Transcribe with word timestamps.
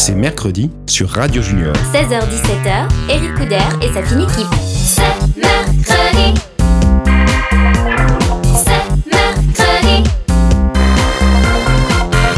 c'est 0.00 0.14
mercredi 0.14 0.70
sur 0.86 1.10
Radio 1.10 1.42
Junior. 1.42 1.74
16h-17h, 1.92 2.88
Eric 3.10 3.34
Couder 3.34 3.58
et 3.82 3.92
sa 3.92 4.02
fine 4.02 4.22
équipe. 4.22 4.46
C'est 4.58 5.02
mercredi. 5.36 6.40
C'est 8.54 9.10
mercredi. 9.12 10.10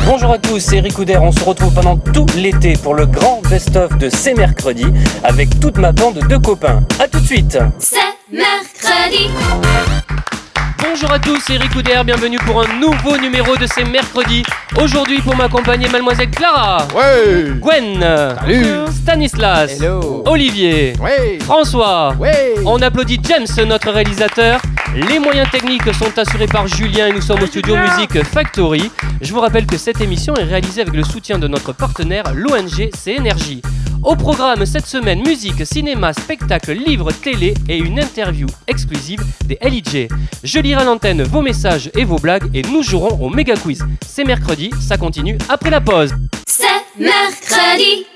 Bonjour 0.04 0.32
à 0.32 0.38
tous, 0.38 0.58
c'est 0.58 0.78
Eric 0.78 0.94
Couder. 0.94 1.18
On 1.18 1.30
se 1.30 1.44
retrouve 1.44 1.72
pendant 1.72 1.96
tout 1.96 2.26
l'été 2.36 2.72
pour 2.72 2.96
le 2.96 3.06
grand 3.06 3.40
best-of 3.48 3.96
de 3.96 4.10
C'est 4.10 4.34
mercredi 4.34 4.86
avec 5.22 5.60
toute 5.60 5.78
ma 5.78 5.92
bande 5.92 6.18
de 6.18 6.36
copains. 6.38 6.82
A 6.98 7.06
tout 7.06 7.20
de 7.20 7.26
suite. 7.26 7.58
C'est 7.78 7.96
mercredi. 8.32 9.30
Bonjour 10.82 11.12
à 11.12 11.18
tous, 11.18 11.38
c'est 11.46 11.54
Eric 11.54 11.72
Couder. 11.72 12.02
Bienvenue 12.04 12.38
pour 12.38 12.60
un 12.60 12.78
nouveau 12.78 13.16
numéro 13.16 13.56
de 13.56 13.66
C'est 13.66 13.84
mercredi. 13.84 14.42
Aujourd'hui 14.80 15.20
pour 15.20 15.36
m'accompagner 15.36 15.88
Mademoiselle 15.88 16.30
Clara. 16.30 16.86
Ouais 16.94 17.52
Gwen. 17.60 18.00
Salut 18.40 18.66
Stanislas. 18.90 19.80
Hello 19.80 20.24
Olivier. 20.26 20.94
Ouais 21.00 21.38
François. 21.42 22.14
Ouais 22.18 22.54
On 22.66 22.80
applaudit 22.82 23.20
James, 23.22 23.46
notre 23.66 23.90
réalisateur. 23.90 24.60
Les 24.94 25.18
moyens 25.18 25.48
techniques 25.50 25.92
sont 25.94 26.18
assurés 26.18 26.48
par 26.48 26.66
Julien 26.66 27.06
et 27.06 27.12
nous 27.12 27.22
sommes 27.22 27.42
au 27.42 27.46
studio 27.46 27.76
Music 27.76 28.22
Factory. 28.24 28.90
Je 29.20 29.32
vous 29.32 29.40
rappelle 29.40 29.66
que 29.66 29.78
cette 29.78 30.00
émission 30.00 30.34
est 30.34 30.44
réalisée 30.44 30.82
avec 30.82 30.94
le 30.94 31.04
soutien 31.04 31.38
de 31.38 31.48
notre 31.48 31.72
partenaire, 31.72 32.24
l'ONG 32.34 32.90
CNRJ. 32.92 33.60
Au 34.02 34.16
programme 34.16 34.66
cette 34.66 34.86
semaine, 34.86 35.22
musique, 35.22 35.64
cinéma, 35.64 36.12
spectacle, 36.12 36.72
livres, 36.72 37.12
télé 37.12 37.54
et 37.68 37.78
une 37.78 38.00
interview 38.00 38.48
exclusive 38.66 39.22
des 39.44 39.58
LIJ. 39.62 40.08
Je 40.42 40.58
lirai 40.58 40.82
à 40.82 40.84
l'antenne 40.84 41.22
vos 41.22 41.40
messages 41.40 41.88
et 41.94 42.04
vos 42.04 42.18
blagues 42.18 42.50
et 42.52 42.62
nous 42.62 42.82
jouerons 42.82 43.24
au 43.24 43.30
méga 43.30 43.54
quiz. 43.54 43.84
C'est 44.04 44.24
mercredi, 44.24 44.70
ça 44.80 44.96
continue 44.96 45.38
après 45.48 45.70
la 45.70 45.80
pause. 45.80 46.14
C'est 46.46 46.66
mercredi. 46.98 48.06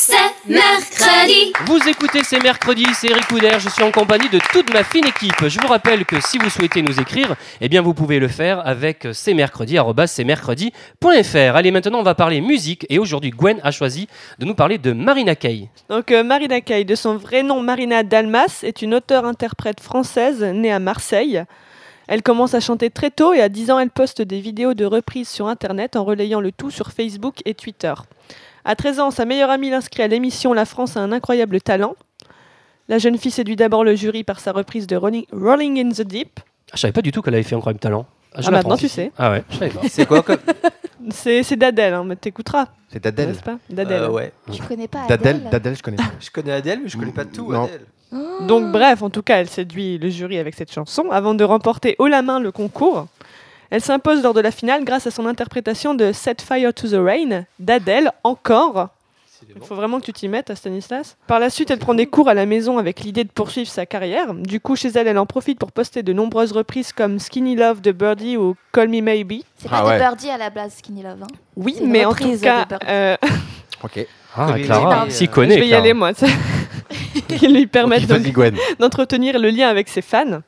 C'est 0.00 0.14
mercredi. 0.46 1.52
Vous 1.66 1.88
écoutez 1.88 2.22
C'est 2.22 2.40
mercredi, 2.40 2.84
c'est 2.94 3.08
Eric 3.08 3.26
Couder, 3.26 3.58
je 3.58 3.68
suis 3.68 3.82
en 3.82 3.90
compagnie 3.90 4.28
de 4.28 4.38
toute 4.52 4.72
ma 4.72 4.84
fine 4.84 5.04
équipe. 5.04 5.48
Je 5.48 5.60
vous 5.60 5.66
rappelle 5.66 6.04
que 6.04 6.20
si 6.20 6.38
vous 6.38 6.48
souhaitez 6.48 6.82
nous 6.82 7.00
écrire, 7.00 7.34
eh 7.60 7.68
bien 7.68 7.82
vous 7.82 7.94
pouvez 7.94 8.20
le 8.20 8.28
faire 8.28 8.64
avec 8.64 9.08
cmercredi.fr. 9.12 11.56
Allez, 11.56 11.70
maintenant 11.72 11.98
on 11.98 12.04
va 12.04 12.14
parler 12.14 12.40
musique 12.40 12.86
et 12.88 13.00
aujourd'hui 13.00 13.30
Gwen 13.30 13.58
a 13.64 13.72
choisi 13.72 14.06
de 14.38 14.44
nous 14.44 14.54
parler 14.54 14.78
de 14.78 14.92
Marina 14.92 15.34
Kaye. 15.34 15.68
Donc 15.90 16.12
euh, 16.12 16.22
Marina 16.22 16.60
Kaye, 16.60 16.84
de 16.84 16.94
son 16.94 17.16
vrai 17.16 17.42
nom 17.42 17.60
Marina 17.60 18.04
Dalmas, 18.04 18.60
est 18.62 18.82
une 18.82 18.94
auteure-interprète 18.94 19.80
française 19.80 20.44
née 20.44 20.70
à 20.70 20.78
Marseille. 20.78 21.42
Elle 22.06 22.22
commence 22.22 22.54
à 22.54 22.60
chanter 22.60 22.90
très 22.90 23.10
tôt 23.10 23.34
et 23.34 23.40
à 23.40 23.48
10 23.48 23.72
ans, 23.72 23.80
elle 23.80 23.90
poste 23.90 24.22
des 24.22 24.40
vidéos 24.40 24.74
de 24.74 24.84
reprises 24.84 25.28
sur 25.28 25.48
Internet 25.48 25.96
en 25.96 26.04
relayant 26.04 26.40
le 26.40 26.52
tout 26.52 26.70
sur 26.70 26.92
Facebook 26.92 27.38
et 27.44 27.54
Twitter. 27.54 27.94
À 28.64 28.74
13 28.76 29.00
ans, 29.00 29.10
sa 29.10 29.24
meilleure 29.24 29.50
amie 29.50 29.70
l'inscrit 29.70 30.02
à 30.02 30.08
l'émission 30.08 30.52
La 30.52 30.64
France 30.64 30.96
a 30.96 31.00
un 31.00 31.12
incroyable 31.12 31.60
talent. 31.60 31.94
La 32.88 32.98
jeune 32.98 33.18
fille 33.18 33.30
séduit 33.30 33.56
d'abord 33.56 33.84
le 33.84 33.94
jury 33.94 34.24
par 34.24 34.40
sa 34.40 34.52
reprise 34.52 34.86
de 34.86 34.96
Rolling, 34.96 35.24
Rolling 35.32 35.78
in 35.86 35.90
the 35.90 36.02
Deep. 36.02 36.40
Ah, 36.40 36.72
je 36.74 36.80
savais 36.80 36.92
pas 36.92 37.02
du 37.02 37.12
tout 37.12 37.22
qu'elle 37.22 37.34
avait 37.34 37.42
fait 37.42 37.54
Incroyable 37.54 37.80
Talent. 37.80 38.06
je 38.34 38.38
Ah, 38.48 38.50
l'apprends. 38.50 38.52
maintenant 38.70 38.76
tu 38.76 38.88
sais. 38.88 39.12
Ah 39.18 39.30
ouais, 39.30 39.44
je 39.50 39.56
savais 39.58 39.70
pas. 39.70 39.80
C'est 39.88 40.06
quoi 40.06 40.22
comme... 40.22 40.38
C'est 41.10 41.42
c'est 41.42 41.56
d'Adèle, 41.56 41.94
hein, 41.94 42.04
mais 42.04 42.16
t'écouteras, 42.16 42.66
C'est 42.92 43.02
d'Adèle 43.02 43.28
n'est-ce 43.28 43.42
pas 43.42 43.56
D'Adèle. 43.70 44.02
Euh, 44.02 44.10
ouais. 44.10 44.32
Je 44.52 44.60
connais 44.62 44.88
pas 44.88 45.06
D'Adèle, 45.06 45.36
Adèle. 45.36 45.50
d'Adèle, 45.50 45.76
je 45.76 45.82
connais 45.82 45.96
pas. 45.96 46.02
Je 46.20 46.30
connais 46.30 46.52
Adèle, 46.52 46.80
mais 46.82 46.88
je 46.90 46.98
connais 46.98 47.12
pas 47.12 47.24
tout 47.24 47.50
Non. 47.50 47.64
Adèle. 47.64 47.86
Donc 48.46 48.72
bref, 48.72 49.02
en 49.02 49.08
tout 49.08 49.22
cas, 49.22 49.36
elle 49.38 49.48
séduit 49.48 49.96
le 49.98 50.10
jury 50.10 50.38
avec 50.38 50.54
cette 50.54 50.70
chanson 50.72 51.10
avant 51.10 51.34
de 51.34 51.44
remporter 51.44 51.94
haut 51.98 52.08
la 52.08 52.20
main 52.20 52.40
le 52.40 52.52
concours. 52.52 53.06
Elle 53.70 53.80
s'impose 53.82 54.22
lors 54.22 54.34
de 54.34 54.40
la 54.40 54.50
finale 54.50 54.84
grâce 54.84 55.06
à 55.06 55.10
son 55.10 55.26
interprétation 55.26 55.94
de 55.94 56.12
Set 56.12 56.40
Fire 56.42 56.72
to 56.72 56.88
the 56.88 56.94
Rain 56.94 57.44
d'Adèle, 57.58 58.12
encore. 58.24 58.88
Il 59.54 59.62
faut 59.64 59.76
vraiment 59.76 60.00
que 60.00 60.04
tu 60.06 60.12
t'y 60.12 60.26
mettes 60.28 60.50
à 60.50 60.56
Stanislas. 60.56 61.16
Par 61.28 61.38
la 61.38 61.48
suite, 61.48 61.70
elle 61.70 61.78
prend 61.78 61.94
des 61.94 62.06
cours 62.06 62.28
à 62.28 62.34
la 62.34 62.44
maison 62.44 62.76
avec 62.78 63.00
l'idée 63.00 63.22
de 63.24 63.30
poursuivre 63.30 63.68
sa 63.70 63.86
carrière. 63.86 64.34
Du 64.34 64.58
coup, 64.58 64.74
chez 64.74 64.88
elle, 64.88 65.06
elle 65.06 65.18
en 65.18 65.26
profite 65.26 65.58
pour 65.60 65.70
poster 65.70 66.02
de 66.02 66.12
nombreuses 66.12 66.50
reprises 66.52 66.92
comme 66.92 67.18
Skinny 67.20 67.54
Love 67.54 67.80
de 67.80 67.92
Birdie 67.92 68.36
ou 68.36 68.56
Call 68.72 68.88
Me 68.88 69.00
Maybe. 69.00 69.42
C'est 69.58 69.68
Ah 69.70 69.82
pas 69.82 69.86
ouais. 69.86 69.94
de 69.94 69.98
Birdie 70.00 70.30
à 70.30 70.38
la 70.38 70.50
base, 70.50 70.74
Skinny 70.78 71.02
Love. 71.02 71.22
hein. 71.22 71.26
Oui, 71.56 71.76
une 71.80 71.88
mais 71.88 72.04
en 72.04 72.14
tout 72.14 72.36
cas, 72.40 72.66
euh, 72.88 73.16
Ok. 73.84 74.06
Ah, 74.40 74.54
Clara, 74.62 75.10
s'y 75.10 75.24
euh, 75.24 75.26
connaît. 75.28 75.54
je 75.54 75.60
vais 75.60 75.66
y 75.66 75.68
Clara. 75.70 75.82
aller 75.82 75.94
moi. 75.94 76.10
qui 77.28 77.48
lui 77.48 77.66
permettent 77.66 78.06
d'entretenir 78.78 79.38
le 79.38 79.50
lien 79.50 79.68
avec 79.68 79.88
ses 79.88 80.02
fans. 80.02 80.40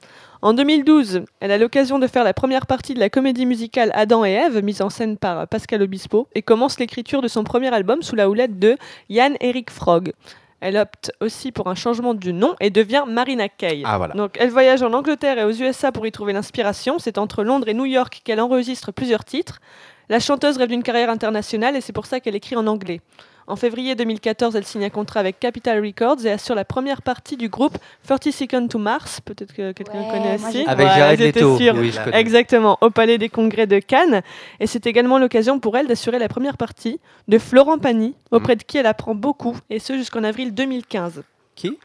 En 0.43 0.55
2012, 0.55 1.25
elle 1.41 1.51
a 1.51 1.59
l'occasion 1.59 1.99
de 1.99 2.07
faire 2.07 2.25
la 2.25 2.33
première 2.33 2.67
partie 2.67 2.95
de 2.95 2.99
la 2.99 3.11
comédie 3.11 3.45
musicale 3.45 3.91
Adam 3.95 4.25
et 4.25 4.31
Ève, 4.31 4.65
mise 4.65 4.81
en 4.81 4.89
scène 4.89 5.19
par 5.19 5.47
Pascal 5.47 5.83
Obispo, 5.83 6.29
et 6.35 6.41
commence 6.41 6.79
l'écriture 6.79 7.21
de 7.21 7.29
son 7.29 7.45
premier 7.45 7.73
album 7.75 8.01
sous 8.01 8.17
la 8.17 8.31
houlette 8.31 8.59
de 8.59 8.79
Yann 9.11 9.37
Eric 9.41 9.71
Frog. 9.71 10.13
Elle 10.61 10.79
opte 10.79 11.13
aussi 11.21 11.53
pour 11.53 11.69
un 11.69 11.75
changement 11.75 12.15
du 12.15 12.33
nom 12.33 12.55
et 12.61 12.71
devient 12.71 13.05
Marina 13.07 13.51
Kaye. 13.51 13.83
Ah 13.85 13.99
voilà. 13.99 14.15
Donc, 14.15 14.37
elle 14.39 14.49
voyage 14.49 14.83
en 14.83 14.95
Angleterre 14.95 15.39
et 15.39 15.45
aux 15.45 15.53
USA 15.53 15.93
pour 15.93 16.07
y 16.07 16.13
trouver 16.13 16.33
l'inspiration. 16.33 16.99
C'est 16.99 17.19
entre 17.19 17.45
Londres 17.45 17.69
et 17.69 17.75
New 17.75 17.87
York 17.87 18.23
qu'elle 18.25 18.41
enregistre 18.41 18.93
plusieurs 18.93 19.25
titres. 19.27 19.61
La 20.09 20.21
chanteuse 20.21 20.57
rêve 20.57 20.69
d'une 20.69 20.83
carrière 20.83 21.11
internationale 21.11 21.77
et 21.77 21.83
c'est 21.83 21.93
pour 21.93 22.07
ça 22.07 22.19
qu'elle 22.19 22.35
écrit 22.35 22.57
en 22.57 22.67
anglais. 22.67 23.01
En 23.47 23.57
février 23.57 23.95
2014, 23.95 24.55
elle 24.55 24.65
signe 24.65 24.85
un 24.85 24.91
contrat 24.91 25.21
avec 25.21 25.41
Capital 25.41 25.85
Records 25.85 26.25
et 26.25 26.31
assure 26.31 26.55
la 26.55 26.65
première 26.65 27.03
partie 27.03 27.37
du 27.37 27.49
groupe 27.49 27.77
30 28.07 28.31
Seconds 28.31 28.69
to 28.69 28.79
Mars. 28.79 29.21
Peut-être 29.21 29.53
que 29.53 29.73
quelqu'un 29.73 30.03
Ouais, 30.03 30.09
connaît 30.11 30.35
aussi. 30.37 30.65
Avec 30.67 30.87
Voilà, 30.87 30.97
Jared 31.17 31.21
Leto. 31.21 31.57
Oui, 31.57 31.91
je 31.91 32.01
connais. 32.05 32.21
Exactement, 32.21 32.79
au 32.81 32.91
Palais 32.91 33.19
des 33.19 33.29
Congrès 33.29 33.67
de 33.67 33.79
Cannes. 33.81 34.23
Et 34.61 34.67
c'est 34.67 34.87
également 34.87 35.19
l'occasion 35.19 35.59
pour 35.59 35.77
elle 35.77 35.89
d'assurer 35.89 36.19
la 36.19 36.29
première 36.29 36.57
partie 36.57 37.01
de 37.29 37.39
Florent 37.39 37.79
Pagny, 37.79 38.15
auprès 38.31 38.57
de 38.57 38.63
qui 38.63 38.79
elle 38.79 38.87
apprend 38.87 39.15
beaucoup, 39.15 39.57
et 39.69 39.79
ce 39.79 39.95
jusqu'en 39.95 40.23
avril 40.23 40.55
2015. 40.55 41.23
Qui? 41.57 41.77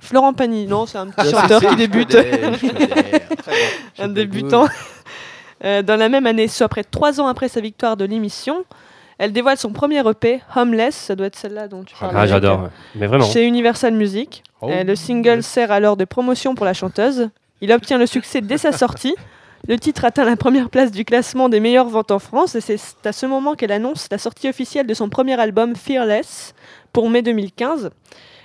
Florent 0.00 0.34
Pagny, 0.34 0.66
non, 0.66 0.86
c'est 0.86 0.98
un 0.98 1.06
petit 1.06 1.26
Je 1.26 1.30
chanteur 1.30 1.60
qui 1.60 1.76
débute, 1.76 2.14
un 3.98 4.08
débutant. 4.08 4.66
Euh, 5.64 5.82
dans 5.82 5.96
la 5.96 6.08
même 6.08 6.26
année, 6.26 6.48
soit 6.48 6.68
près 6.68 6.82
de 6.82 6.88
trois 6.90 7.20
ans 7.20 7.26
après 7.26 7.48
sa 7.48 7.60
victoire 7.60 7.96
de 7.96 8.04
l'émission, 8.04 8.64
elle 9.18 9.32
dévoile 9.32 9.56
son 9.56 9.70
premier 9.70 10.00
EP, 10.08 10.40
Homeless, 10.56 10.94
ça 10.94 11.14
doit 11.14 11.26
être 11.26 11.36
celle-là 11.36 11.68
dont 11.68 11.84
tu 11.84 11.94
parles. 11.94 12.12
Ah, 12.14 12.26
j'adore. 12.26 12.68
Mais 12.94 13.06
vraiment. 13.06 13.24
Chez 13.24 13.46
Universal 13.46 13.94
Music. 13.94 14.42
Oh. 14.60 14.70
Euh, 14.70 14.82
le 14.82 14.96
single 14.96 15.42
sert 15.42 15.70
alors 15.70 15.96
de 15.96 16.04
promotion 16.04 16.54
pour 16.54 16.66
la 16.66 16.74
chanteuse. 16.74 17.30
Il 17.60 17.72
obtient 17.72 17.98
le 17.98 18.06
succès 18.06 18.40
dès 18.40 18.58
sa 18.58 18.72
sortie. 18.72 19.14
Le 19.66 19.78
titre 19.78 20.04
atteint 20.04 20.26
la 20.26 20.36
première 20.36 20.68
place 20.68 20.90
du 20.90 21.06
classement 21.06 21.48
des 21.48 21.58
meilleures 21.58 21.88
ventes 21.88 22.10
en 22.10 22.18
France 22.18 22.54
et 22.54 22.60
c'est 22.60 22.78
à 23.06 23.12
ce 23.12 23.24
moment 23.24 23.54
qu'elle 23.54 23.72
annonce 23.72 24.08
la 24.10 24.18
sortie 24.18 24.46
officielle 24.46 24.86
de 24.86 24.92
son 24.92 25.08
premier 25.08 25.40
album 25.40 25.74
Fearless 25.74 26.54
pour 26.92 27.08
mai 27.08 27.22
2015. 27.22 27.88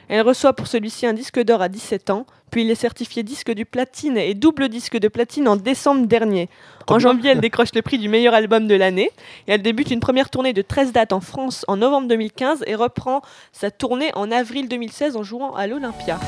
Elle 0.09 0.21
reçoit 0.21 0.53
pour 0.53 0.65
celui-ci 0.65 1.05
un 1.05 1.13
disque 1.13 1.39
d'or 1.39 1.61
à 1.61 1.69
17 1.69 2.09
ans, 2.09 2.25
puis 2.49 2.63
il 2.63 2.71
est 2.71 2.75
certifié 2.75 3.21
disque 3.21 3.51
du 3.51 3.63
platine 3.63 4.17
et 4.17 4.33
double 4.33 4.67
disque 4.67 4.97
de 4.97 5.07
platine 5.07 5.47
en 5.47 5.55
décembre 5.55 6.07
dernier. 6.07 6.49
En 6.87 6.97
janvier, 6.97 7.31
elle 7.31 7.41
décroche 7.41 7.75
le 7.75 7.83
prix 7.83 7.99
du 7.99 8.09
meilleur 8.09 8.33
album 8.33 8.65
de 8.65 8.73
l'année 8.73 9.11
et 9.47 9.51
elle 9.51 9.61
débute 9.61 9.91
une 9.91 9.99
première 9.99 10.31
tournée 10.31 10.53
de 10.53 10.63
13 10.63 10.91
dates 10.91 11.13
en 11.13 11.21
France 11.21 11.63
en 11.67 11.77
novembre 11.77 12.07
2015 12.07 12.63
et 12.65 12.73
reprend 12.73 13.21
sa 13.53 13.69
tournée 13.69 14.11
en 14.15 14.31
avril 14.31 14.67
2016 14.67 15.15
en 15.15 15.21
jouant 15.21 15.53
à 15.53 15.67
l'Olympia. 15.67 16.19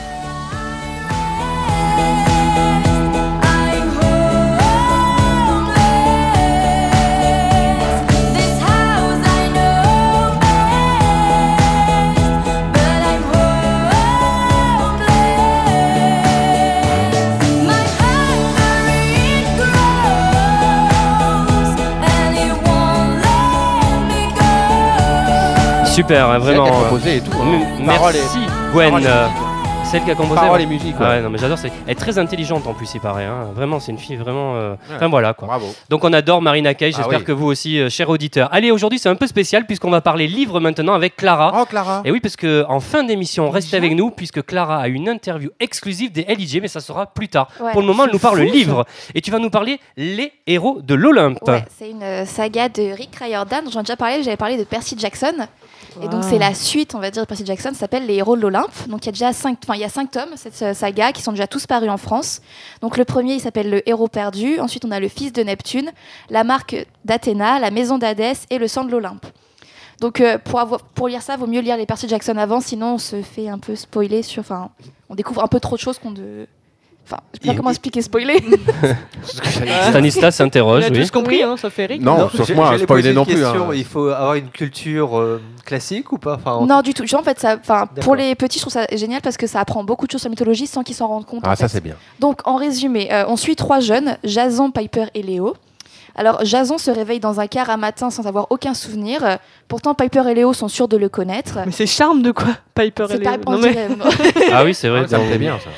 Super, 26.02 26.30
hein, 26.30 26.40
vraiment. 26.40 26.66
composé 26.68 27.18
et 27.18 27.22
tout. 27.22 27.32
hein. 27.38 27.60
Merci 27.80 28.40
Gwen. 28.74 28.94
Paroles 29.92 29.92
et 29.92 29.92
musique. 29.92 29.92
Celle 29.92 30.04
qui 30.04 30.12
a 30.12 30.16
composé. 30.16 30.36
Paroles 30.42 30.58
ouais. 30.58 30.64
et 30.64 30.68
musique. 30.68 30.96
Ah 31.00 31.04
ouais. 31.04 31.10
ouais, 31.10 31.22
non, 31.22 31.30
mais 31.30 31.38
j'adore. 31.38 31.58
c'est- 31.58 31.72
Elle 31.86 31.92
est 31.92 31.96
très 31.96 32.18
intelligente 32.18 32.66
en 32.68 32.74
plus, 32.74 32.94
il 32.94 33.02
paraît. 33.02 33.26
hein. 33.26 33.50
Vraiment, 33.56 33.80
c'est 33.80 33.92
une 33.92 33.98
fille 33.98 34.16
vraiment. 34.16 34.56
euh, 34.56 34.72
Ouais. 34.90 34.96
Enfin 34.96 35.08
voilà 35.10 35.34
quoi. 35.34 35.48
Bravo. 35.48 35.68
Donc 35.90 36.04
on 36.04 36.14
adore 36.14 36.42
Marina 36.42 36.74
Kaye. 36.74 36.92
Ah 36.94 36.98
J'espère 37.02 37.20
oui. 37.20 37.26
que 37.26 37.32
vous 37.32 37.48
aussi, 37.48 37.80
euh, 37.80 37.90
chers 37.90 38.10
auditeurs. 38.10 38.50
Allez, 38.52 38.72
aujourd'hui 38.72 39.00
c'est 39.00 39.10
un 39.10 39.16
peu 39.16 39.28
spécial 39.28 39.66
puisqu'on 39.66 39.90
va 39.92 40.02
parler 40.02 40.28
livre 40.28 40.60
maintenant 40.60 40.94
avec 40.94 41.16
Clara. 41.16 41.52
Oh 41.62 41.66
Clara. 41.66 42.02
Et 42.06 42.12
oui, 42.12 42.20
parce 42.20 42.36
que 42.36 42.66
en 42.70 42.80
fin 42.80 43.04
d'émission, 43.04 43.50
restez 43.50 43.78
avec 43.78 43.94
nous 43.96 44.12
puisque 44.12 44.44
Clara 44.46 44.80
a 44.80 44.88
une 44.88 45.10
interview 45.10 45.50
exclusive 45.60 46.12
des 46.12 46.24
LIJ, 46.24 46.60
mais 46.62 46.68
ça 46.68 46.80
sera 46.80 47.06
plus 47.08 47.28
tard. 47.28 47.48
Ouais, 47.60 47.72
Pour 47.72 47.82
le 47.82 47.88
moment, 47.88 48.06
elle 48.06 48.12
nous 48.14 48.20
parle 48.20 48.40
fou, 48.40 48.48
ça. 48.48 48.54
livre 48.54 48.86
et 49.14 49.22
tu 49.22 49.32
vas 49.32 49.40
nous 49.40 49.50
parler 49.50 49.80
les 49.98 50.32
héros 50.48 50.80
de 50.82 50.94
l'Olympe. 50.96 51.40
Ouais, 51.48 51.66
c'est 51.78 51.90
une 51.90 52.04
euh, 52.04 52.26
saga 52.26 52.70
de 52.70 52.94
Rick 52.96 53.16
Riordan 53.18 53.64
dont 53.66 53.72
j'en 53.72 53.82
ai 53.82 53.84
déjà 53.84 53.96
parlé. 53.98 54.24
J'avais 54.24 54.38
parlé 54.38 54.58
de 54.58 54.64
Percy 54.64 54.96
Jackson. 54.98 55.34
Et 56.02 56.08
donc, 56.08 56.24
c'est 56.24 56.38
la 56.38 56.54
suite, 56.54 56.96
on 56.96 57.00
va 57.00 57.12
dire, 57.12 57.24
de 57.24 57.28
Percy 57.28 57.46
Jackson. 57.46 57.72
Ça 57.74 57.80
s'appelle 57.82 58.06
Les 58.06 58.16
Héros 58.16 58.38
de 58.38 58.42
l'Olympe. 58.42 58.72
Donc, 58.88 59.04
il 59.04 59.08
y 59.08 59.10
a 59.10 59.12
déjà 59.12 59.34
cinq, 59.34 59.58
enfin, 59.64 59.74
il 59.76 59.81
y 59.82 59.86
a 59.86 59.90
cinq 59.90 60.12
tomes, 60.12 60.36
cette 60.36 60.62
euh, 60.62 60.74
saga, 60.74 61.12
qui 61.12 61.22
sont 61.22 61.32
déjà 61.32 61.48
tous 61.48 61.68
parus 61.68 61.90
en 61.90 61.98
France. 61.98 62.42
Donc, 62.82 62.98
le 62.98 63.06
premier, 63.06 63.36
il 63.36 63.40
s'appelle 63.40 63.70
Le 63.70 63.90
Héros 63.90 64.08
perdu. 64.08 64.60
Ensuite, 64.60 64.86
on 64.86 64.92
a 64.92 65.00
Le 65.00 65.08
Fils 65.08 65.34
de 65.34 65.44
Neptune, 65.44 65.92
La 66.30 66.44
Marque 66.44 66.88
d'Athéna, 67.06 67.60
La 67.60 67.72
Maison 67.72 67.98
d'Hadès 67.98 68.46
et 68.50 68.58
Le 68.58 68.68
Sang 68.68 68.84
de 68.84 68.92
l'Olympe. 68.92 69.26
Donc 70.02 70.20
euh, 70.20 70.40
pour, 70.96 71.08
lire 71.08 71.22
ça, 71.22 71.38
vaut 71.38 71.46
mieux 71.46 71.62
lire 71.62 71.78
les 71.78 71.86
Percy 71.86 72.10
Jackson 72.10 72.36
avant, 72.38 72.60
sinon 72.60 72.96
on 72.96 72.98
se 72.98 73.22
fait 73.22 73.48
un 73.48 73.60
peu 73.60 73.76
spoiler 73.76 74.24
sur. 74.24 74.40
Enfin, 74.40 74.72
on 75.10 75.16
découvre 75.16 75.44
un 75.44 75.48
peu 75.48 75.60
trop 75.60 75.76
de 75.76 75.82
choses 75.82 76.00
qu'on 76.00 76.12
de. 76.12 76.48
Enfin, 77.12 77.22
je 77.34 77.40
sais 77.42 77.48
pas 77.48 77.54
Il- 77.54 77.58
comment 77.58 77.70
expliquer 77.72 78.02
spoiler. 78.02 78.38
Stanislas 79.90 80.36
s'interroge, 80.36 80.86
oui. 80.92 81.00
tous 81.00 81.12
compris, 81.12 81.44
hein, 81.44 81.56
sauf 81.58 81.78
Eric. 81.80 82.02
Non, 82.02 82.30
sauf 82.30 82.48
j'ai- 82.48 82.54
moi, 82.56 82.78
spoiler 82.78 83.14
non 83.14 83.26
plus. 83.26 83.44
hein. 83.46 83.54
Il 83.74 83.86
faut 83.86 84.08
avoir 84.08 84.36
une 84.36 84.50
culture 84.50 85.18
euh, 85.20 85.42
classique 85.66 86.12
ou 86.12 86.18
pas? 86.18 86.36
Enfin, 86.36 86.54
en- 86.54 86.66
non, 86.66 86.82
du 86.82 86.94
tout. 86.94 87.06
Genre, 87.06 87.20
en 87.20 87.24
fait, 87.24 87.40
ça, 87.40 87.58
pour 88.02 88.16
les 88.16 88.36
petits, 88.36 88.60
je 88.60 88.64
trouve 88.64 88.74
ça 88.74 88.86
génial 88.94 89.22
parce 89.22 89.38
que 89.38 89.48
ça 89.48 89.60
apprend 89.60 89.84
beaucoup 89.84 90.06
de 90.08 90.12
choses 90.12 90.22
sur 90.22 90.30
la 90.30 90.32
mythologie 90.32 90.68
sans 90.68 90.84
qu'ils 90.84 90.96
s'en 90.96 91.08
rendent 91.08 91.26
compte. 91.26 91.44
Ah, 91.46 91.56
ça 91.56 91.68
c'est 91.68 91.82
bien. 91.82 91.96
Donc, 92.20 92.40
en 92.48 92.56
résumé, 92.56 93.12
euh, 93.12 93.26
on 93.28 93.36
suit 93.36 93.56
trois 93.56 93.80
jeunes, 93.80 94.18
Jason, 94.24 94.72
Piper 94.72 95.06
et 95.14 95.22
Léo. 95.24 95.56
Alors, 96.14 96.44
Jason 96.44 96.78
se 96.78 96.92
réveille 96.92 97.22
dans 97.22 97.40
un 97.40 97.48
car 97.48 97.70
un 97.70 97.78
matin 97.78 98.10
sans 98.10 98.28
avoir 98.28 98.48
aucun 98.50 98.74
souvenir. 98.74 99.38
Pourtant, 99.70 99.94
Piper 99.94 100.24
et 100.30 100.34
Léo 100.34 100.52
sont 100.52 100.68
sûrs 100.68 100.90
de 100.90 100.98
le 100.98 101.08
connaître. 101.08 101.60
Mais 101.66 101.72
c'est 101.72 101.86
charme 101.88 102.22
de 102.22 102.32
quoi 102.32 102.48
Piper 102.76 103.04
et 103.06 103.08
C'est 103.08 103.18
les... 103.20 103.24
pas 103.24 103.38
Non, 103.38 103.44
on 103.46 103.58
mais- 103.60 103.72
dirait- 103.72 103.88
Ah 104.52 104.66
oui, 104.66 104.74
c'est 104.74 104.90
vrai. 104.90 105.04
Ah, 105.06 105.08
ça 105.08 105.20
me 105.20 105.28
plaît 105.28 105.38
bien 105.38 105.58
ça. 105.64 105.70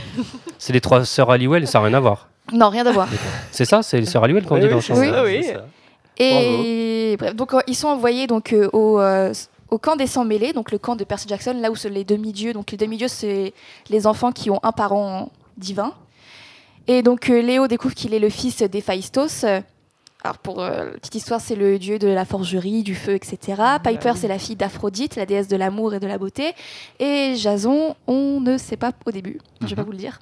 C'est 0.63 0.71
les 0.71 0.79
trois 0.79 1.03
sœurs 1.03 1.29
Halliwell, 1.29 1.67
ça 1.67 1.79
n'a 1.79 1.87
rien 1.87 1.97
à 1.97 1.99
voir. 1.99 2.29
Non, 2.53 2.69
rien 2.69 2.85
à 2.85 2.93
voir. 2.93 3.09
C'est 3.51 3.65
ça 3.65 3.83
C'est 3.83 3.99
les 3.99 4.05
sœurs 4.05 4.23
Halliwell 4.23 4.45
qu'on 4.45 4.55
Oui, 4.55 4.61
dit 4.61 4.67
oui, 4.67 4.69
dans 4.71 4.77
le 4.77 4.81
chant 4.81 4.97
Oui. 4.97 5.09
Oui. 5.25 5.45
Et 6.17 7.17
bref, 7.19 7.35
donc 7.35 7.53
euh, 7.53 7.59
ils 7.67 7.75
sont 7.75 7.89
envoyés 7.89 8.27
donc 8.27 8.53
euh, 8.53 8.69
au, 8.71 8.97
euh, 9.01 9.33
au 9.69 9.77
camp 9.77 9.97
des 9.97 10.07
sans 10.07 10.23
mêlés, 10.23 10.53
donc 10.53 10.71
le 10.71 10.77
camp 10.77 10.95
de 10.95 11.03
Percy 11.03 11.27
Jackson, 11.27 11.57
là 11.59 11.69
où 11.69 11.75
sont 11.75 11.89
les 11.89 12.05
demi-dieux. 12.05 12.53
Donc 12.53 12.71
les 12.71 12.77
demi-dieux, 12.77 13.09
c'est 13.09 13.51
les 13.89 14.07
enfants 14.07 14.31
qui 14.31 14.49
ont 14.51 14.61
un 14.63 14.71
parent 14.71 15.33
divin. 15.57 15.91
Et 16.87 17.01
donc 17.01 17.29
euh, 17.29 17.41
Léo 17.41 17.67
découvre 17.67 17.93
qu'il 17.93 18.13
est 18.13 18.19
le 18.19 18.29
fils 18.29 18.63
d'Héphaïstos. 18.63 19.43
Alors 20.23 20.37
pour 20.37 20.61
euh, 20.61 20.85
la 20.85 20.91
petite 20.91 21.15
histoire, 21.15 21.41
c'est 21.41 21.57
le 21.57 21.77
dieu 21.77 21.99
de 21.99 22.07
la 22.07 22.23
forgerie, 22.23 22.83
du 22.83 22.95
feu, 22.95 23.15
etc. 23.15 23.61
Piper, 23.83 24.13
c'est 24.15 24.29
la 24.29 24.39
fille 24.39 24.55
d'Aphrodite, 24.55 25.17
la 25.17 25.25
déesse 25.25 25.49
de 25.49 25.57
l'amour 25.57 25.93
et 25.93 25.99
de 25.99 26.07
la 26.07 26.17
beauté. 26.17 26.53
Et 27.01 27.33
Jason, 27.35 27.97
on 28.07 28.39
ne 28.39 28.57
sait 28.57 28.77
pas 28.77 28.93
au 29.05 29.11
début. 29.11 29.41
Je 29.59 29.67
vais 29.67 29.75
pas 29.75 29.83
vous 29.83 29.91
le 29.91 29.97
dire. 29.97 30.19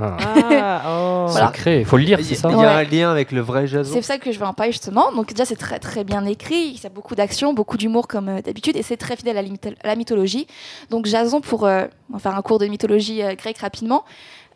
Ah, 0.00 0.16
Ah, 0.20 0.82
oh. 0.86 1.26
Voilà. 1.30 1.48
Secret, 1.48 1.80
il 1.80 1.84
faut 1.84 1.96
le 1.96 2.04
lire, 2.04 2.18
Il 2.20 2.24
y 2.26 2.28
c'est 2.28 2.34
a, 2.46 2.50
ça 2.50 2.50
il 2.50 2.58
y 2.60 2.64
a 2.64 2.76
un 2.76 2.82
lien 2.84 3.10
avec 3.10 3.32
le 3.32 3.40
vrai 3.40 3.66
Jason. 3.66 3.92
C'est 3.94 4.02
ça 4.02 4.18
que 4.18 4.32
je 4.32 4.38
vais 4.38 4.44
en 4.46 4.52
parler 4.54 4.72
justement. 4.72 5.12
Donc 5.12 5.28
déjà 5.28 5.44
c'est 5.44 5.56
très 5.56 5.78
très 5.78 6.04
bien 6.04 6.24
écrit, 6.26 6.72
il 6.74 6.82
y 6.82 6.86
a 6.86 6.90
beaucoup 6.90 7.14
d'action, 7.14 7.52
beaucoup 7.54 7.76
d'humour 7.76 8.08
comme 8.08 8.28
euh, 8.28 8.42
d'habitude 8.42 8.76
et 8.76 8.82
c'est 8.82 8.96
très 8.96 9.16
fidèle 9.16 9.36
à 9.38 9.42
la, 9.42 9.48
mytho- 9.48 9.74
à 9.82 9.86
la 9.86 9.96
mythologie. 9.96 10.46
Donc 10.90 11.06
Jason 11.06 11.40
pour 11.40 11.64
euh, 11.66 11.84
on 12.10 12.14
va 12.14 12.18
faire 12.18 12.36
un 12.36 12.42
cours 12.42 12.58
de 12.58 12.66
mythologie 12.66 13.22
euh, 13.22 13.34
grecque 13.34 13.58
rapidement. 13.58 14.04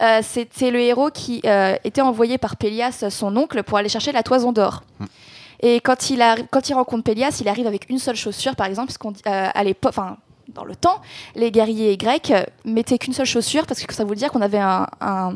euh, 0.02 0.20
C'était 0.22 0.70
le 0.70 0.80
héros 0.80 1.10
qui 1.10 1.40
euh, 1.44 1.76
était 1.84 2.02
envoyé 2.02 2.38
par 2.38 2.56
Pélias, 2.56 3.04
son 3.10 3.36
oncle, 3.36 3.62
pour 3.62 3.78
aller 3.78 3.88
chercher 3.88 4.12
la 4.12 4.22
toison 4.22 4.52
d'or. 4.52 4.82
Et 5.60 5.80
quand 5.80 6.10
il, 6.10 6.22
quand 6.50 6.68
il 6.68 6.74
rencontre 6.74 7.02
Pélias, 7.04 7.38
il 7.40 7.48
arrive 7.48 7.66
avec 7.66 7.88
une 7.88 7.98
seule 7.98 8.14
chaussure, 8.16 8.56
par 8.56 8.66
exemple, 8.66 8.88
parce 8.88 8.98
qu'on 8.98 9.12
euh, 9.12 9.48
à 9.54 9.64
l'époque, 9.64 9.88
enfin, 9.96 10.18
dans 10.56 10.64
le 10.64 10.74
temps, 10.74 11.00
les 11.36 11.50
guerriers 11.50 11.96
grecs 11.96 12.30
euh, 12.32 12.42
mettaient 12.64 12.98
qu'une 12.98 13.12
seule 13.12 13.26
chaussure, 13.26 13.66
parce 13.66 13.82
que 13.84 13.94
ça 13.94 14.04
voulait 14.04 14.16
dire 14.16 14.32
qu'on 14.32 14.42
avait 14.42 14.58
un, 14.58 14.86
un- 15.00 15.34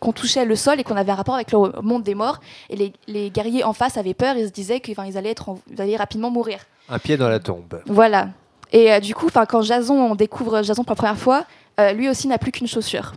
qu'on 0.00 0.12
touchait 0.12 0.44
le 0.44 0.56
sol 0.56 0.80
et 0.80 0.84
qu'on 0.84 0.96
avait 0.96 1.12
un 1.12 1.14
rapport 1.16 1.34
avec 1.34 1.52
le 1.52 1.58
monde 1.82 2.02
des 2.02 2.14
morts. 2.14 2.38
Et 2.70 2.76
les, 2.76 2.92
les 3.06 3.30
guerriers 3.30 3.62
en 3.64 3.72
face 3.72 3.96
avaient 3.96 4.14
peur, 4.14 4.36
ils 4.36 4.46
se 4.46 4.52
disaient 4.52 4.80
qu'ils 4.80 4.96
ils 5.06 5.18
allaient, 5.18 5.30
être 5.30 5.48
en- 5.48 5.58
ils 5.70 5.80
allaient 5.82 5.96
rapidement 5.96 6.30
mourir. 6.30 6.58
Un 6.88 6.98
pied 6.98 7.16
dans 7.16 7.28
la 7.28 7.38
tombe. 7.40 7.80
Voilà. 7.86 8.28
Et 8.72 8.92
euh, 8.92 9.00
du 9.00 9.14
coup, 9.14 9.28
quand 9.48 9.62
Jason, 9.62 9.94
on 9.94 10.14
découvre 10.14 10.62
Jason 10.62 10.82
pour 10.82 10.92
la 10.92 10.96
première 10.96 11.18
fois, 11.18 11.44
euh, 11.78 11.92
lui 11.92 12.08
aussi 12.08 12.26
n'a 12.28 12.38
plus 12.38 12.50
qu'une 12.52 12.66
chaussure. 12.66 13.12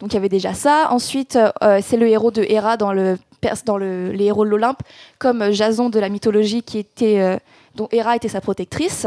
Donc 0.00 0.12
il 0.12 0.14
y 0.14 0.18
avait 0.18 0.28
déjà 0.28 0.52
ça. 0.54 0.88
Ensuite, 0.90 1.36
euh, 1.62 1.80
c'est 1.82 1.96
le 1.96 2.08
héros 2.08 2.30
de 2.30 2.42
Héra 2.42 2.76
dans, 2.76 2.92
le, 2.92 3.18
pers- 3.40 3.62
dans 3.64 3.76
le, 3.78 4.12
les 4.12 4.24
héros 4.26 4.44
de 4.44 4.50
l'Olympe, 4.50 4.80
comme 5.18 5.50
Jason 5.52 5.90
de 5.90 5.98
la 6.00 6.08
mythologie 6.08 6.62
qui 6.62 6.78
était, 6.78 7.38
dont 7.76 7.88
Héra 7.92 8.16
était 8.16 8.28
sa 8.28 8.40
protectrice. 8.40 9.06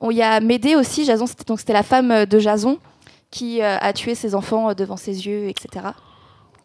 On 0.00 0.10
y 0.10 0.22
a 0.22 0.40
Médée 0.40 0.76
aussi. 0.76 1.04
Jason, 1.04 1.26
c'était, 1.26 1.44
donc 1.44 1.58
c'était 1.60 1.72
la 1.72 1.82
femme 1.82 2.10
euh, 2.10 2.26
de 2.26 2.38
Jason 2.38 2.78
qui 3.30 3.62
euh, 3.62 3.76
a 3.80 3.92
tué 3.92 4.14
ses 4.14 4.34
enfants 4.34 4.70
euh, 4.70 4.74
devant 4.74 4.96
ses 4.96 5.26
yeux, 5.26 5.48
etc. 5.48 5.86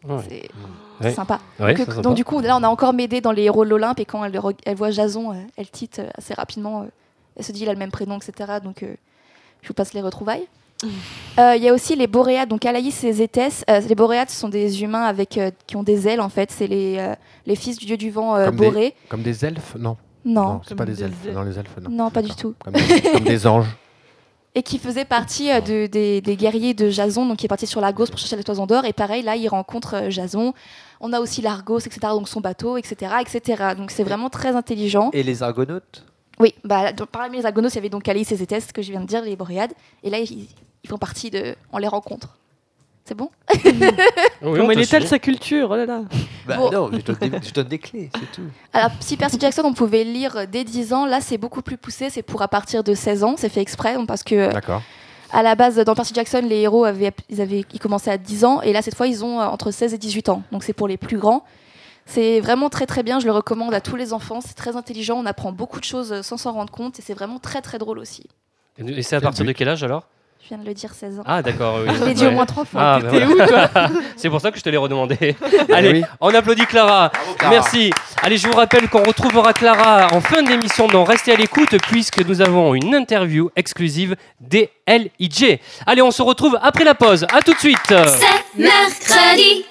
Ouais. 0.07 0.15
C'est 0.27 0.49
Ouais. 1.03 1.13
sympa. 1.13 1.39
Ouais, 1.59 1.73
donc, 1.73 1.77
c'est 1.87 1.91
sympa. 1.93 2.01
donc, 2.01 2.15
du 2.15 2.23
coup, 2.25 2.39
là, 2.41 2.55
on 2.57 2.63
a 2.63 2.67
encore 2.67 2.93
Médée 2.93 3.21
dans 3.21 3.31
les 3.31 3.43
héros 3.43 3.65
de 3.65 3.69
l'Olympe 3.71 3.99
et 3.99 4.05
quand 4.05 4.23
elle, 4.23 4.75
voit 4.75 4.91
Jason, 4.91 5.33
elle 5.57 5.69
titre 5.69 6.01
assez 6.17 6.33
rapidement. 6.35 6.85
elle 7.35 7.43
se 7.43 7.51
dit 7.51 7.61
il 7.63 7.69
a 7.69 7.73
le 7.73 7.79
même 7.79 7.89
prénom, 7.91 8.17
etc. 8.17 8.59
Donc, 8.63 8.83
euh, 8.83 8.93
je 9.63 9.67
vous 9.69 9.73
passe 9.73 9.93
les 9.93 10.01
retrouvailles. 10.01 10.45
Euh, 11.39 11.55
Il 11.55 11.63
y 11.63 11.69
a 11.69 11.73
aussi 11.73 11.95
les 11.95 12.07
Boréades, 12.07 12.49
donc 12.49 12.65
Alaïs 12.65 13.03
et 13.05 13.13
Zétès. 13.13 13.63
Euh, 13.69 13.79
les 13.79 13.95
Boréades 13.95 14.29
sont 14.29 14.49
des 14.49 14.83
humains 14.83 15.03
avec, 15.03 15.37
euh, 15.37 15.49
qui 15.65 15.77
ont 15.77 15.83
des 15.83 16.07
ailes, 16.09 16.19
en 16.19 16.27
fait. 16.27 16.51
C'est 16.51 16.67
les, 16.67 16.97
euh, 16.99 17.13
les 17.45 17.55
fils 17.55 17.77
du 17.77 17.85
dieu 17.85 17.95
du 17.97 18.11
vent 18.11 18.35
euh, 18.35 18.51
des- 18.51 18.57
Boré. 18.57 18.95
Comme 19.07 19.21
des 19.21 19.45
elfes 19.45 19.75
Non. 19.79 19.95
Non, 20.25 20.61
c'est 20.67 20.75
pas 20.75 20.85
des 20.85 20.93
des 20.93 21.03
elfes. 21.03 21.15
Non, 21.33 21.43
les 21.43 21.57
elfes, 21.57 21.77
non. 21.81 21.89
non, 21.89 22.09
pas 22.11 22.21
du 22.21 22.31
tout. 22.35 22.53
Comme 22.63 22.73
des, 22.73 23.01
comme 23.11 23.23
des 23.23 23.47
anges. 23.47 23.67
Et 24.53 24.63
qui 24.63 24.79
faisait 24.79 25.05
partie 25.05 25.49
euh, 25.49 25.61
de- 25.61 25.87
des, 25.87 26.19
des 26.19 26.35
guerriers 26.35 26.73
de 26.73 26.89
Jason, 26.89 27.25
donc 27.25 27.37
qui 27.37 27.45
est 27.45 27.49
parti 27.49 27.65
sur 27.65 27.79
Lagos 27.79 28.07
pour 28.07 28.17
chercher 28.17 28.35
la 28.35 28.43
toison 28.43 28.65
d'or. 28.65 28.83
Et 28.83 28.91
pareil, 28.91 29.23
là, 29.23 29.37
il 29.37 29.47
rencontre 29.47 29.95
euh, 29.95 30.09
Jason. 30.09 30.53
On 30.99 31.13
a 31.13 31.21
aussi 31.21 31.41
l'Argos, 31.41 31.79
etc., 31.79 31.99
donc 32.11 32.27
son 32.27 32.41
bateau, 32.41 32.75
etc., 32.77 33.13
etc. 33.21 33.63
Donc 33.77 33.91
c'est 33.91 34.03
vraiment 34.03 34.29
très 34.29 34.53
intelligent. 34.55 35.09
Et 35.13 35.23
les 35.23 35.41
Argonautes? 35.41 36.05
Oui, 36.39 36.53
bah, 36.65 36.91
donc, 36.91 37.07
parmi 37.07 37.37
les 37.37 37.45
Argonos, 37.45 37.69
il 37.69 37.75
y 37.75 37.77
avait 37.77 37.89
donc 37.89 38.07
Alice 38.09 38.31
et 38.31 38.35
Zétès, 38.35 38.71
que 38.73 38.81
je 38.81 38.91
viens 38.91 38.99
de 39.01 39.05
dire, 39.05 39.21
les 39.21 39.35
Boréades. 39.37 39.71
Et 40.03 40.09
là, 40.09 40.19
ils, 40.19 40.47
ils 40.83 40.89
font 40.89 40.97
partie 40.97 41.29
de. 41.29 41.55
On 41.71 41.77
les 41.77 41.87
rencontre. 41.87 42.35
C'est 43.05 43.15
bon 43.15 43.29
Oui, 43.53 43.79
Comment 44.41 44.71
il 44.71 44.77
te 44.77 44.83
étale 44.83 45.07
sa 45.07 45.19
culture, 45.19 45.69
oh 45.71 45.75
là 45.75 45.85
là. 45.85 46.01
Bah 46.47 46.57
Bon. 46.57 46.71
non, 46.71 46.89
je 46.91 46.99
donne, 46.99 47.29
des, 47.29 47.47
je 47.47 47.53
donne 47.53 47.67
des 47.67 47.79
clés, 47.79 48.09
c'est 48.13 48.31
tout. 48.31 48.47
Alors, 48.73 48.91
si 48.99 49.17
Percy 49.17 49.37
Jackson, 49.39 49.63
on 49.65 49.73
pouvait 49.73 50.03
lire 50.03 50.47
dès 50.47 50.63
10 50.63 50.93
ans, 50.93 51.05
là, 51.05 51.19
c'est 51.21 51.37
beaucoup 51.37 51.61
plus 51.61 51.77
poussé. 51.77 52.09
C'est 52.09 52.21
pour 52.21 52.41
à 52.41 52.47
partir 52.47 52.83
de 52.83 52.93
16 52.93 53.23
ans. 53.23 53.35
C'est 53.37 53.49
fait 53.49 53.61
exprès, 53.61 53.95
parce 54.07 54.23
que 54.23 54.35
euh, 54.35 54.51
D'accord. 54.51 54.81
à 55.31 55.41
la 55.43 55.55
base, 55.55 55.77
dans 55.77 55.95
Percy 55.95 56.13
Jackson, 56.13 56.43
les 56.47 56.59
héros 56.61 56.85
avaient, 56.85 57.11
ils, 57.29 57.41
avaient, 57.41 57.65
ils 57.73 57.79
commençaient 57.79 58.11
à 58.11 58.17
10 58.17 58.45
ans. 58.45 58.61
Et 58.61 58.71
là, 58.71 58.81
cette 58.81 58.95
fois, 58.95 59.07
ils 59.07 59.25
ont 59.25 59.41
euh, 59.41 59.45
entre 59.45 59.71
16 59.71 59.93
et 59.93 59.97
18 59.97 60.29
ans. 60.29 60.43
Donc, 60.51 60.63
c'est 60.63 60.73
pour 60.73 60.87
les 60.87 60.97
plus 60.97 61.17
grands. 61.17 61.43
C'est 62.05 62.39
vraiment 62.39 62.69
très 62.69 62.85
très 62.87 63.03
bien, 63.03 63.19
je 63.19 63.25
le 63.25 63.31
recommande 63.31 63.73
à 63.73 63.79
tous 63.79 63.95
les 63.95 64.11
enfants, 64.11 64.41
c'est 64.41 64.55
très 64.55 64.75
intelligent, 64.75 65.17
on 65.17 65.25
apprend 65.25 65.51
beaucoup 65.51 65.79
de 65.79 65.85
choses 65.85 66.11
euh, 66.11 66.21
sans 66.23 66.35
s'en 66.35 66.51
rendre 66.51 66.71
compte 66.71 66.97
et 66.97 67.01
c'est 67.01 67.13
vraiment 67.13 67.37
très 67.37 67.61
très 67.61 67.77
drôle 67.77 67.99
aussi. 67.99 68.25
Et 68.79 69.03
c'est 69.03 69.15
à 69.15 69.21
partir 69.21 69.45
de 69.45 69.51
quel 69.51 69.69
âge 69.69 69.83
alors? 69.83 70.07
Je 70.43 70.47
viens 70.49 70.57
de 70.57 70.65
le 70.67 70.73
dire, 70.73 70.91
16 70.93 71.19
ans. 71.19 71.23
Ah, 71.25 71.41
d'accord. 71.41 71.79
oui. 71.85 71.93
je 71.99 72.03
l'ai 72.05 72.13
dit 72.13 72.23
Ouais. 72.23 72.29
au 72.29 72.31
moins 72.31 72.45
trois 72.45 72.65
fois. 72.65 72.81
Ah, 72.81 72.99
T'es 73.01 73.23
voilà. 73.23 73.27
où, 73.27 73.47
toi 73.47 73.69
C'est 74.17 74.29
pour 74.29 74.41
ça 74.41 74.51
que 74.51 74.57
je 74.57 74.63
te 74.63 74.69
l'ai 74.69 74.77
redemandé. 74.77 75.35
Allez, 75.73 75.91
oui. 75.93 76.03
on 76.19 76.33
applaudit 76.33 76.65
Clara. 76.65 77.11
Merci. 77.49 77.91
Allez, 78.23 78.37
je 78.37 78.47
vous 78.47 78.53
rappelle 78.55 78.89
qu'on 78.89 79.03
retrouvera 79.03 79.53
Clara 79.53 80.07
en 80.13 80.19
fin 80.21 80.41
d'émission 80.43 80.87
dans 80.87 81.03
Restez 81.03 81.31
à 81.33 81.35
l'écoute 81.35 81.77
puisque 81.89 82.25
nous 82.25 82.41
avons 82.41 82.73
une 82.75 82.93
interview 82.95 83.49
exclusive 83.55 84.15
des 84.39 84.69
LIJ. 84.87 85.59
Allez, 85.85 86.01
on 86.01 86.11
se 86.11 86.21
retrouve 86.21 86.57
après 86.61 86.83
la 86.83 86.95
pause. 86.95 87.25
À 87.33 87.41
tout 87.41 87.53
de 87.53 87.59
suite. 87.59 87.77
C'est 87.87 88.59
mercredi. 88.61 89.65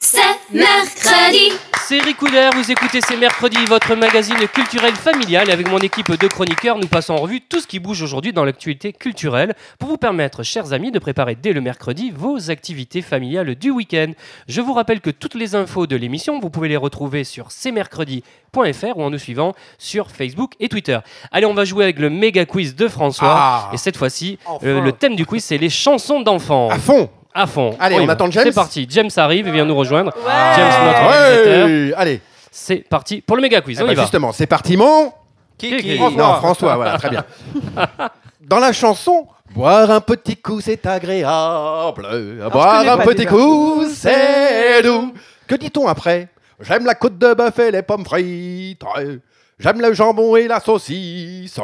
C'est 0.00 0.20
mercredi. 0.52 1.52
C'est 1.88 2.02
Ricoudère, 2.02 2.52
vous 2.52 2.70
écoutez 2.70 3.00
C'est 3.00 3.16
mercredi, 3.16 3.56
votre 3.66 3.94
magazine 3.94 4.36
culturel 4.52 4.94
familial. 4.94 5.48
Et 5.48 5.52
avec 5.52 5.70
mon 5.70 5.78
équipe 5.78 6.10
de 6.10 6.26
chroniqueurs, 6.28 6.76
nous 6.76 6.86
passons 6.86 7.14
en 7.14 7.16
revue 7.16 7.40
tout 7.40 7.60
ce 7.60 7.66
qui 7.66 7.78
bouge 7.78 8.02
aujourd'hui 8.02 8.34
dans 8.34 8.44
l'actualité 8.44 8.92
culturelle 8.92 9.54
pour 9.78 9.88
vous 9.88 9.96
permettre, 9.96 10.42
chers 10.42 10.74
amis, 10.74 10.90
de 10.90 10.98
préparer 10.98 11.34
dès 11.34 11.54
le 11.54 11.62
mercredi 11.62 12.12
vos 12.14 12.50
activités 12.50 13.00
familiales 13.00 13.54
du 13.54 13.70
week-end. 13.70 14.12
Je 14.48 14.60
vous 14.60 14.74
rappelle 14.74 15.00
que 15.00 15.08
toutes 15.08 15.34
les 15.34 15.54
infos 15.54 15.86
de 15.86 15.96
l'émission, 15.96 16.40
vous 16.40 16.50
pouvez 16.50 16.68
les 16.68 16.76
retrouver 16.76 17.24
sur 17.24 17.48
cmercredi.fr 17.48 18.98
ou 18.98 19.02
en 19.02 19.08
nous 19.08 19.16
suivant 19.16 19.54
sur 19.78 20.10
Facebook 20.10 20.52
et 20.60 20.68
Twitter. 20.68 20.98
Allez, 21.32 21.46
on 21.46 21.54
va 21.54 21.64
jouer 21.64 21.84
avec 21.84 22.00
le 22.00 22.10
méga 22.10 22.44
quiz 22.44 22.76
de 22.76 22.86
François. 22.86 23.34
Ah. 23.34 23.70
Et 23.72 23.78
cette 23.78 23.96
fois-ci, 23.96 24.38
Enfin. 24.44 24.66
euh, 24.66 24.82
le 24.82 24.92
thème 24.92 25.16
du 25.16 25.24
quiz, 25.24 25.42
c'est 25.42 25.56
les 25.56 25.70
chansons 25.70 26.20
d'enfants. 26.20 26.68
À 26.68 26.78
fond 26.78 27.08
À 27.34 27.46
fond. 27.46 27.76
Allez, 27.78 27.96
on 28.00 28.08
attend 28.08 28.30
James 28.30 28.44
C'est 28.46 28.54
parti. 28.54 28.86
James 28.90 29.10
arrive 29.16 29.46
et 29.48 29.50
vient 29.52 29.64
nous 29.64 29.76
rejoindre. 29.76 30.12
Ouais. 30.16 30.32
James, 30.56 30.72
notre. 30.84 31.08
Ouais 31.08 31.92
Allez, 31.96 32.20
C'est 32.50 32.76
parti 32.88 33.20
pour 33.20 33.36
le 33.36 33.42
méga 33.42 33.60
quiz. 33.60 33.78
Eh 33.78 33.82
On 33.82 33.86
ben, 33.86 33.92
y 33.92 33.96
va. 33.96 34.02
justement, 34.02 34.32
c'est 34.32 34.46
parti, 34.46 34.76
mon 34.76 35.12
Kiki. 35.56 35.96
François. 35.96 36.22
Non, 36.22 36.34
François, 36.34 36.76
voilà, 36.76 36.98
très 36.98 37.10
bien. 37.10 37.24
Dans 38.40 38.58
la 38.60 38.72
chanson, 38.72 39.26
boire 39.54 39.90
un 39.90 40.00
petit 40.00 40.36
coup, 40.36 40.60
c'est 40.60 40.84
agréable. 40.86 42.06
boire 42.50 42.88
un 42.88 42.98
petit 42.98 43.26
coup, 43.26 43.84
c'est 43.92 44.82
doux. 44.82 45.12
Que 45.46 45.54
dit-on 45.56 45.86
après? 45.86 46.28
J'aime 46.60 46.86
la 46.86 46.94
côte 46.94 47.18
de 47.18 47.34
bœuf 47.34 47.58
et 47.58 47.70
les 47.70 47.82
pommes 47.82 48.04
frites. 48.04 48.82
J'aime 49.58 49.80
le 49.80 49.92
jambon 49.92 50.36
et 50.36 50.48
la 50.48 50.60
saucisse. 50.60 51.58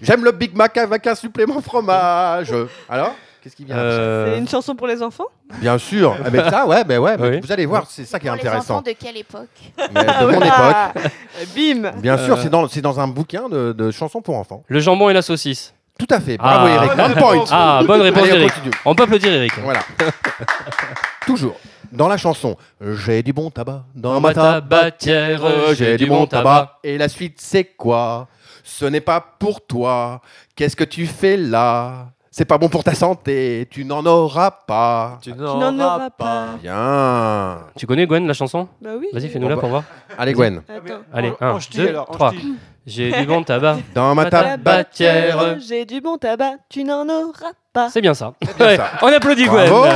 J'aime 0.00 0.24
le 0.24 0.32
Big 0.32 0.54
Mac 0.56 0.76
avec 0.76 1.06
un 1.06 1.14
supplément 1.14 1.60
fromage. 1.60 2.52
Alors? 2.88 3.14
Qu'est-ce 3.42 3.56
qui 3.56 3.64
vient 3.64 3.76
Euh, 3.76 4.32
C'est 4.34 4.38
une 4.38 4.48
chanson 4.48 4.74
pour 4.76 4.86
les 4.86 5.02
enfants 5.02 5.26
Bien 5.60 5.76
sûr. 5.78 6.16
Eh 6.26 6.30
ben, 6.30 6.48
ça, 6.48 6.66
ouais, 6.66 6.84
ben 6.84 6.98
ouais, 7.00 7.16
mais 7.18 7.28
Oui. 7.28 7.40
vous 7.42 7.50
allez 7.52 7.66
voir, 7.66 7.86
c'est 7.90 8.04
ça 8.04 8.18
qui 8.20 8.26
est 8.26 8.30
Pour 8.30 8.36
les 8.36 8.46
intéressant. 8.46 8.74
enfants 8.76 8.82
de 8.82 8.92
quelle 8.92 9.16
époque 9.16 9.48
Mais 9.92 10.04
de 10.04 10.26
mon 10.26 10.40
époque. 10.40 11.04
Euh, 11.04 11.44
Bim 11.56 11.90
Bien 12.00 12.16
sûr, 12.18 12.34
Euh. 12.36 12.40
c'est 12.42 12.48
dans, 12.50 12.68
c'est 12.68 12.80
dans 12.82 13.00
un 13.00 13.08
bouquin 13.08 13.48
de, 13.48 13.72
de 13.72 13.90
chansons 13.90 14.20
pour 14.22 14.36
enfants. 14.36 14.62
Le 14.68 14.78
jambon 14.80 15.08
et 15.10 15.12
la 15.12 15.22
saucisse. 15.22 15.74
Tout 15.98 16.06
à 16.10 16.20
fait. 16.20 16.36
Bravo 16.36 16.66
Ah. 16.70 16.74
Eric. 16.84 16.92
One 16.98 17.14
point. 17.14 17.44
Ah, 17.50 17.80
bonne 17.86 18.00
réponse 18.00 18.22
Allez, 18.22 18.32
on 18.32 18.36
d'Eric. 18.36 18.54
continue. 18.54 18.74
On 18.84 18.94
peut 18.94 19.02
applaudir 19.02 19.32
Eric. 19.32 19.52
Voilà. 19.62 19.80
Toujours. 21.26 21.56
Dans 21.92 22.08
la 22.08 22.16
chanson, 22.16 22.56
j'ai 22.80 23.22
du 23.22 23.32
bon 23.32 23.50
tabac 23.50 23.84
dans 23.94 24.14
Dans 24.14 24.20
ma 24.20 24.32
tabatière, 24.32 25.42
j'ai 25.74 25.96
du 25.96 26.06
bon 26.06 26.26
tabac. 26.26 26.78
Et 26.82 26.96
la 26.96 27.08
suite, 27.08 27.38
c'est 27.40 27.64
quoi? 27.64 28.28
Ce 28.64 28.84
n'est 28.84 29.00
pas 29.02 29.20
pour 29.38 29.60
toi. 29.66 30.20
Qu'est-ce 30.56 30.76
que 30.76 30.84
tu 30.84 31.06
fais 31.06 31.36
là? 31.36 32.06
C'est 32.34 32.46
pas 32.46 32.56
bon 32.56 32.70
pour 32.70 32.82
ta 32.82 32.94
santé, 32.94 33.68
tu 33.70 33.84
n'en 33.84 34.06
auras 34.06 34.50
pas. 34.50 35.18
Tu 35.20 35.32
Tu 35.34 35.38
n'en 35.38 35.78
auras 35.78 36.08
pas. 36.08 36.46
Bien. 36.62 37.58
Tu 37.76 37.86
connais 37.86 38.06
Gwen 38.06 38.26
la 38.26 38.32
chanson? 38.32 38.68
Bah 38.80 38.92
oui. 38.98 39.06
Vas-y, 39.12 39.28
fais-nous 39.28 39.50
la 39.50 39.58
pour 39.58 39.68
voir. 39.68 39.82
Allez 40.16 40.32
Gwen, 40.32 40.62
Attends. 40.66 41.02
Allez, 41.12 41.28
En- 41.28 41.44
1, 41.46 41.50
en 41.50 41.60
ch'ti, 41.60 41.76
2, 41.76 41.88
alors, 41.88 42.08
en 42.08 42.12
3. 42.14 42.32
ch'ti. 42.32 42.54
J'ai 42.86 43.12
du 43.12 43.26
bon 43.26 43.42
tabac. 43.42 43.76
dans 43.94 44.14
ma 44.14 44.30
tabatière. 44.30 45.58
J'ai 45.60 45.84
du 45.84 46.00
bon 46.00 46.16
tabac, 46.16 46.54
tu 46.70 46.84
n'en 46.84 47.06
auras 47.06 47.52
pas. 47.70 47.90
C'est 47.90 48.00
bien 48.00 48.14
ça. 48.14 48.32
bien 48.56 48.66
Ouais, 48.66 48.76
ça. 48.78 48.92
On 49.02 49.08
applaudit 49.08 49.44
Gwen. 49.44 49.68
Bravo. 49.68 49.86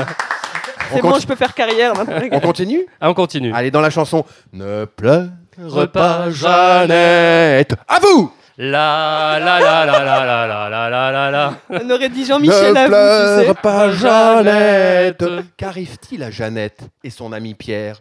C'est 0.92 1.02
On, 1.02 1.08
bon, 1.08 1.18
je 1.18 1.26
peux 1.26 1.36
faire 1.36 1.54
carrière 1.54 1.94
maintenant. 1.96 2.16
on 2.32 2.40
continue? 2.40 2.84
Ah, 3.00 3.08
on 3.08 3.14
continue. 3.14 3.50
Allez, 3.54 3.70
dans 3.70 3.80
la 3.80 3.88
chanson. 3.90 4.26
Ne 4.52 4.84
pleure 4.84 5.28
pas, 5.74 5.86
pas, 5.86 6.30
Jeannette. 6.30 7.74
À 7.88 7.98
vous 7.98 8.30
La 8.58 9.38
la 9.38 9.60
la 9.60 9.84
la 9.84 10.04
la 10.04 10.24
la 10.24 10.46
la 10.48 10.68
la 10.70 10.88
la 10.90 11.10
la 11.12 11.30
la. 11.30 11.54
On 11.68 11.90
aurait 11.90 12.08
dit 12.08 12.24
Jean-Michel 12.24 12.72
Ne 12.72 12.78
à 12.78 12.86
vous, 12.86 12.88
tu 12.88 12.88
pleure 12.88 13.54
sais. 13.56 13.60
pas, 13.62 13.90
Jeannette. 13.90 15.24
Qu'arrive-t-il 15.58 16.22
à 16.22 16.30
Jeannette 16.30 16.80
et 17.04 17.10
son 17.10 17.32
ami 17.32 17.52
Pierre 17.54 18.00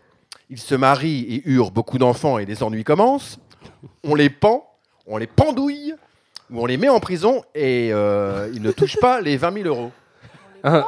Ils 0.49 0.59
se 0.59 0.75
marient 0.75 1.25
et 1.35 1.41
eurent 1.49 1.71
beaucoup 1.71 1.97
d'enfants 1.97 2.37
et 2.37 2.45
les 2.45 2.63
ennuis 2.63 2.85
commencent. 2.85 3.37
On 4.05 4.15
les 4.15 4.29
pend, 4.29 4.65
on 5.07 5.17
les 5.17 5.27
pendouille, 5.27 5.93
ou 6.49 6.61
on 6.61 6.65
les 6.65 6.77
met 6.77 6.89
en 6.89 6.99
prison 7.01 7.43
et 7.53 7.89
euh, 7.91 8.49
ils 8.53 8.61
ne 8.61 8.71
touchent 8.71 8.99
pas 9.01 9.19
les 9.19 9.35
20 9.35 9.53
000 9.63 9.67
euros. 9.67 9.91
On 10.63 10.71
les 10.71 10.83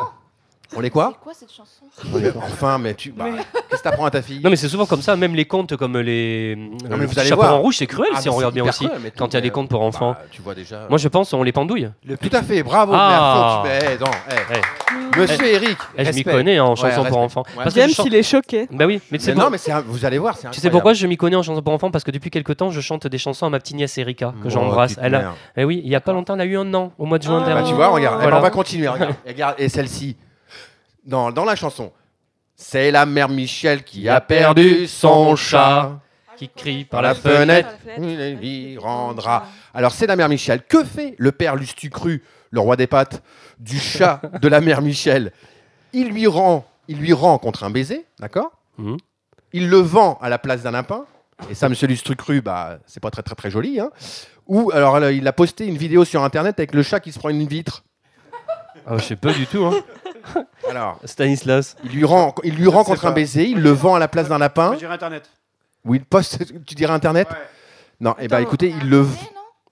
quoi 0.91 1.11
C'est 1.13 1.23
quoi 1.23 1.33
cette 1.33 1.51
chanson 1.51 1.85
Mais 2.13 2.31
Enfin, 2.37 2.77
mais 2.77 2.93
tu. 2.93 3.11
bah, 3.11 3.25
Qu'est-ce 3.69 3.81
que 3.81 3.83
t'apprends 3.83 4.05
à 4.05 4.11
ta 4.11 4.21
fille? 4.21 4.41
Non 4.43 4.49
mais 4.49 4.55
c'est 4.55 4.67
souvent 4.69 4.85
comme 4.85 5.01
ça, 5.01 5.15
même 5.15 5.35
les 5.35 5.45
contes 5.45 5.75
comme 5.75 5.97
les 5.97 6.55
mais 6.89 6.97
le 6.97 7.05
vous 7.05 7.19
allez 7.19 7.29
chapeau 7.29 7.41
voir. 7.41 7.55
en 7.55 7.59
rouge, 7.59 7.77
c'est 7.77 7.87
cruel 7.87 8.09
Ah, 8.13 8.21
si 8.21 8.27
mais 8.27 8.29
on 8.29 8.33
c'est 8.33 8.37
regarde 8.37 8.53
bien 8.53 8.63
hyper 8.63 8.73
aussi. 8.73 8.85
cruel, 8.85 8.99
mais 9.03 9.11
Quand 9.11 9.27
il 9.27 9.33
y 9.33 9.37
a 9.37 9.41
des 9.41 9.49
contes 9.49 9.69
pour 9.69 9.81
enfants. 9.81 10.11
bah, 10.13 10.21
tu 10.31 10.41
vois 10.41 10.55
déjà. 10.55 10.85
Moi 10.89 10.97
je 10.97 11.07
pense 11.07 11.33
on 11.33 11.43
les 11.43 11.51
pendouille. 11.51 11.89
Tout 12.21 12.29
à 12.33 12.41
fait, 12.43 12.63
bravo. 12.63 12.93
Ah. 12.95 13.63
tu- 13.63 13.69
mais, 13.69 13.97
non, 13.97 14.11
eh. 14.29 14.55
Eh. 14.55 15.19
Monsieur 15.19 15.45
Eric. 15.47 15.77
Eh, 15.97 16.05
je 16.05 16.09
m'y 16.11 16.15
Respect. 16.17 16.23
connais 16.31 16.59
en 16.59 16.69
Ouais, 16.71 16.75
chanson 16.75 17.03
pour 17.05 17.17
enfants. 17.17 17.43
Ouais. 17.55 17.63
Parce 17.63 17.73
que 17.73 17.79
James, 17.81 17.89
je 17.89 17.95
chante- 17.95 18.05
il 18.07 18.15
est 18.15 18.23
choqué. 18.23 18.67
Bah 18.71 18.85
oui, 18.85 19.01
mais 19.11 19.17
tu 19.17 19.23
sais, 19.25 19.31
Mais 19.31 19.35
pour- 19.35 19.43
non, 19.45 19.49
mais 19.49 19.57
c'est 19.57 19.71
un- 19.71 19.81
vous 19.81 20.05
allez 20.05 20.17
voir, 20.19 20.37
c'est 20.37 20.49
tu 20.51 20.59
sais 20.59 20.69
pourquoi 20.69 20.93
je 20.93 21.07
m'y 21.07 21.17
connais 21.17 21.35
en 21.35 21.43
chanson 21.43 21.61
pour 21.61 21.73
enfants? 21.73 21.89
Parce 21.91 22.03
que 22.03 22.11
depuis 22.11 22.29
quelques 22.29 22.55
temps 22.57 22.69
je 22.71 22.81
chante 22.81 23.07
des 23.07 23.17
chansons 23.17 23.45
à 23.45 23.49
ma 23.49 23.59
petite 23.59 23.75
nièce 23.77 23.97
Erika 23.97 24.33
que 24.43 24.49
j'embrasse. 24.49 24.97
Elle 25.01 25.15
a... 25.15 25.33
Eh 25.55 25.63
oui, 25.63 25.81
il 25.83 25.89
y 25.91 25.95
a 25.95 26.01
pas 26.01 26.13
longtemps 26.13 26.35
elle 26.35 26.41
a 26.41 26.45
eu 26.45 26.57
un 26.57 26.73
an 26.73 26.91
au 26.97 27.05
mois 27.05 27.17
de 27.17 27.23
juin 27.23 27.37
Ah. 27.41 27.45
Bah, 27.47 27.53
dernier. 27.53 27.69
tu 27.69 27.75
vois, 27.75 27.87
regarde, 27.87 28.15
eh 28.15 28.17
ben, 28.17 28.23
Voilà. 28.23 28.37
on 28.37 28.41
va 28.41 28.49
continuer. 28.49 28.87
Regarde, 28.87 29.15
regarde 29.25 29.55
et 29.57 29.69
celle-ci, 29.69 30.17
dans, 31.07 31.31
dans 31.31 31.45
la 31.45 31.55
chanson, 31.55 31.91
c'est 32.55 32.91
la 32.91 33.05
mère 33.05 33.29
Michel 33.29 33.83
qui 33.83 34.07
a 34.09 34.21
perdu 34.21 34.87
son 34.87 35.35
chat. 35.35 35.99
Qui 36.35 36.49
crie 36.49 36.85
Par 36.85 37.01
la 37.01 37.15
fenêtre. 37.15 37.69
il 37.97 38.43
y 38.45 38.77
rendra. 38.77 39.47
Alors, 39.73 39.91
c'est 39.91 40.05
la 40.05 40.15
mère 40.15 40.29
Michel. 40.29 40.61
Que 40.61 40.83
fait 40.83 41.15
le 41.17 41.31
père 41.31 41.55
Lustucru, 41.55 42.23
le 42.51 42.59
roi 42.59 42.75
des 42.75 42.85
pâtes, 42.85 43.23
du 43.57 43.79
chat 43.79 44.21
de 44.39 44.47
la 44.47 44.61
mère 44.61 44.83
Michel? 44.83 45.31
Il 45.93 46.09
lui 46.09 46.27
rend, 46.27 46.63
il 46.87 46.97
lui 46.99 47.11
rend 47.13 47.39
contre 47.39 47.63
un 47.63 47.71
baiser, 47.71 48.05
d'accord? 48.19 48.51
Mhm. 48.77 48.97
Il 49.53 49.67
le 49.69 49.77
vend 49.77 50.19
à 50.21 50.29
la 50.29 50.37
place 50.37 50.61
d'un 50.61 50.71
lapin. 50.71 51.05
Et 51.49 51.55
ça, 51.55 51.69
monsieur 51.69 51.87
Lustucru, 51.87 52.41
bah, 52.41 52.77
c'est 52.85 52.99
pas 52.99 53.09
très 53.09 53.23
très 53.23 53.33
très 53.35 53.49
joli. 53.49 53.79
Hein 53.79 53.89
Ou 54.45 54.69
alors, 54.71 54.99
là, 54.99 55.11
il 55.11 55.27
a 55.27 55.33
posté 55.33 55.65
une 55.65 55.77
vidéo 55.77 56.05
sur 56.05 56.23
internet 56.23 56.59
avec 56.59 56.75
le 56.75 56.83
chat 56.83 56.99
qui 56.99 57.11
se 57.11 57.17
prend 57.17 57.29
une 57.29 57.47
vitre. 57.47 57.83
Ah, 58.85 58.97
je 58.97 59.03
sais 59.03 59.15
pas 59.15 59.33
du 59.33 59.47
tout. 59.47 59.65
Hein. 59.65 59.73
Alors, 60.69 60.99
Stanislas. 61.03 61.75
il 61.83 61.91
lui 61.91 62.05
rend, 62.05 62.33
il 62.43 62.55
lui 62.55 62.67
rend 62.67 62.83
contre 62.83 63.05
un 63.05 63.11
baiser, 63.11 63.45
il 63.47 63.61
le 63.61 63.71
vend 63.71 63.95
à 63.95 63.99
la 63.99 64.07
place 64.07 64.27
d'un 64.29 64.37
lapin. 64.37 64.73
Je 64.73 64.79
dirais 64.79 64.93
Internet. 64.93 65.29
Ou 65.85 65.95
il 65.95 66.03
poste, 66.03 66.39
tu 66.65 66.75
dirais 66.75 66.93
internet 66.93 67.29
Ouais. 67.29 67.35
Non, 68.01 68.13
et 68.19 68.27
bah 68.27 68.37
Attends. 68.37 68.45
écoutez, 68.47 68.73
il 68.81 68.89
le, 68.89 69.05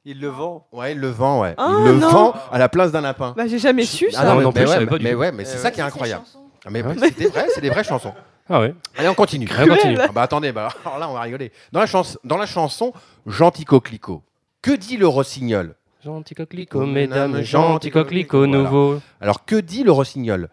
Il 0.05 0.21
le 0.21 0.29
vend. 0.29 0.65
ouais, 0.71 0.93
il 0.93 0.99
le 0.99 1.09
vend, 1.09 1.41
ouais. 1.41 1.53
Ah, 1.57 1.67
il 1.79 1.85
le 1.85 1.93
non. 1.97 2.09
vend 2.09 2.33
à 2.51 2.57
la 2.57 2.69
place 2.69 2.91
d'un 2.91 3.01
lapin. 3.01 3.33
Bah, 3.35 3.47
j'ai 3.47 3.59
jamais 3.59 3.83
su 3.85 4.07
Ah 4.13 4.17
ça. 4.19 4.23
non, 4.23 4.35
mais, 4.35 4.43
non 4.43 4.49
mais 4.49 4.53
plus, 4.53 4.61
je 4.61 4.67
ouais, 4.67 4.73
savais 4.73 4.85
pas 4.85 4.97
du 4.97 5.03
mais 5.03 5.11
tout. 5.11 5.17
ouais, 5.17 5.31
mais 5.33 5.43
c'est 5.45 5.57
Euh, 5.57 5.61
ça 5.61 5.71
qui 5.71 5.79
est 5.81 5.83
incroyable. 5.83 6.23
Ah, 6.65 6.69
mais 6.71 6.81
ouais, 6.83 6.95
c'est 6.97 7.17
des 7.17 7.27
vrais, 7.27 7.47
c'est 7.53 7.61
des 7.61 7.69
vraies 7.69 7.83
chansons. 7.83 8.13
Ah 8.49 8.61
ouais. 8.61 8.73
Allez, 8.97 9.09
on 9.09 9.13
continue. 9.13 9.47
Allez, 9.57 9.69
on 9.71 9.75
continue. 9.75 9.97
Ah 9.99 10.07
bah 10.13 10.21
attendez, 10.21 10.51
bah, 10.51 10.69
alors 10.85 10.99
là 10.99 11.09
on 11.09 11.13
va 11.13 11.21
rigoler. 11.21 11.51
Dans 11.71 11.79
la, 11.81 11.85
chans- 11.87 12.17
dans 12.23 12.37
la 12.37 12.45
chanson 12.45 12.93
Gentil 13.27 13.65
coquelicot, 13.65 14.21
que 14.61 14.71
dit 14.71 14.97
le 14.97 15.07
rossignol? 15.07 15.75
Gentil 16.05 16.35
coquelicot, 16.35 16.85
mesdames, 16.85 17.41
gentil 17.41 17.89
coquelicot 17.89 18.45
Voilà. 18.45 18.53
nouveau. 18.63 19.01
Alors 19.19 19.43
que 19.43 19.55
dit 19.55 19.83
le 19.83 19.91
rossignol? 19.91 20.49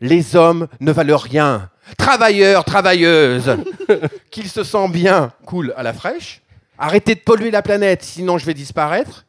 Les 0.00 0.36
hommes 0.36 0.68
ne 0.78 0.92
valent 0.92 1.16
rien. 1.16 1.70
Travailleurs, 1.98 2.64
travailleuses. 2.64 3.56
Qu'il 4.30 4.46
se 4.48 4.62
sent 4.62 4.88
bien, 4.90 5.32
cool 5.44 5.74
à 5.76 5.82
la 5.82 5.92
fraîche. 5.92 6.40
Arrêtez 6.78 7.16
de 7.16 7.20
polluer 7.20 7.50
la 7.50 7.62
planète, 7.62 8.02
sinon 8.04 8.38
je 8.38 8.46
vais 8.46 8.54
disparaître. 8.54 9.24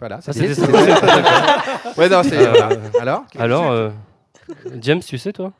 Voilà, 0.00 0.20
Ça, 0.20 0.32
c'est 0.32 0.52
c'est- 0.54 0.62
Ouais, 1.96 2.08
non, 2.08 2.22
c'est. 2.24 2.38
Euh, 2.38 2.52
voilà. 2.92 3.24
Alors 3.38 3.62
Alors, 3.62 3.70
euh, 3.72 3.90
James, 4.80 5.00
tu 5.00 5.16
sais 5.18 5.32
toi? 5.32 5.52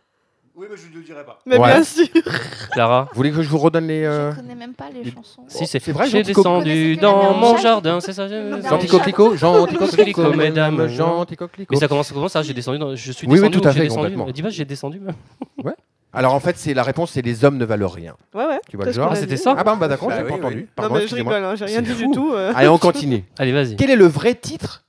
Oui, 0.58 0.66
mais 0.68 0.76
je 0.76 0.88
ne 0.92 0.94
le 0.98 1.04
dirai 1.04 1.24
pas. 1.24 1.38
Mais 1.46 1.56
Ouais. 1.56 1.68
bien 1.72 1.84
sûr. 1.84 2.04
Clara 2.72 3.08
Vous 3.12 3.16
voulez 3.16 3.30
que 3.30 3.42
je 3.42 3.48
vous 3.48 3.58
redonne 3.58 3.86
les. 3.86 4.02
euh, 4.04 4.32
Je 4.32 4.36
connais 4.40 4.56
même 4.56 4.74
pas 4.74 4.86
les 4.92 5.08
chansons. 5.08 5.42
Si, 5.46 5.66
c'est 5.68 5.78
c'est 5.78 5.92
vrai, 5.92 6.08
J'ai 6.08 6.24
descendu 6.24 6.42
Vous 6.42 6.64
connaissez 6.64 6.96
dans 6.96 7.20
que 7.20 7.32
la 7.34 7.38
mon 7.38 7.56
jardin, 7.58 8.00
c'est 8.00 8.12
ça 8.12 8.26
j'ai- 8.26 8.88
coquelicot, 8.88 9.36
gentil 9.36 9.76
coquelicot, 9.76 9.90
Coquelicot, 10.22 10.34
mesdames, 10.36 10.88
gentil 10.88 11.36
coquelicot. 11.36 11.72
Mais 11.72 11.78
ça 11.78 11.86
commence 11.86 12.10
comment 12.10 12.26
ça 12.28 12.42
J'ai 12.42 12.54
descendu 12.54 12.78
dans... 12.78 12.96
Je 12.96 13.12
suis 13.12 13.26
Oui, 13.28 13.34
oui, 13.34 13.38
descendu 13.48 13.58
tout 13.58 13.64
ou 13.64 13.68
à 13.68 13.70
j'ai 13.70 13.78
fait, 13.78 13.84
descendu 13.84 14.02
complètement. 14.08 14.32
Dis 14.32 14.42
pas, 14.42 14.48
j'ai 14.50 14.64
descendu. 14.64 15.00
Alors 16.12 16.34
en 16.34 16.40
fait, 16.40 16.56
c'est 16.56 16.74
la 16.74 16.82
réponse, 16.82 17.12
c'est 17.12 17.22
les 17.22 17.44
hommes 17.44 17.58
ne 17.58 17.64
valent 17.64 17.86
rien. 17.86 18.14
Ouais, 18.34 18.46
ouais. 18.46 18.60
Tu 18.68 18.76
vois 18.76 18.86
le 18.86 18.92
genre 18.92 19.08
qu'on 19.08 19.12
a 19.14 19.16
c'était 19.16 19.36
ça 19.36 19.54
Ah 19.56 19.62
bah, 19.62 19.76
bah 19.78 19.86
d'accord, 19.88 20.08
Bah 20.08 20.16
j'ai 20.16 20.22
oui, 20.24 20.28
pas 20.28 20.34
oui. 20.34 20.40
entendu. 20.40 20.60
Non, 20.62 20.66
Pardon, 20.74 20.94
mais 20.94 21.00
je 21.00 21.04
excusez-moi. 21.04 21.34
rigole, 21.34 21.50
hein, 21.50 21.54
j'ai 21.54 21.64
rien 21.66 21.76
C'est 21.76 21.82
dit 21.82 21.92
fou. 22.02 22.06
du 22.06 22.10
tout. 22.10 22.32
euh. 22.32 22.52
Allez, 22.56 22.68
on 22.68 22.78
continue. 22.78 23.24
Allez, 23.38 23.52
vas-y. 23.52 23.76
Quel 23.76 23.90
est 23.90 23.96
le 23.96 24.06
vrai 24.06 24.34
titre 24.34 24.84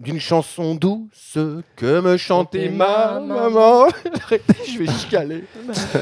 d'une 0.00 0.18
chanson 0.18 0.74
douce 0.74 1.38
que 1.76 2.00
me 2.00 2.16
chantait 2.16 2.70
ma 2.70 3.20
maman 3.20 3.84
Arrêtez, 4.24 4.54
je 4.66 4.78
vais 4.78 4.86
chialer. 4.86 5.44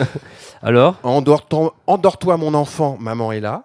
Alors 0.62 0.96
Endors-toi, 1.02 2.36
mon 2.36 2.54
enfant, 2.54 2.96
maman 3.00 3.32
est 3.32 3.40
là. 3.40 3.64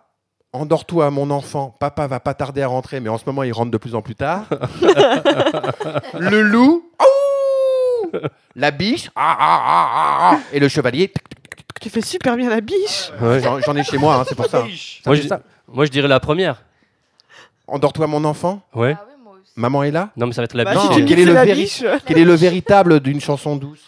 Endors-toi, 0.52 1.10
mon 1.12 1.30
enfant, 1.32 1.76
papa 1.80 2.08
va 2.08 2.20
pas 2.20 2.34
tarder 2.34 2.62
à 2.62 2.68
rentrer, 2.68 3.00
mais 3.00 3.10
en 3.10 3.18
ce 3.18 3.24
moment 3.26 3.44
il 3.44 3.54
rentre 3.54 3.72
de 3.72 3.78
plus 3.78 3.96
en 3.96 4.02
plus 4.02 4.16
tard. 4.16 4.46
le 6.20 6.42
loup, 6.42 6.84
ouh 7.00 8.18
la 8.56 8.72
biche, 8.72 9.10
ah, 9.16 9.36
ah, 9.40 9.62
ah, 9.66 9.90
ah, 9.94 10.32
ah, 10.34 10.40
et 10.52 10.60
le 10.60 10.68
chevalier. 10.68 11.12
Tu 11.82 11.90
fais 11.90 12.02
super 12.02 12.38
bien 12.38 12.50
la 12.50 12.62
biche. 12.62 13.12
Ouais. 13.20 13.42
J'en, 13.42 13.76
ai 13.76 13.84
chez 13.84 13.98
moi, 13.98 14.16
hein, 14.16 14.24
c'est 14.28 14.36
pour 14.36 14.46
ça. 14.46 14.60
Moi, 15.06 15.18
Ça 15.18 15.42
je, 15.68 15.74
moi, 15.74 15.86
dirais 15.88 16.08
la 16.08 16.20
première. 16.20 16.64
Endors-toi, 17.68 18.08
mon 18.08 18.24
enfant, 18.24 18.62
Ouais. 18.76 18.96
Ah 18.98 19.06
ouais. 19.06 19.13
Maman 19.56 19.84
est 19.84 19.92
là. 19.92 20.10
Non, 20.18 20.28
mais 20.28 20.34
ça 20.34 20.42
va 20.42 20.46
être 20.46 20.56
la 20.56 20.64
Bah, 20.66 20.72
biche. 20.74 20.82
si 20.82 20.88
tu 20.90 21.06
quel 21.06 21.06
que 21.06 21.14
est 21.14 21.16
c'est 21.18 21.26
le 21.26 21.34
la 21.34 21.46
véri- 21.46 21.56
biche. 21.64 21.84
Quel 22.06 22.18
est 22.18 22.26
le 22.26 22.36
véritable 22.36 23.00
d'une 23.00 23.22
chanson 23.22 23.56
douce 23.56 23.80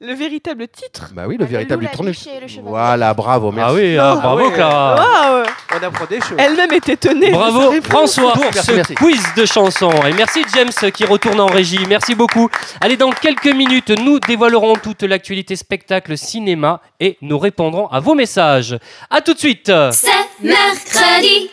Le 0.00 0.12
véritable 0.12 0.66
titre. 0.68 1.10
Bah 1.14 1.22
oui, 1.28 1.36
le 1.36 1.44
Ah, 1.44 1.46
le 1.46 1.50
véritable 1.52 1.82
loup, 1.82 1.86
du 1.88 1.92
la 1.92 1.96
tournus. 1.96 2.18
biche 2.24 2.34
et 2.36 2.40
le 2.40 2.48
chevalier. 2.48 2.68
Voilà, 2.68 3.14
bravo, 3.14 3.52
merci. 3.52 3.70
Ah 3.70 3.74
oui, 3.74 3.96
ah, 3.98 4.14
Non. 4.14 4.20
bravo 4.20 4.44
Ah. 4.48 4.54
Clara. 4.54 4.94
Waouh 4.96 5.44
On 5.76 5.82
apprend 5.86 6.04
des 6.06 6.20
choses. 6.20 6.36
Elle-même 6.38 6.72
est 6.72 6.88
étonnée. 6.88 7.28
de 7.28 7.32
sa 7.32 7.38
Bravo 7.38 7.68
réponse. 7.70 7.88
François 7.90 8.32
pour 8.32 8.42
Merci, 8.44 8.60
ce 8.66 8.72
merci. 8.72 8.94
quiz 8.96 9.22
de 9.36 9.46
chansons. 9.46 9.92
Et 10.06 10.12
merci 10.12 10.44
James 10.54 10.90
qui 10.92 11.04
retourne 11.04 11.40
en 11.40 11.46
régie. 11.46 11.78
Merci 11.88 12.14
beaucoup. 12.14 12.48
Allez, 12.80 12.96
dans 12.96 13.10
quelques 13.10 13.46
minutes, 13.54 13.90
nous 13.90 14.18
dévoilerons 14.20 14.74
toute 14.74 15.02
l'actualité 15.04 15.56
spectacle 15.56 16.18
cinéma 16.18 16.80
et 17.00 17.16
nous 17.22 17.38
répondrons 17.38 17.86
à 17.88 18.00
vos 18.00 18.14
messages. 18.14 18.76
À 19.10 19.20
tout 19.20 19.34
de 19.34 19.38
suite. 19.38 19.72
C'est 19.92 20.08
mercredi. 20.42 21.50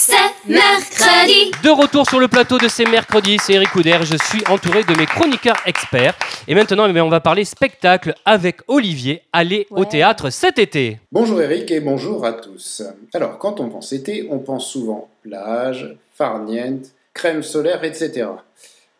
C'est 0.00 0.14
mercredi. 0.46 1.50
De 1.64 1.70
retour 1.70 2.08
sur 2.08 2.20
le 2.20 2.28
plateau 2.28 2.56
de 2.56 2.68
ces 2.68 2.84
mercredis, 2.84 3.38
c'est 3.42 3.54
Eric 3.54 3.70
Couder. 3.70 3.98
Je 4.02 4.16
suis 4.16 4.44
entouré 4.48 4.84
de 4.84 4.96
mes 4.96 5.06
chroniqueurs 5.06 5.56
experts. 5.66 6.16
Et 6.46 6.54
maintenant, 6.54 6.86
eh 6.88 6.92
bien, 6.92 7.04
on 7.04 7.08
va 7.08 7.18
parler 7.18 7.44
spectacle 7.44 8.14
avec 8.24 8.60
Olivier. 8.68 9.22
Allez 9.32 9.66
au 9.70 9.84
théâtre 9.84 10.30
cet 10.30 10.60
été. 10.60 11.00
Bonjour 11.10 11.42
Eric 11.42 11.72
et 11.72 11.80
bonjour 11.80 12.24
à 12.24 12.32
tous. 12.32 12.84
Alors, 13.12 13.38
quand 13.38 13.58
on 13.58 13.68
pense 13.68 13.92
été, 13.92 14.28
on 14.30 14.38
pense 14.38 14.70
souvent 14.70 15.10
plage, 15.22 15.96
farniente, 16.14 16.92
crème 17.12 17.42
solaire, 17.42 17.82
etc. 17.82 18.28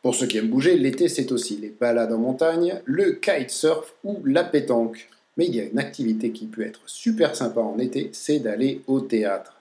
Pour 0.02 0.16
ceux 0.16 0.26
qui 0.26 0.38
aiment 0.38 0.48
bouger, 0.48 0.76
l'été 0.76 1.08
c'est 1.08 1.30
aussi 1.30 1.58
les 1.58 1.72
balades 1.80 2.12
en 2.12 2.18
montagne, 2.18 2.80
le 2.84 3.12
kitesurf 3.12 3.94
ou 4.02 4.18
la 4.24 4.42
pétanque. 4.42 5.08
Mais 5.36 5.46
il 5.46 5.54
y 5.54 5.60
a 5.60 5.64
une 5.64 5.78
activité 5.78 6.32
qui 6.32 6.46
peut 6.46 6.66
être 6.66 6.80
super 6.86 7.36
sympa 7.36 7.60
en 7.60 7.78
été, 7.78 8.10
c'est 8.12 8.40
d'aller 8.40 8.80
au 8.88 9.00
théâtre. 9.00 9.57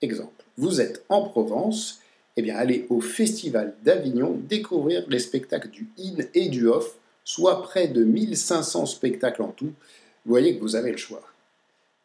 Exemple, 0.00 0.44
vous 0.56 0.80
êtes 0.80 1.04
en 1.08 1.22
Provence, 1.22 2.00
eh 2.36 2.42
bien 2.42 2.56
allez 2.56 2.86
au 2.88 3.00
Festival 3.00 3.74
d'Avignon 3.82 4.38
découvrir 4.48 5.04
les 5.08 5.18
spectacles 5.18 5.70
du 5.70 5.88
in 5.98 6.24
et 6.34 6.48
du 6.48 6.68
off, 6.68 6.96
soit 7.24 7.62
près 7.62 7.88
de 7.88 8.04
1500 8.04 8.86
spectacles 8.86 9.42
en 9.42 9.48
tout. 9.48 9.72
Vous 10.24 10.30
voyez 10.30 10.56
que 10.56 10.60
vous 10.60 10.76
avez 10.76 10.92
le 10.92 10.98
choix 10.98 11.22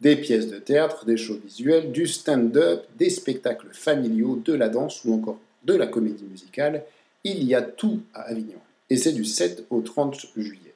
des 0.03 0.17
pièces 0.17 0.49
de 0.49 0.59
théâtre, 0.59 1.05
des 1.05 1.15
shows 1.15 1.39
visuels, 1.43 1.93
du 1.93 2.07
stand-up, 2.07 2.85
des 2.97 3.09
spectacles 3.09 3.69
familiaux, 3.71 4.41
de 4.43 4.53
la 4.53 4.67
danse 4.67 5.05
ou 5.05 5.13
encore 5.13 5.39
de 5.63 5.73
la 5.73 5.87
comédie 5.87 6.25
musicale. 6.25 6.83
Il 7.23 7.43
y 7.43 7.55
a 7.55 7.61
tout 7.61 8.01
à 8.13 8.23
Avignon. 8.23 8.59
Et 8.89 8.97
c'est 8.97 9.13
du 9.13 9.23
7 9.23 9.65
au 9.69 9.79
30 9.79 10.25
juillet. 10.35 10.73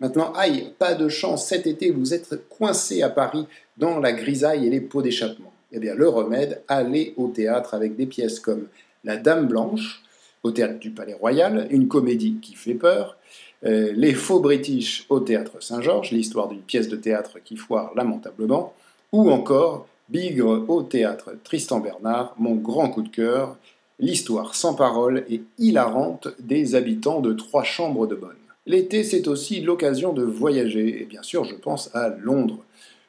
Maintenant, 0.00 0.32
aïe, 0.32 0.72
pas 0.78 0.94
de 0.94 1.08
chance, 1.08 1.46
cet 1.46 1.66
été 1.66 1.90
vous 1.90 2.14
êtes 2.14 2.48
coincé 2.48 3.02
à 3.02 3.10
Paris 3.10 3.46
dans 3.76 4.00
la 4.00 4.12
grisaille 4.12 4.66
et 4.66 4.70
les 4.70 4.80
pots 4.80 5.02
d'échappement. 5.02 5.52
Eh 5.78 5.94
le 5.94 6.08
remède, 6.08 6.62
aller 6.68 7.12
au 7.18 7.28
théâtre 7.28 7.74
avec 7.74 7.96
des 7.96 8.06
pièces 8.06 8.40
comme 8.40 8.66
La 9.04 9.18
Dame 9.18 9.46
Blanche, 9.46 10.02
au 10.42 10.50
théâtre 10.50 10.78
du 10.78 10.90
Palais 10.90 11.12
Royal, 11.12 11.66
une 11.70 11.86
comédie 11.86 12.36
qui 12.40 12.54
fait 12.54 12.74
peur, 12.74 13.18
euh, 13.64 13.92
Les 13.94 14.14
Faux 14.14 14.40
British 14.40 15.04
au 15.10 15.20
théâtre 15.20 15.62
Saint-Georges, 15.62 16.12
l'histoire 16.12 16.48
d'une 16.48 16.62
pièce 16.62 16.88
de 16.88 16.96
théâtre 16.96 17.40
qui 17.44 17.56
foire 17.56 17.92
lamentablement, 17.94 18.72
ou 19.12 19.30
encore 19.30 19.86
Bigre 20.08 20.64
au 20.68 20.82
théâtre 20.82 21.32
Tristan 21.44 21.80
Bernard, 21.80 22.34
mon 22.38 22.54
grand 22.54 22.88
coup 22.88 23.02
de 23.02 23.08
cœur, 23.08 23.56
l'histoire 23.98 24.54
sans 24.54 24.74
parole 24.74 25.24
et 25.28 25.42
hilarante 25.58 26.28
des 26.38 26.74
habitants 26.74 27.20
de 27.20 27.34
trois 27.34 27.64
chambres 27.64 28.06
de 28.06 28.14
bonne. 28.14 28.30
L'été, 28.64 29.04
c'est 29.04 29.28
aussi 29.28 29.60
l'occasion 29.60 30.12
de 30.14 30.22
voyager, 30.22 31.02
et 31.02 31.04
bien 31.04 31.22
sûr, 31.22 31.44
je 31.44 31.54
pense 31.54 31.94
à 31.94 32.08
Londres. 32.08 32.64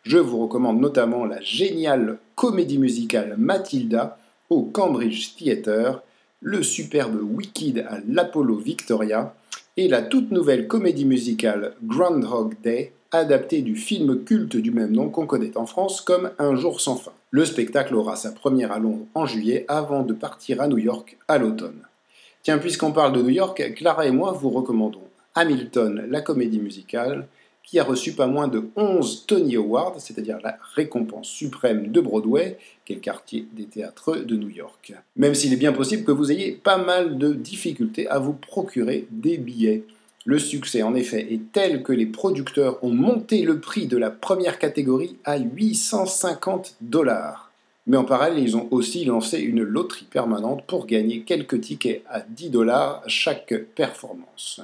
Je 0.08 0.20
vous 0.20 0.38
recommande 0.38 0.80
notamment 0.80 1.26
la 1.26 1.42
géniale 1.42 2.18
comédie 2.36 2.78
musicale 2.78 3.36
Matilda 3.38 4.18
au 4.50 4.62
Cambridge 4.62 5.36
Theatre, 5.36 6.02
le 6.40 6.64
superbe 6.64 7.20
Wicked 7.22 7.80
à 7.80 7.98
l'Apollo 8.08 8.56
Victoria 8.56 9.36
et 9.76 9.90
la 9.90 10.02
toute 10.02 10.32
nouvelle 10.32 10.70
comédie 10.70 11.04
musicale 11.04 11.74
Groundhog 11.84 12.56
Day, 12.64 12.94
adaptée 13.12 13.62
du 13.62 13.76
film 13.76 14.24
culte 14.24 14.56
du 14.56 14.72
même 14.72 14.94
nom 14.94 15.10
qu'on 15.10 15.26
connaît 15.26 15.58
en 15.58 15.66
France 15.66 16.00
comme 16.00 16.32
Un 16.40 16.56
jour 16.56 16.80
sans 16.80 16.96
fin. 16.96 17.12
Le 17.32 17.44
spectacle 17.44 17.94
aura 17.94 18.16
sa 18.16 18.32
première 18.32 18.72
à 18.72 18.80
Londres 18.80 19.08
en 19.14 19.26
juillet 19.26 19.66
avant 19.68 20.04
de 20.04 20.14
partir 20.14 20.62
à 20.62 20.70
New 20.70 20.78
York 20.78 21.18
à 21.28 21.38
l'automne. 21.38 21.82
Tiens, 22.44 22.60
puisqu'on 22.60 22.94
parle 22.94 23.12
de 23.12 23.22
New 23.22 23.32
York, 23.32 23.74
Clara 23.76 24.08
et 24.08 24.12
moi 24.12 24.32
vous 24.32 24.52
recommandons 24.52 25.02
Hamilton, 25.36 26.06
la 26.10 26.22
comédie 26.22 26.60
musicale, 26.62 27.28
qui 27.68 27.80
a 27.80 27.84
reçu 27.84 28.14
pas 28.14 28.28
moins 28.28 28.48
de 28.48 28.64
11 28.78 29.26
Tony 29.28 29.58
Awards, 29.58 30.00
c'est-à-dire 30.00 30.40
la 30.42 30.58
récompense 30.74 31.28
suprême 31.28 31.92
de 31.92 32.00
Broadway, 32.00 32.58
qui 32.86 32.94
est 32.94 32.96
le 32.96 33.02
quartier 33.02 33.46
des 33.52 33.66
théâtres 33.66 34.16
de 34.16 34.38
New 34.38 34.50
York. 34.50 34.94
Même 35.18 35.36
s'il 35.36 35.52
est 35.52 35.58
bien 35.58 35.74
possible 35.74 36.06
que 36.06 36.14
vous 36.14 36.32
ayez 36.32 36.54
pas 36.54 36.78
mal 36.78 37.18
de 37.18 37.34
difficultés 37.34 38.08
à 38.08 38.20
vous 38.20 38.32
procurer 38.32 39.06
des 39.12 39.38
billets. 39.38 39.84
Le 40.24 40.40
succès, 40.40 40.82
en 40.82 40.96
effet, 40.96 41.28
est 41.34 41.52
tel 41.52 41.84
que 41.84 41.92
les 41.92 42.06
producteurs 42.06 42.82
ont 42.86 42.94
monté 42.94 43.42
le 43.42 43.60
prix 43.60 43.88
de 43.88 43.98
la 43.98 44.12
première 44.12 44.60
catégorie 44.60 45.18
à 45.26 45.38
850 45.38 46.76
dollars. 46.80 47.52
Mais 47.86 47.98
en 47.98 48.06
parallèle, 48.06 48.40
ils 48.40 48.56
ont 48.56 48.70
aussi 48.72 49.04
lancé 49.04 49.40
une 49.40 49.64
loterie 49.64 50.08
permanente 50.10 50.64
pour 50.68 50.86
gagner 50.86 51.24
quelques 51.24 51.60
tickets 51.60 52.04
à 52.10 52.22
10 52.22 52.50
dollars 52.50 53.04
chaque 53.08 53.54
performance. 53.76 54.62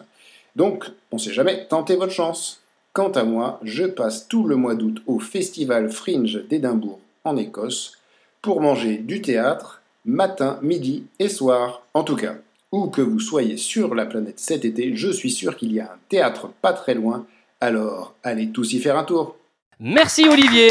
Donc, 0.55 0.89
on 1.12 1.17
ne 1.17 1.22
sait 1.22 1.33
jamais, 1.33 1.65
tentez 1.67 1.98
votre 1.98 2.13
chance. 2.13 2.62
Quant 2.93 3.09
à 3.09 3.23
moi, 3.23 3.59
je 3.63 3.85
passe 3.85 4.27
tout 4.27 4.45
le 4.45 4.55
mois 4.55 4.75
d'août 4.75 5.01
au 5.07 5.17
Festival 5.17 5.89
Fringe 5.89 6.43
d'Édimbourg 6.47 7.00
en 7.23 7.38
Écosse 7.38 7.97
pour 8.39 8.62
manger 8.62 8.97
du 8.97 9.19
théâtre 9.19 9.81
matin, 10.05 10.59
midi 10.62 11.05
et 11.17 11.27
soir. 11.27 11.81
En 11.95 12.03
tout 12.03 12.15
cas, 12.15 12.35
où 12.71 12.89
que 12.89 13.01
vous 13.01 13.19
soyez 13.19 13.57
sur 13.57 13.95
la 13.95 14.05
planète 14.05 14.39
cet 14.39 14.63
été, 14.63 14.95
je 14.95 15.09
suis 15.09 15.31
sûr 15.31 15.57
qu'il 15.57 15.73
y 15.73 15.79
a 15.79 15.85
un 15.85 15.97
théâtre 16.07 16.51
pas 16.62 16.73
très 16.73 16.93
loin. 16.93 17.25
Alors, 17.59 18.13
allez 18.21 18.50
tous 18.50 18.73
y 18.73 18.79
faire 18.79 18.97
un 19.00 19.05
tour. 19.05 19.38
Merci 19.79 20.29
Olivier. 20.29 20.69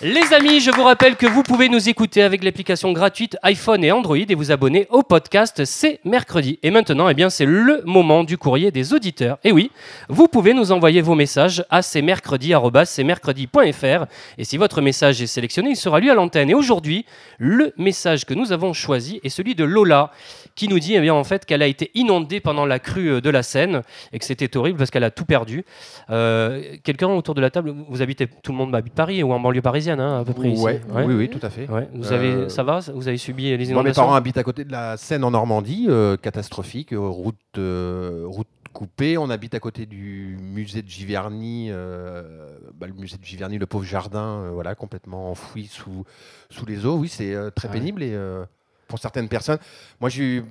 Les 0.00 0.32
amis, 0.32 0.60
je 0.60 0.70
vous 0.70 0.84
rappelle 0.84 1.16
que 1.16 1.26
vous 1.26 1.42
pouvez 1.42 1.68
nous 1.68 1.88
écouter 1.88 2.22
avec 2.22 2.44
l'application 2.44 2.92
gratuite 2.92 3.36
iPhone 3.42 3.82
et 3.82 3.90
Android 3.90 4.16
et 4.16 4.34
vous 4.36 4.52
abonner 4.52 4.86
au 4.90 5.02
podcast 5.02 5.64
C'est 5.64 5.98
mercredi. 6.04 6.60
Et 6.62 6.70
maintenant, 6.70 7.08
eh 7.08 7.14
bien, 7.14 7.30
c'est 7.30 7.44
le 7.44 7.82
moment 7.84 8.22
du 8.22 8.38
courrier 8.38 8.70
des 8.70 8.94
auditeurs. 8.94 9.38
Et 9.42 9.50
oui, 9.50 9.72
vous 10.08 10.28
pouvez 10.28 10.54
nous 10.54 10.70
envoyer 10.70 11.00
vos 11.00 11.16
messages 11.16 11.64
à 11.68 11.82
cmercredi@cmercredi.fr 11.82 14.06
et 14.38 14.44
si 14.44 14.56
votre 14.56 14.80
message 14.82 15.20
est 15.20 15.26
sélectionné, 15.26 15.70
il 15.70 15.76
sera 15.76 15.98
lu 15.98 16.10
à 16.10 16.14
l'antenne. 16.14 16.48
Et 16.48 16.54
aujourd'hui, 16.54 17.04
le 17.38 17.72
message 17.76 18.24
que 18.24 18.34
nous 18.34 18.52
avons 18.52 18.72
choisi 18.72 19.18
est 19.24 19.30
celui 19.30 19.56
de 19.56 19.64
Lola 19.64 20.12
qui 20.54 20.68
nous 20.68 20.78
dit 20.78 20.94
eh 20.94 21.00
bien, 21.00 21.14
en 21.14 21.24
fait 21.24 21.44
qu'elle 21.44 21.62
a 21.62 21.66
été 21.66 21.90
inondée 21.94 22.38
pendant 22.38 22.66
la 22.66 22.78
crue 22.78 23.20
de 23.20 23.30
la 23.30 23.42
Seine 23.42 23.82
et 24.12 24.20
que 24.20 24.24
c'était 24.24 24.56
horrible 24.56 24.78
parce 24.78 24.92
qu'elle 24.92 25.02
a 25.02 25.10
tout 25.10 25.24
perdu. 25.24 25.64
Euh, 26.10 26.76
Quelqu'un 26.84 27.08
autour 27.08 27.34
de 27.34 27.40
la 27.40 27.50
table, 27.50 27.74
vous 27.88 28.00
habitez, 28.00 28.28
tout 28.28 28.52
le 28.52 28.58
monde 28.58 28.72
habite 28.76 28.94
Paris 28.94 29.24
ou 29.24 29.32
en 29.32 29.40
banlieue 29.40 29.60
parisienne 29.60 29.87
hein, 29.90 30.20
à 30.20 30.24
peu 30.24 30.32
près 30.34 30.50
ici. 30.50 30.62
Ouais, 30.62 30.80
Oui, 31.06 31.14
oui, 31.14 31.28
tout 31.30 31.44
à 31.44 31.50
fait. 31.50 31.68
Ouais. 31.70 31.88
Vous 31.94 32.12
Euh, 32.12 32.14
avez, 32.14 32.48
ça 32.48 32.62
va 32.62 32.80
Vous 32.94 33.08
avez 33.08 33.16
subi 33.18 33.44
les 33.44 33.56
Moi, 33.56 33.58
mes 33.58 33.70
inondations 33.70 34.02
parents 34.02 34.14
habitent 34.14 34.36
à 34.38 34.42
côté 34.44 34.64
de 34.64 34.72
la 34.72 34.96
Seine 34.96 35.24
en 35.24 35.30
Normandie, 35.30 35.86
euh, 35.88 36.16
catastrophique, 36.16 36.92
euh, 36.92 36.98
route, 36.98 37.36
euh, 37.56 38.22
route 38.26 38.46
coupée. 38.72 39.16
On 39.18 39.30
habite 39.30 39.54
à 39.54 39.60
côté 39.60 39.86
du 39.86 40.36
musée 40.40 40.82
de 40.82 40.88
Giverny, 40.88 41.68
euh, 41.70 42.48
bah, 42.74 42.86
le 42.86 42.92
musée 42.92 43.16
de 43.16 43.24
Giverny, 43.24 43.58
le 43.58 43.66
pauvre 43.66 43.84
jardin, 43.84 44.42
euh, 44.44 44.50
voilà, 44.52 44.74
complètement 44.74 45.30
enfoui 45.30 45.66
sous, 45.66 46.04
sous 46.50 46.66
les 46.66 46.84
eaux. 46.86 46.96
Oui, 46.96 47.08
c'est 47.08 47.34
euh, 47.34 47.50
très 47.50 47.68
pénible 47.68 48.02
et 48.02 48.12
euh, 48.14 48.44
pour 48.86 48.98
certaines 48.98 49.28
personnes. 49.28 49.58
Moi, 50.00 50.10
j'ai 50.10 50.22
eu. 50.38 50.44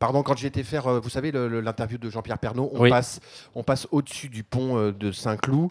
Pardon, 0.00 0.22
quand 0.22 0.36
j'ai 0.36 0.48
été 0.48 0.64
faire, 0.64 0.86
euh, 0.88 1.00
vous 1.00 1.08
savez, 1.08 1.30
l'interview 1.32 1.96
de 1.98 2.10
Jean-Pierre 2.10 2.38
Pernaud, 2.38 2.68
on 2.74 2.80
Oui. 2.82 2.90
passe, 2.90 3.20
on 3.54 3.62
passe 3.62 3.86
au-dessus 3.90 4.28
du 4.28 4.42
pont 4.42 4.76
euh, 4.76 4.92
de 4.92 5.12
Saint-Cloud. 5.12 5.70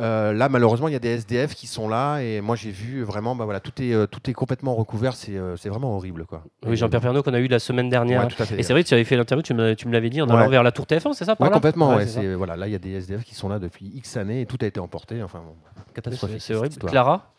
Euh, 0.00 0.32
là, 0.32 0.48
malheureusement, 0.48 0.88
il 0.88 0.92
y 0.92 0.96
a 0.96 1.00
des 1.00 1.10
SDF 1.10 1.54
qui 1.54 1.68
sont 1.68 1.88
là 1.88 2.18
et 2.20 2.40
moi, 2.40 2.56
j'ai 2.56 2.72
vu 2.72 3.04
vraiment, 3.04 3.36
bah, 3.36 3.44
voilà, 3.44 3.60
tout 3.60 3.70
est, 3.80 3.92
euh, 3.92 4.06
tout 4.06 4.28
est 4.28 4.32
complètement 4.32 4.74
recouvert. 4.74 5.14
C'est 5.14 5.36
euh, 5.36 5.56
c'est 5.56 5.68
vraiment 5.68 5.94
horrible, 5.96 6.24
quoi. 6.26 6.42
Oui, 6.66 6.76
Jean-Pierre 6.76 7.00
Pernaud 7.00 7.22
qu'on 7.22 7.32
a 7.34 7.38
eu 7.38 7.46
la 7.46 7.60
semaine 7.60 7.88
dernière. 7.90 8.22
Ouais, 8.22 8.28
tout 8.28 8.42
à 8.42 8.46
fait. 8.46 8.58
Et 8.58 8.64
c'est 8.64 8.72
vrai 8.72 8.82
que 8.82 8.88
tu 8.88 8.94
avais 8.94 9.04
fait 9.04 9.16
l'interview, 9.16 9.42
tu 9.42 9.54
me, 9.54 9.74
tu 9.74 9.86
me 9.86 9.92
l'avais 9.92 10.10
dit, 10.10 10.20
en 10.20 10.26
Ouais. 10.28 10.34
allant 10.34 10.48
vers 10.48 10.62
la 10.64 10.72
Tour 10.72 10.86
TF1, 10.86 11.12
c'est 11.12 11.24
ça 11.24 11.36
là 11.38 11.48
complètement. 11.48 11.90
Ouais, 11.90 11.96
ouais, 11.96 12.06
c'est 12.06 12.14
ça. 12.14 12.20
c'est- 12.22 12.34
voilà, 12.34 12.56
là, 12.56 12.66
il 12.66 12.72
y 12.72 12.76
a 12.76 12.78
des 12.80 12.92
SDF 12.94 13.22
qui 13.22 13.36
sont 13.36 13.48
là 13.48 13.60
depuis 13.60 13.86
X 13.94 14.16
années 14.16 14.40
et 14.40 14.46
tout 14.46 14.58
a 14.62 14.66
été 14.66 14.80
emporté. 14.80 15.22
Enfin, 15.22 15.40
bon, 15.46 15.54
catastrophique. 15.94 16.40
C'est 16.42 16.54
horrible. 16.54 16.72
histoire. 16.72 16.90
Clara 16.90 17.30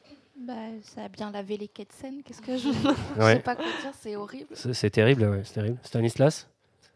Bah, 0.48 0.54
ça 0.84 1.02
a 1.06 1.10
bien 1.10 1.32
lavé 1.32 1.58
les 1.58 1.68
quais 1.68 1.84
de 1.84 1.92
Seine. 1.92 2.22
Qu'est-ce 2.24 2.42
que 2.42 2.56
je. 2.56 2.70
Je 3.18 3.22
Ouais. 3.22 3.34
sais 3.34 3.40
pas 3.40 3.56
quoi 3.56 3.66
dire, 3.66 3.92
c'est 4.00 4.16
horrible. 4.16 4.48
C'est 4.54 4.74
c'est 4.74 4.90
terrible, 4.92 5.24
ouais, 5.24 5.42
c'est 5.44 5.56
terrible. 5.56 5.78
Stanislas 5.84 6.48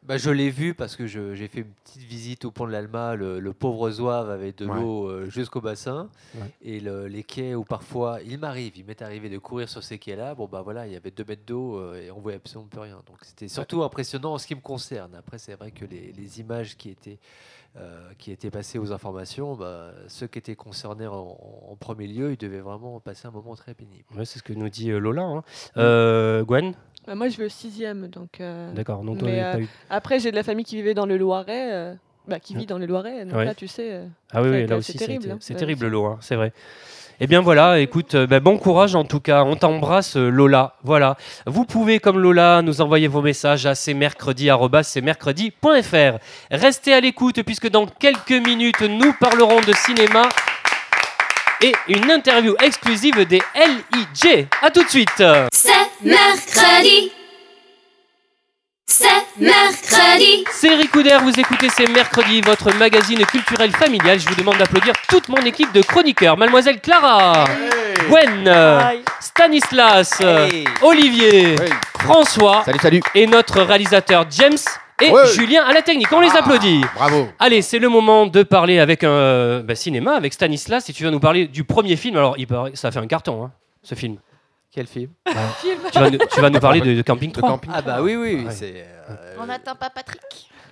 Bah, 0.03 0.17
je 0.17 0.29
l'ai 0.31 0.49
vu 0.49 0.73
parce 0.73 0.95
que 0.95 1.05
j'ai 1.07 1.47
fait 1.47 1.59
une 1.59 1.71
petite 1.83 2.01
visite 2.01 2.45
au 2.45 2.51
pont 2.51 2.65
de 2.65 2.71
l'Alma. 2.71 3.15
Le, 3.15 3.39
le 3.39 3.53
pauvre 3.53 3.91
zouave 3.91 4.29
avait 4.29 4.53
de 4.53 4.65
Ouais. 4.65 4.79
l'eau 4.79 5.07
euh, 5.07 5.29
jusqu'au 5.29 5.61
bassin. 5.61 6.09
Ouais. 6.35 6.49
Et 6.61 6.79
le- 6.79 7.07
les 7.07 7.23
quais 7.23 7.53
où 7.53 7.63
parfois, 7.63 8.19
il 8.25 8.39
m'arrive, 8.39 8.77
il 8.77 8.85
m'est 8.85 9.01
arrivé 9.01 9.29
de 9.29 9.37
courir 9.37 9.67
sur 9.69 9.83
ces 9.83 9.99
quais-là. 9.99 10.35
Bon, 10.35 10.47
bah 10.47 10.61
voilà, 10.61 10.87
il 10.87 10.93
y 10.93 10.95
avait 10.95 11.11
deux 11.11 11.25
mètres 11.27 11.45
d'eau 11.45 11.77
euh, 11.77 12.01
et 12.01 12.11
on 12.11 12.19
voyait 12.19 12.37
absolument 12.37 12.69
plus 12.69 12.79
rien. 12.79 12.95
Donc 13.05 13.17
c'était 13.23 13.47
surtout 13.49 13.83
impressionnant 13.83 14.33
en 14.33 14.37
ce 14.37 14.47
qui 14.47 14.55
me 14.55 14.61
concerne. 14.61 15.13
Après, 15.15 15.37
c'est 15.37 15.53
vrai 15.55 15.71
que 15.71 15.85
les, 15.85 16.11
les 16.17 16.39
images 16.39 16.75
qui 16.77 16.89
étaient, 16.89 17.19
euh, 17.77 18.09
qui 18.17 18.31
étaient 18.31 18.49
passées 18.49 18.79
aux 18.79 18.91
informations, 18.93 19.55
bah, 19.55 19.91
ceux 20.07 20.27
qui 20.27 20.39
étaient 20.39 20.55
concernés 20.55 21.07
en, 21.07 21.37
en 21.69 21.75
premier 21.75 22.07
lieu, 22.07 22.31
ils 22.31 22.37
devaient 22.37 22.61
vraiment 22.61 22.99
passer 22.99 23.27
un 23.27 23.31
moment 23.31 23.55
très 23.55 23.73
pénible. 23.75 24.05
C'est 24.25 24.39
ce 24.39 24.43
que 24.43 24.53
nous 24.53 24.69
dit 24.69 24.89
Lola. 24.89 25.21
hein. 25.23 25.43
Euh, 25.77 26.43
Gwen? 26.45 26.73
Bah, 27.07 27.15
moi, 27.15 27.29
je 27.29 27.37
vais 27.37 27.45
au 27.45 27.49
sixième, 27.49 28.07
donc. 28.07 28.39
euh, 28.39 28.71
D'accord, 28.73 29.03
donc 29.03 29.19
toi, 29.19 29.27
mais, 29.29 29.39
t'as 29.39 29.55
euh, 29.57 29.61
eu- 29.61 29.67
Après, 29.89 30.19
j'ai 30.19 30.31
de 30.31 30.35
la 30.35 30.43
famille 30.43 30.65
qui 30.65 30.75
vivait 30.75 30.93
dans 30.93 31.05
le 31.05 31.17
Loiret. 31.17 31.71
euh, 31.73 31.93
Bah, 32.27 32.39
qui 32.39 32.55
vit 32.55 32.67
dans 32.67 32.77
le 32.77 32.85
Loiret. 32.85 33.25
Donc 33.25 33.35
Ouais. 33.37 33.45
là, 33.45 33.55
tu 33.55 33.67
sais. 33.67 33.89
euh, 33.91 34.05
Ah 34.31 34.43
oui, 34.43 34.43
ça 34.43 34.49
a 34.49 34.51
oui, 34.51 34.57
été 34.59 34.67
là 34.67 34.77
aussi, 34.77 34.91
ça 34.91 34.97
a 35.03 35.07
terrible, 35.07 35.23
été- 35.23 35.31
hein. 35.33 35.37
c'est 35.39 35.53
Ouais, 35.55 35.59
terrible 35.59 35.85
c'est- 35.85 35.89
l'eau, 35.89 36.05
hein, 36.05 36.17
c'est 36.21 36.35
vrai. 36.35 36.53
Eh 37.21 37.27
bien 37.27 37.41
voilà, 37.41 37.79
écoute, 37.79 38.13
euh, 38.15 38.27
bah, 38.27 38.39
bon 38.39 38.57
courage 38.59 38.93
en 38.95 39.03
tout 39.03 39.19
cas. 39.19 39.43
On 39.43 39.55
t'embrasse 39.55 40.15
euh, 40.15 40.29
Lola. 40.29 40.75
Voilà. 40.83 41.17
Vous 41.47 41.65
pouvez, 41.65 41.99
comme 41.99 42.19
Lola, 42.19 42.61
nous 42.61 42.81
envoyer 42.81 43.07
vos 43.07 43.21
messages 43.23 43.65
à 43.65 43.73
cmercredi.fr. 43.73 46.17
Restez 46.51 46.93
à 46.93 46.99
l'écoute 47.01 47.41
puisque 47.43 47.69
dans 47.69 47.87
quelques 47.87 48.31
minutes, 48.31 48.81
nous 48.81 49.11
parlerons 49.19 49.59
de 49.61 49.73
cinéma 49.73 50.29
et 51.61 51.73
une 51.87 52.09
interview 52.11 52.55
exclusive 52.61 53.25
des 53.25 53.41
LIJ. 53.55 54.47
A 54.61 54.69
tout 54.71 54.83
de 54.83 54.89
suite. 54.89 55.23
C'est 55.51 55.71
mercredi. 56.03 57.11
C'est 58.85 59.07
mercredi. 59.37 60.43
C'est 60.51 60.73
Ricoudère, 60.75 61.21
vous 61.21 61.39
écoutez 61.39 61.69
C'est 61.69 61.87
mercredi, 61.89 62.41
votre 62.41 62.73
magazine 62.75 63.23
culturel 63.25 63.71
familial. 63.71 64.19
Je 64.19 64.27
vous 64.27 64.35
demande 64.35 64.57
d'applaudir 64.57 64.93
toute 65.07 65.29
mon 65.29 65.37
équipe 65.37 65.71
de 65.71 65.81
chroniqueurs. 65.81 66.35
Mademoiselle 66.37 66.81
Clara, 66.81 67.45
Gwen, 68.09 68.47
euh. 68.47 68.81
Stanislas, 69.19 70.17
euh, 70.21 70.47
Hey 70.49 70.65
Olivier, 70.81 71.53
Hey. 71.53 71.69
François 71.99 72.63
Salut, 72.65 72.79
salut. 72.81 73.01
et 73.13 73.27
notre 73.27 73.61
réalisateur 73.61 74.25
James 74.31 74.57
et 75.01 75.09
Ouais. 75.11 75.25
Julien 75.27 75.63
à 75.63 75.73
la 75.73 75.81
technique. 75.81 76.11
On 76.11 76.19
les 76.19 76.29
Ah, 76.33 76.39
applaudit. 76.39 76.81
Bravo. 76.95 77.27
Allez, 77.39 77.61
c'est 77.61 77.79
le 77.79 77.89
moment 77.89 78.25
de 78.27 78.43
parler 78.43 78.79
avec 78.79 79.03
un 79.03 79.09
euh, 79.09 79.63
bah, 79.63 79.75
cinéma, 79.75 80.13
avec 80.13 80.33
Stanislas. 80.33 80.85
Si 80.85 80.93
tu 80.93 81.03
vas 81.03 81.11
nous 81.11 81.19
parler 81.19 81.47
du 81.47 81.63
premier 81.63 81.95
film, 81.95 82.15
alors 82.17 82.35
il 82.37 82.47
paraît- 82.47 82.75
ça 82.75 82.89
a 82.89 82.91
fait 82.91 82.99
un 82.99 83.07
carton, 83.07 83.43
hein, 83.45 83.51
ce 83.83 83.95
film. 83.95 84.17
Quel 84.71 84.85
film? 84.87 85.09
Tu 85.25 85.99
vas, 85.99 86.09
nous- 86.11 86.17
tu 86.31 86.41
vas 86.41 86.49
nous 86.51 86.59
parler 86.59 86.81
de, 86.81 86.93
de 86.93 87.01
Camping 87.01 87.29
De 87.31 87.37
3. 87.37 87.49
camping. 87.49 87.71
Ah 87.73 87.81
bah 87.81 88.01
oui, 88.01 88.15
oui, 88.15 88.35
oui, 88.39 88.45
Ouais. 88.45 88.51
c'est... 88.51 88.85
euh, 89.09 89.35
On 89.39 89.45
n'attend 89.47 89.75
pas 89.75 89.89
Patrick. 89.89 90.21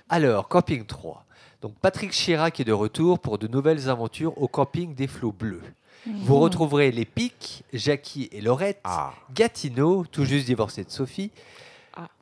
Alors, 0.08 0.46
Camping 0.48 0.86
3. 0.86 1.24
Donc, 1.60 1.74
Patrick 1.82 2.12
Chirac 2.12 2.60
est 2.60 2.64
de 2.64 2.72
retour 2.72 3.18
pour 3.18 3.38
de 3.38 3.48
nouvelles 3.48 3.88
aventures 3.90 4.40
au 4.40 4.46
camping 4.46 4.94
des 4.94 5.08
Flots 5.08 5.34
Bleus. 5.36 5.62
Vous 6.06 6.38
retrouverez 6.38 6.92
les 6.92 7.04
Pics, 7.04 7.64
Jackie 7.72 8.28
et 8.30 8.40
Laurette, 8.40 8.78
Ah. 8.84 9.12
Gatineau, 9.34 10.04
tout 10.10 10.24
juste 10.24 10.46
divorcé 10.46 10.84
de 10.84 10.90
Sophie. 10.90 11.32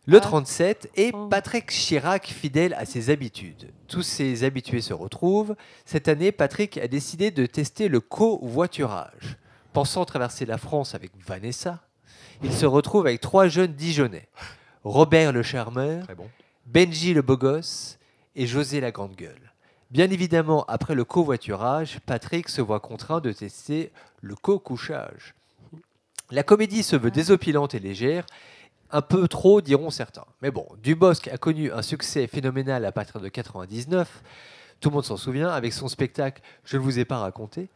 Le 0.06 0.18
Ah. 0.18 0.20
37 0.20 0.90
et 0.96 1.10
Oh. 1.12 1.26
Patrick 1.28 1.70
Chirac 1.70 2.26
fidèle 2.26 2.74
à 2.74 2.84
ses 2.84 3.10
habitudes. 3.10 3.72
Tous 3.88 4.02
ces 4.02 4.44
habitués 4.44 4.80
se 4.80 4.94
retrouvent. 4.94 5.56
Cette 5.84 6.08
année, 6.08 6.32
Patrick 6.32 6.78
a 6.78 6.88
décidé 6.88 7.30
de 7.30 7.46
tester 7.46 7.88
le 7.88 8.00
covoiturage. 8.00 9.36
Pensant 9.72 10.04
traverser 10.04 10.46
la 10.46 10.58
France 10.58 10.94
avec 10.94 11.12
Vanessa, 11.26 11.80
il 12.42 12.52
se 12.52 12.66
retrouve 12.66 13.06
avec 13.06 13.20
trois 13.20 13.48
jeunes 13.48 13.72
Dijonnais. 13.74 14.28
Robert 14.84 15.32
le 15.32 15.42
charmeur, 15.42 16.04
Très 16.04 16.14
bon. 16.14 16.28
Benji 16.66 17.12
le 17.14 17.22
beau 17.22 17.36
gosse 17.36 17.98
et 18.34 18.46
José 18.46 18.80
la 18.80 18.90
grande 18.90 19.14
gueule. 19.16 19.52
Bien 19.90 20.10
évidemment, 20.10 20.64
après 20.66 20.94
le 20.94 21.04
covoiturage, 21.04 22.00
Patrick 22.06 22.48
se 22.48 22.60
voit 22.60 22.80
contraint 22.80 23.20
de 23.20 23.32
tester 23.32 23.92
le 24.20 24.34
co-couchage. 24.34 25.34
La 26.30 26.42
comédie 26.42 26.82
se 26.82 26.96
veut 26.96 27.10
désopilante 27.12 27.74
et 27.74 27.78
légère, 27.78 28.26
un 28.90 29.02
peu 29.02 29.28
trop 29.28 29.60
diront 29.60 29.90
certains. 29.90 30.24
Mais 30.42 30.50
bon, 30.50 30.66
Dubosc 30.82 31.28
a 31.28 31.38
connu 31.38 31.72
un 31.72 31.82
succès 31.82 32.26
phénoménal 32.26 32.84
à 32.84 32.92
partir 32.92 33.20
de 33.20 33.28
99. 33.28 34.22
Tout 34.80 34.90
le 34.90 34.94
monde 34.94 35.04
s'en 35.04 35.16
souvient, 35.16 35.48
avec 35.48 35.72
son 35.72 35.88
spectacle 35.88 36.42
Je 36.64 36.76
ne 36.76 36.82
vous 36.82 36.98
ai 36.98 37.04
pas 37.04 37.18
raconté. 37.18 37.68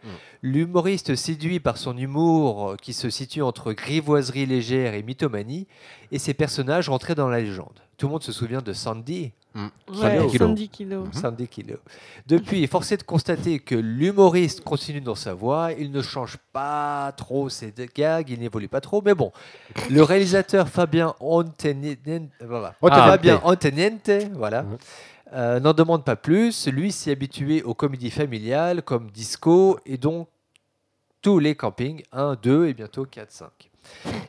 L'humoriste 0.42 1.16
séduit 1.16 1.58
par 1.58 1.78
son 1.78 1.96
humour 1.96 2.70
euh, 2.70 2.76
qui 2.76 2.92
se 2.92 3.08
situe 3.08 3.42
entre 3.42 3.72
grivoiserie 3.72 4.46
légère 4.46 4.94
et 4.94 5.02
mythomanie, 5.02 5.66
et 6.12 6.18
ses 6.18 6.34
personnages 6.34 6.88
rentraient 6.88 7.14
dans 7.14 7.28
la 7.28 7.40
légende. 7.40 7.80
Tout 7.96 8.06
le 8.06 8.12
monde 8.12 8.22
se 8.22 8.32
souvient 8.32 8.60
de 8.60 8.72
Sandy, 8.72 9.32
Ouais, 9.54 10.26
Kilo. 10.28 10.28
70 10.30 10.68
kilos. 10.68 11.08
Sandy 11.12 11.48
Kilo. 11.48 11.76
Depuis, 12.26 12.66
force 12.68 12.92
est 12.92 12.98
de 12.98 13.02
constater 13.02 13.58
que 13.58 13.74
l'humoriste 13.74 14.62
continue 14.62 15.00
dans 15.00 15.16
sa 15.16 15.34
voie, 15.34 15.72
il 15.72 15.90
ne 15.90 16.02
change 16.02 16.36
pas 16.52 17.12
trop 17.16 17.48
ses 17.48 17.74
gags, 17.94 18.30
il 18.30 18.38
n'évolue 18.38 18.68
pas 18.68 18.80
trop, 18.80 19.02
mais 19.04 19.14
bon. 19.14 19.32
Le 19.90 20.02
réalisateur 20.02 20.68
Fabien 20.68 21.14
Anteniente, 21.18 21.98
voilà. 22.46 22.74
Ah, 22.82 23.08
Fabien 23.10 23.40
Anteniente, 23.42 24.10
voilà. 24.34 24.64
euh, 25.32 25.58
n'en 25.58 25.72
demande 25.72 26.04
pas 26.04 26.16
plus. 26.16 26.68
Lui 26.68 26.92
s'y 26.92 27.10
est 27.10 27.12
habitué 27.12 27.62
aux 27.64 27.74
comédies 27.74 28.10
familiales 28.10 28.82
comme 28.82 29.10
Disco 29.10 29.80
et 29.84 29.96
donc 29.96 30.28
tous 31.22 31.38
les 31.40 31.54
campings 31.56 32.02
1, 32.12 32.36
2 32.40 32.68
et 32.68 32.74
bientôt 32.74 33.04
4, 33.04 33.30
5. 33.32 33.48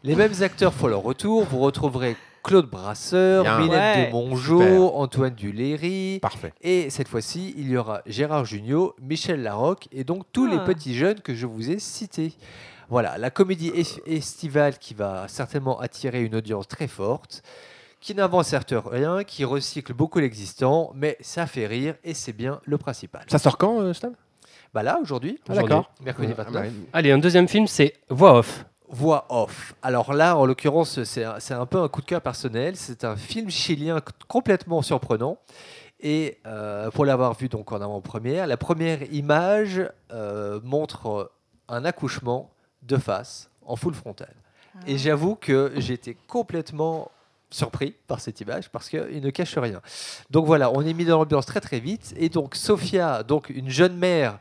Les 0.03 0.15
mêmes 0.15 0.33
acteurs 0.41 0.73
font 0.73 0.87
leur 0.87 1.01
retour. 1.03 1.43
Vous 1.45 1.59
retrouverez 1.59 2.17
Claude 2.43 2.69
Brasseur, 2.69 3.43
Bien. 3.43 3.59
Mylène 3.59 3.99
Ouais. 3.99 4.07
de 4.07 4.11
Mongeau, 4.11 4.59
Super. 4.61 4.95
Antoine 4.95 5.33
Duléry. 5.35 6.19
Parfait. 6.21 6.53
Et 6.61 6.89
cette 6.89 7.07
fois-ci, 7.07 7.53
il 7.57 7.69
y 7.69 7.77
aura 7.77 8.01
Gérard 8.05 8.45
Jugnot, 8.45 8.95
Michel 9.01 9.43
Larocque 9.43 9.87
et 9.91 10.03
donc 10.03 10.23
tous 10.33 10.47
les 10.47 10.57
Ah. 10.57 10.65
petits 10.65 10.95
jeunes 10.95 11.19
que 11.21 11.35
je 11.35 11.45
vous 11.45 11.69
ai 11.69 11.79
cités. 11.79 12.33
Voilà, 12.89 13.17
la 13.17 13.29
comédie 13.29 13.71
es- 13.75 14.01
estivale 14.17 14.77
qui 14.77 14.93
va 14.93 15.27
certainement 15.27 15.79
attirer 15.79 16.23
une 16.23 16.35
audience 16.35 16.67
très 16.67 16.87
forte, 16.87 17.41
qui 18.01 18.15
n'invente 18.15 18.45
certes 18.45 18.73
rien, 18.85 19.23
qui 19.23 19.45
recycle 19.45 19.93
beaucoup 19.93 20.19
l'existant, 20.19 20.91
mais 20.95 21.17
ça 21.21 21.45
fait 21.47 21.67
rire 21.67 21.95
et 22.03 22.13
c'est 22.13 22.33
bien 22.33 22.59
le 22.65 22.77
principal. 22.77 23.21
Ça 23.27 23.37
sort 23.37 23.57
quand, 23.57 23.79
euh, 23.81 23.93
Stan 23.93 24.11
Bah 24.73 24.83
là, 24.83 24.99
aujourd'hui, 25.01 25.37
Ah, 25.49 25.53
d'accord. 25.55 25.91
mercredi 26.03 26.31
Ah, 26.37 26.43
29, 26.43 26.63
bah, 26.63 26.69
Allez, 26.93 27.11
un 27.11 27.17
deuxième 27.17 27.47
film, 27.49 27.67
c'est 27.67 27.93
Voix 28.09 28.37
off. 28.39 28.65
Voix 28.91 29.25
off. 29.29 29.73
Alors 29.81 30.13
là, 30.13 30.37
en 30.37 30.45
l'occurrence, 30.45 31.03
c'est 31.03 31.23
un, 31.23 31.65
peu 31.65 31.79
un 31.79 31.87
coup 31.87 32.01
de 32.01 32.05
cœur 32.05 32.21
personnel. 32.21 32.75
C'est 32.75 33.03
un 33.03 33.15
film 33.15 33.49
chilien 33.49 33.99
complètement 34.27 34.81
surprenant. 34.81 35.37
Et 36.01 36.39
euh, 36.45 36.89
pour 36.91 37.05
l'avoir 37.05 37.33
vu 37.35 37.47
donc 37.47 37.71
en 37.71 37.79
avant-première, 37.79 38.47
la 38.47 38.57
première 38.57 39.03
image 39.13 39.81
euh, 40.11 40.59
montre 40.63 41.07
euh, 41.07 41.31
un 41.67 41.85
accouchement 41.85 42.51
de 42.81 42.97
face, 42.97 43.49
en 43.65 43.75
full 43.75 43.93
frontal. 43.93 44.33
Et 44.87 44.97
j'avoue 44.97 45.35
que 45.35 45.73
j'étais 45.77 46.15
complètement 46.27 47.11
surpris 47.51 47.93
par 48.07 48.19
cette 48.19 48.39
image 48.41 48.69
parce 48.69 48.89
qu'il 48.89 49.21
ne 49.21 49.29
cache 49.29 49.57
rien. 49.57 49.81
Donc 50.31 50.45
voilà, 50.45 50.71
on 50.71 50.81
est 50.81 50.93
mis 50.93 51.05
dans 51.05 51.19
l'ambiance 51.19 51.45
très 51.45 51.59
très 51.59 51.79
vite. 51.79 52.13
Et 52.17 52.29
donc 52.29 52.55
Sophia, 52.55 53.21
donc 53.23 53.49
une 53.49 53.69
jeune 53.69 53.95
mère 53.95 54.39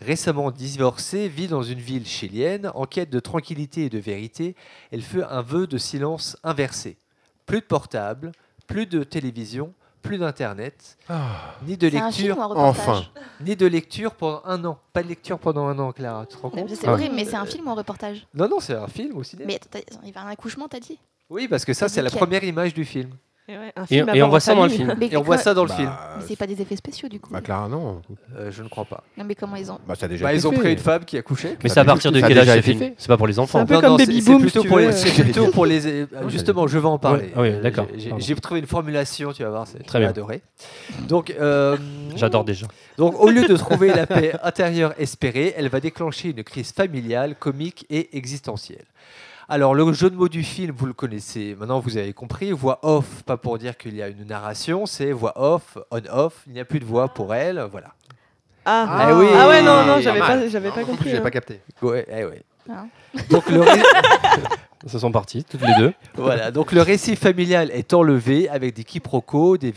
récemment 0.00 0.50
divorcée, 0.50 1.28
vit 1.28 1.48
dans 1.48 1.62
une 1.62 1.78
ville 1.80 2.06
chilienne 2.06 2.70
en 2.74 2.84
quête 2.86 3.10
de 3.10 3.20
tranquillité 3.20 3.84
et 3.86 3.90
de 3.90 3.98
vérité. 3.98 4.54
Elle 4.90 5.02
fait 5.02 5.22
un 5.22 5.42
vœu 5.42 5.66
de 5.66 5.78
silence 5.78 6.36
inversé. 6.44 6.96
Plus 7.46 7.60
de 7.60 7.64
portable, 7.66 8.32
plus 8.66 8.86
de 8.86 9.04
télévision, 9.04 9.72
plus 10.02 10.18
d'internet, 10.18 10.96
ni 11.64 11.76
de 11.76 11.88
film 11.88 12.04
lecture, 12.04 12.38
Enfin. 12.56 13.04
ni 13.40 13.54
de 13.54 13.66
lecture 13.66 14.14
pendant 14.14 14.42
un 14.44 14.64
an. 14.64 14.78
Pas 14.92 15.02
de 15.04 15.08
lecture 15.08 15.38
pendant 15.38 15.66
un 15.68 15.78
an, 15.78 15.92
Clara. 15.92 16.26
Tu 16.26 16.36
te 16.36 16.42
rends 16.42 16.50
Mais 16.54 16.62
compte 16.62 16.74
C'est 16.74 16.88
horrible, 16.88 17.14
mais 17.14 17.24
c'est 17.24 17.36
un 17.36 17.46
film 17.46 17.68
ou 17.68 17.70
un 17.70 17.74
reportage? 17.74 18.26
Non, 18.34 18.48
non, 18.48 18.58
c'est 18.58 18.74
un 18.74 18.88
film 18.88 19.16
au 19.16 19.22
cinéma. 19.22 19.46
Mais 19.46 19.54
attends, 19.56 19.78
il 19.78 19.98
va 20.00 20.06
y 20.06 20.10
avoir 20.10 20.26
un 20.26 20.30
accouchement, 20.30 20.66
t'as 20.68 20.80
dit? 20.80 20.98
Oui, 21.30 21.46
parce 21.46 21.64
que 21.64 21.72
ça, 21.72 21.88
c'est 21.88 22.02
la 22.02 22.10
première 22.10 22.42
image 22.44 22.74
du 22.74 22.84
film. 22.84 23.10
Et, 23.48 23.58
ouais, 23.58 23.72
un 23.74 23.82
Et, 23.82 23.86
film 23.88 24.08
à 24.08 24.16
et 24.16 24.22
on 24.22 24.28
voit 24.28 24.38
ça 24.38 24.54
dans 24.54 24.62
le 24.62 24.68
film. 24.70 24.94
Mais 24.98 25.08
Et 25.10 25.16
on 25.16 25.22
voit 25.22 25.34
quoi- 25.34 25.42
ça 25.42 25.52
dans 25.52 25.64
le 25.64 25.68
Bah, 25.68 25.74
film. 25.76 25.90
Mais 26.16 26.24
c'est 26.28 26.36
pas 26.36 26.46
des 26.46 26.62
effets 26.62 26.76
spéciaux 26.76 27.08
du 27.08 27.18
coup. 27.18 27.32
Bah, 27.32 27.40
Clara, 27.40 27.68
non. 27.68 28.00
Euh, 28.36 28.52
je 28.52 28.62
ne 28.62 28.68
crois 28.68 28.84
pas. 28.84 29.02
Non, 29.18 29.24
mais 29.24 29.34
comment 29.34 29.56
ils 29.56 29.70
ont. 29.72 29.78
Bah, 29.86 29.96
ça 29.96 30.06
a 30.06 30.08
déjà 30.08 30.24
Bah, 30.26 30.32
ils 30.32 30.46
ont 30.46 30.52
pris 30.52 30.72
une 30.72 30.78
femme 30.78 31.04
qui 31.04 31.18
a 31.18 31.22
couché. 31.22 31.56
Mais 31.62 31.68
c'est 31.68 31.80
à 31.80 31.84
partir 31.84 32.12
de 32.12 32.20
quel 32.20 32.38
âge 32.38 32.56
ce 32.56 32.60
film. 32.62 32.92
C'est 32.96 33.08
pas 33.08 33.16
pour 33.16 33.26
les 33.26 33.38
enfants. 33.40 33.58
un 33.58 33.66
peu 33.66 33.80
comme 33.80 33.98
c'est- 33.98 34.06
Baby 34.06 34.22
c'est 34.22 34.30
Boom, 34.30 34.42
plutôt 34.42 34.62
si 34.62 34.68
pour 34.68 34.76
veux. 34.76 34.86
les- 34.86 34.92
C'est 34.92 35.22
plutôt 35.24 35.46
pour 35.48 35.66
les. 35.66 35.86
euh, 35.86 36.06
Justement, 36.28 36.66
je 36.68 36.78
vais 36.78 36.86
en 36.86 36.98
parler. 36.98 37.32
ah 37.34 37.40
oui, 37.42 37.48
Euh, 37.50 37.60
d'accord. 37.62 37.86
j'ai- 38.18 38.34
trouvé 38.36 38.60
une 38.60 38.66
formulation, 38.66 39.32
tu 39.32 39.42
vas 39.42 39.50
voir, 39.50 39.66
c'est 39.66 39.78
Très 39.78 39.84
très 39.86 39.98
bien. 40.00 40.08
adoré. 40.10 40.42
Donc, 41.08 41.30
euh, 41.30 41.76
J'adore 42.16 42.44
déjà. 42.44 42.66
Donc, 42.96 43.18
au 43.20 43.28
lieu 43.28 43.46
de 43.46 43.56
trouver 43.56 43.88
la 43.88 44.06
paix 44.06 44.34
intérieure 44.42 44.94
espérée, 44.98 45.52
elle 45.56 45.68
va 45.68 45.80
déclencher 45.80 46.30
une 46.30 46.42
crise 46.44 46.72
familiale, 46.72 47.34
comique 47.36 47.86
et 47.90 48.16
existentielle. 48.16 48.84
Alors, 49.52 49.74
le 49.74 49.92
jeu 49.92 50.08
de 50.08 50.16
mots 50.16 50.30
du 50.30 50.42
film, 50.42 50.74
vous 50.74 50.86
le 50.86 50.94
connaissez, 50.94 51.54
maintenant 51.60 51.78
vous 51.78 51.98
avez 51.98 52.14
compris. 52.14 52.52
Voix 52.52 52.78
off, 52.80 53.22
pas 53.26 53.36
pour 53.36 53.58
dire 53.58 53.76
qu'il 53.76 53.94
y 53.94 54.02
a 54.02 54.08
une 54.08 54.24
narration, 54.24 54.86
c'est 54.86 55.12
voix 55.12 55.34
off, 55.36 55.76
on-off. 55.90 56.42
Il 56.46 56.54
n'y 56.54 56.60
a 56.60 56.64
plus 56.64 56.80
de 56.80 56.86
voix 56.86 57.08
pour 57.08 57.34
elle, 57.34 57.62
voilà. 57.70 57.88
Ah. 58.64 58.86
Ah, 58.88 59.08
eh 59.10 59.12
oui. 59.12 59.26
ah 59.36 59.48
ouais, 59.48 59.60
non, 59.60 59.84
non, 59.84 60.00
j'avais 60.00 60.20
pas, 60.20 60.48
j'avais 60.48 60.70
pas 60.70 60.84
compris. 60.84 61.10
J'ai 61.10 61.18
hein. 61.18 61.20
pas 61.20 61.30
capté. 61.30 61.60
Ouais, 61.82 62.06
eh 62.10 62.24
ouais. 62.24 62.42
Hein. 62.70 62.86
Donc, 63.28 63.50
le, 63.50 63.60
ré- 63.60 63.82
Ils 64.84 64.98
sont 64.98 65.12
partis, 65.12 65.44
toutes 65.44 65.60
les 65.60 65.74
deux. 65.78 65.92
voilà, 66.14 66.50
donc 66.50 66.72
le 66.72 66.80
récit 66.80 67.14
familial 67.14 67.70
est 67.72 67.92
enlevé 67.92 68.48
avec 68.48 68.74
des 68.74 68.84
quiproquos, 68.84 69.58
des 69.58 69.70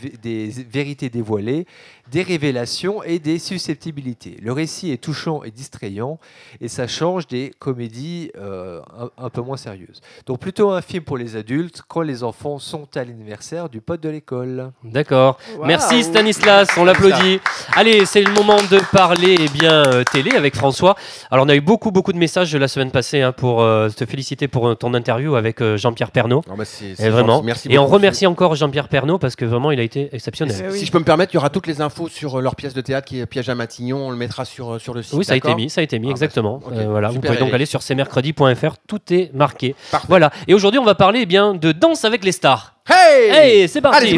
vérités 0.68 1.10
dévoilées, 1.10 1.66
des 2.10 2.22
révélations 2.22 3.02
et 3.02 3.18
des 3.18 3.38
susceptibilités. 3.38 4.36
Le 4.40 4.52
récit 4.52 4.90
est 4.92 4.96
touchant 5.02 5.42
et 5.42 5.50
distrayant 5.50 6.18
et 6.60 6.68
ça 6.68 6.86
change 6.86 7.26
des 7.26 7.52
comédies 7.58 8.30
euh, 8.36 8.80
un, 8.98 9.10
un 9.26 9.30
peu 9.30 9.40
moins 9.40 9.56
sérieuses. 9.56 10.00
Donc 10.26 10.40
plutôt 10.40 10.70
un 10.70 10.82
film 10.82 11.04
pour 11.04 11.16
les 11.18 11.36
adultes 11.36 11.82
quand 11.88 12.02
les 12.02 12.22
enfants 12.22 12.58
sont 12.58 12.88
à 12.96 13.04
l'anniversaire 13.04 13.68
du 13.68 13.80
pote 13.80 14.00
de 14.02 14.08
l'école. 14.08 14.72
D'accord. 14.84 15.38
Merci 15.64 16.02
Stanislas, 16.02 16.68
on 16.76 16.84
l'applaudit. 16.84 17.40
Allez, 17.74 18.04
c'est 18.06 18.22
le 18.22 18.32
moment 18.32 18.58
de 18.70 18.78
parler 18.92 19.36
eh 19.38 19.48
bien 19.48 19.84
euh, 19.86 20.04
télé 20.04 20.32
avec 20.36 20.54
François. 20.54 20.94
Alors 21.30 21.44
on 21.44 21.48
a 21.48 21.54
eu 21.56 21.60
beaucoup 21.60 21.90
beaucoup 21.90 22.12
de 22.12 22.18
messages 22.18 22.54
la 22.54 22.68
semaine 22.68 22.90
passée 22.90 23.22
hein, 23.22 23.32
pour 23.32 23.62
euh, 23.62 23.88
te 23.88 24.06
féliciter 24.06 24.48
pour 24.48 24.76
ton 24.78 24.94
interview 24.94 25.34
avec 25.36 25.60
euh, 25.60 25.76
Jean-Pierre 25.76 26.10
bah, 26.12 26.64
c'est- 26.64 27.00
Et 27.00 27.10
vraiment. 27.10 27.42
Merci 27.42 27.68
Et 27.70 27.78
on 27.78 27.86
remercie 27.86 28.26
encore 28.26 28.54
Jean-Pierre 28.54 28.88
Pernaut 28.88 29.18
parce 29.18 29.36
que 29.36 29.44
vraiment 29.44 29.70
il 29.70 29.80
a 29.80 29.82
été 29.82 30.08
exceptionnel. 30.12 30.70
Oui. 30.70 30.78
Si 30.78 30.86
je 30.86 30.92
peux 30.92 30.98
me 30.98 31.04
permettre, 31.04 31.32
il 31.34 31.36
y 31.36 31.38
aura 31.38 31.50
toutes 31.50 31.66
les 31.66 31.80
infos 31.80 31.95
sur 32.08 32.38
euh, 32.38 32.42
leur 32.42 32.54
pièce 32.56 32.74
de 32.74 32.80
théâtre 32.80 33.06
qui 33.06 33.20
est 33.20 33.26
Piège 33.26 33.48
à 33.48 33.54
Matignon. 33.54 34.06
On 34.06 34.10
le 34.10 34.16
mettra 34.16 34.44
sur, 34.44 34.74
euh, 34.74 34.78
sur 34.78 34.94
le 34.94 35.02
site. 35.02 35.14
Oui, 35.14 35.24
ça 35.24 35.32
a 35.32 35.36
été 35.36 35.54
mis, 35.54 35.70
ça 35.70 35.80
a 35.80 35.84
été 35.84 35.98
mis, 35.98 36.06
Ah, 36.06 36.10
bah, 36.10 36.12
exactement. 36.12 36.56
ok. 36.56 36.72
Euh, 36.72 36.86
voilà, 36.88 37.08
vous 37.08 37.14
Super, 37.14 37.32
pouvez 37.32 37.44
donc 37.44 37.54
aller 37.54 37.66
sur 37.66 37.80
cmercredi.fr, 37.82 38.76
tout 38.86 39.00
est 39.10 39.32
marqué. 39.34 39.74
Parfait. 39.90 40.06
Voilà. 40.08 40.30
Et 40.46 40.54
aujourd'hui, 40.54 40.78
on 40.78 40.84
va 40.84 40.94
parler 40.94 41.20
eh 41.22 41.26
bien 41.26 41.54
de 41.54 41.72
Danse 41.72 42.04
avec 42.04 42.24
les 42.24 42.32
stars. 42.32 42.74
Hey 42.88 43.30
Hey, 43.30 43.68
c'est 43.68 43.80
parti. 43.80 43.98
Allez, 43.98 44.16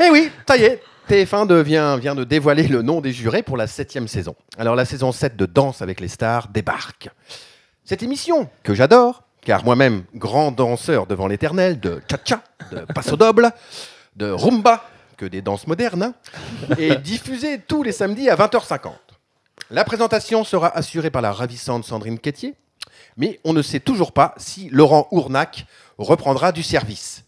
Eh 0.00 0.10
oui, 0.10 0.30
ça 0.48 0.56
y 0.56 0.64
est, 0.64 0.82
TF1 1.08 1.46
devient, 1.46 1.96
vient 2.00 2.14
de 2.14 2.24
dévoiler 2.24 2.66
le 2.68 2.82
nom 2.82 3.00
des 3.00 3.12
jurés 3.12 3.42
pour 3.42 3.56
la 3.56 3.66
septième 3.66 4.08
saison. 4.08 4.34
Alors 4.58 4.74
la 4.74 4.84
saison 4.84 5.12
7 5.12 5.36
de 5.36 5.46
Danse 5.46 5.82
avec 5.82 6.00
les 6.00 6.08
stars 6.08 6.48
débarque. 6.48 7.08
Cette 7.84 8.02
émission, 8.02 8.48
que 8.62 8.74
j'adore, 8.74 9.22
car 9.44 9.64
moi-même 9.64 10.04
grand 10.14 10.52
danseur 10.52 11.06
devant 11.06 11.26
l'éternel 11.26 11.80
de 11.80 12.02
cha-cha, 12.10 12.42
de 12.70 12.80
passo 12.92 13.16
doble, 13.16 13.50
de 14.16 14.30
rumba, 14.30 14.84
que 15.16 15.26
des 15.26 15.42
danses 15.42 15.66
modernes, 15.66 16.02
hein, 16.02 16.14
est 16.78 16.96
diffusée 16.96 17.58
tous 17.60 17.82
les 17.82 17.92
samedis 17.92 18.28
à 18.28 18.36
20h50. 18.36 18.90
La 19.70 19.84
présentation 19.84 20.44
sera 20.44 20.68
assurée 20.76 21.10
par 21.10 21.22
la 21.22 21.32
ravissante 21.32 21.84
Sandrine 21.84 22.18
Quétier, 22.18 22.54
mais 23.16 23.40
on 23.44 23.52
ne 23.52 23.62
sait 23.62 23.80
toujours 23.80 24.12
pas 24.12 24.34
si 24.36 24.68
Laurent 24.70 25.08
Ournac 25.10 25.66
reprendra 25.98 26.52
du 26.52 26.62
service. 26.62 27.24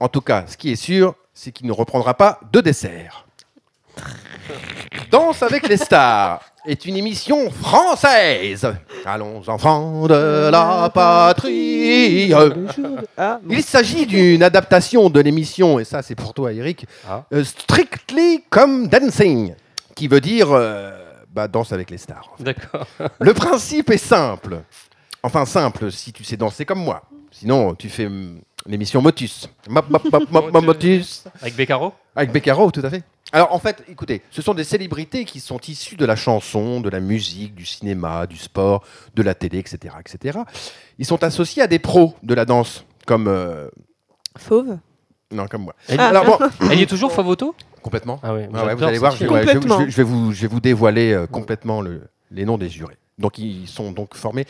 En 0.00 0.08
tout 0.08 0.20
cas, 0.20 0.44
ce 0.46 0.56
qui 0.56 0.70
est 0.70 0.76
sûr, 0.76 1.14
c'est 1.32 1.52
qu'il 1.52 1.66
ne 1.66 1.72
reprendra 1.72 2.14
pas 2.14 2.40
de 2.52 2.60
dessert. 2.60 3.26
Danse 5.10 5.42
avec 5.42 5.68
les 5.68 5.76
stars 5.76 6.42
est 6.66 6.84
une 6.84 6.96
émission 6.96 7.50
française. 7.50 8.66
Allons, 9.04 9.42
enfants 9.46 10.06
de 10.06 10.50
la 10.50 10.90
patrie. 10.92 12.32
Ah. 13.16 13.38
Il 13.48 13.62
s'agit 13.62 14.06
d'une 14.06 14.42
adaptation 14.42 15.08
de 15.10 15.20
l'émission, 15.20 15.78
et 15.78 15.84
ça 15.84 16.02
c'est 16.02 16.14
pour 16.14 16.34
toi 16.34 16.52
Eric, 16.52 16.86
Ah. 17.08 17.24
euh, 17.32 17.44
Strictly 17.44 18.42
Come 18.50 18.88
Dancing, 18.88 19.54
qui 19.94 20.08
veut 20.08 20.20
dire 20.20 20.48
euh, 20.52 20.90
bah, 21.32 21.48
danse 21.48 21.72
avec 21.72 21.90
les 21.90 21.98
stars. 21.98 22.34
D'accord. 22.40 22.86
Le 23.20 23.32
principe 23.34 23.90
est 23.90 23.98
simple. 23.98 24.58
Enfin 25.22 25.44
simple 25.44 25.90
si 25.90 26.12
tu 26.12 26.24
sais 26.24 26.36
danser 26.36 26.64
comme 26.64 26.80
moi. 26.84 27.02
Sinon, 27.38 27.74
tu 27.74 27.88
fais 27.90 28.06
hum, 28.06 28.40
l'émission 28.66 29.02
Motus. 29.02 29.48
Mop, 29.68 29.90
mop, 29.90 30.04
mop, 30.10 30.30
mop, 30.30 30.52
mop, 30.52 30.64
Motus. 30.64 31.24
Avec 31.42 31.54
Beccaro? 31.54 31.92
Avec 32.14 32.32
Beccaro, 32.32 32.70
tout 32.70 32.80
à 32.82 32.88
fait. 32.90 33.02
Alors 33.32 33.52
en 33.52 33.58
fait, 33.58 33.82
écoutez, 33.88 34.22
ce 34.30 34.40
sont 34.40 34.54
des 34.54 34.64
célébrités 34.64 35.24
qui 35.24 35.40
sont 35.40 35.58
issues 35.68 35.96
de 35.96 36.06
la 36.06 36.16
chanson, 36.16 36.80
de 36.80 36.88
la 36.88 37.00
musique, 37.00 37.54
du 37.54 37.66
cinéma, 37.66 38.26
du 38.26 38.36
sport, 38.36 38.84
de 39.14 39.22
la 39.22 39.34
télé, 39.34 39.58
etc., 39.58 39.94
etc. 40.00 40.38
Ils 40.98 41.04
sont 41.04 41.22
associés 41.24 41.62
à 41.62 41.66
des 41.66 41.78
pros 41.80 42.14
de 42.22 42.32
la 42.34 42.44
danse, 42.44 42.84
comme 43.04 43.26
euh, 43.28 43.68
Fauve? 44.38 44.78
non, 45.32 45.46
comme 45.48 45.62
moi. 45.64 45.74
Elle, 45.88 46.00
Ah. 46.00 46.08
Alors 46.08 46.24
bon, 46.24 46.38
elle 46.70 46.78
y 46.78 46.82
est 46.82 46.86
toujours 46.86 47.12
Favoto 47.12 47.54
complètement. 47.82 48.18
Ah 48.22 48.32
ouais, 48.32 48.48
Ah 48.54 48.64
ouais, 48.64 48.74
vous 48.74 48.78
j'adore 48.80 48.88
allez 48.88 48.98
voir, 48.98 49.12
cette 49.12 49.20
je, 49.22 49.26
fille. 49.26 49.34
ouais, 49.34 49.42
je- 49.46 49.52
Complètement. 49.52 49.80
je- 49.84 49.90
je 49.90 49.96
vais 49.96 50.02
vous, 50.04 50.32
je 50.32 50.40
vais 50.42 50.48
vous 50.48 50.60
dévoiler 50.60 51.12
euh, 51.12 51.26
complètement 51.26 51.80
le- 51.82 52.02
les 52.30 52.44
noms 52.44 52.58
des 52.58 52.68
jurés. 52.68 52.96
Donc 53.18 53.38
ils 53.38 53.66
sont 53.66 53.92
donc 53.92 54.14
formés, 54.14 54.44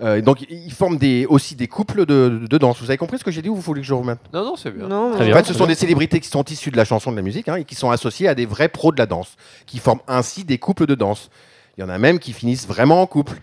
euh, 0.00 0.20
donc 0.20 0.46
ils 0.48 0.72
forment 0.72 0.96
des, 0.96 1.26
aussi 1.26 1.56
des 1.56 1.66
couples 1.66 2.06
de, 2.06 2.42
de 2.48 2.58
danse. 2.58 2.78
Vous 2.80 2.88
avez 2.88 2.96
compris 2.96 3.18
ce 3.18 3.24
que 3.24 3.32
j'ai 3.32 3.42
dit 3.42 3.48
ou 3.48 3.56
vous 3.56 3.60
voulez 3.60 3.80
que 3.80 3.86
je 3.86 3.94
remette? 3.94 4.20
Non, 4.32 4.44
non, 4.44 4.54
c'est 4.56 4.70
bien. 4.70 4.86
Non, 4.86 5.10
bien. 5.18 5.32
En 5.32 5.36
fait, 5.38 5.44
ce 5.44 5.54
sont 5.54 5.66
des 5.66 5.74
célébrités 5.74 6.20
qui 6.20 6.28
sont 6.28 6.44
issues 6.44 6.70
de 6.70 6.76
la 6.76 6.84
chanson 6.84 7.10
de 7.10 7.16
la 7.16 7.22
musique 7.22 7.48
hein, 7.48 7.56
et 7.56 7.64
qui 7.64 7.74
sont 7.74 7.90
associées 7.90 8.28
à 8.28 8.36
des 8.36 8.46
vrais 8.46 8.68
pros 8.68 8.92
de 8.92 8.98
la 8.98 9.06
danse, 9.06 9.34
qui 9.66 9.78
forment 9.78 10.02
ainsi 10.06 10.44
des 10.44 10.58
couples 10.58 10.86
de 10.86 10.94
danse. 10.94 11.30
Il 11.76 11.80
y 11.80 11.84
en 11.84 11.88
a 11.88 11.98
même 11.98 12.20
qui 12.20 12.32
finissent 12.32 12.68
vraiment 12.68 13.02
en 13.02 13.06
couple. 13.06 13.38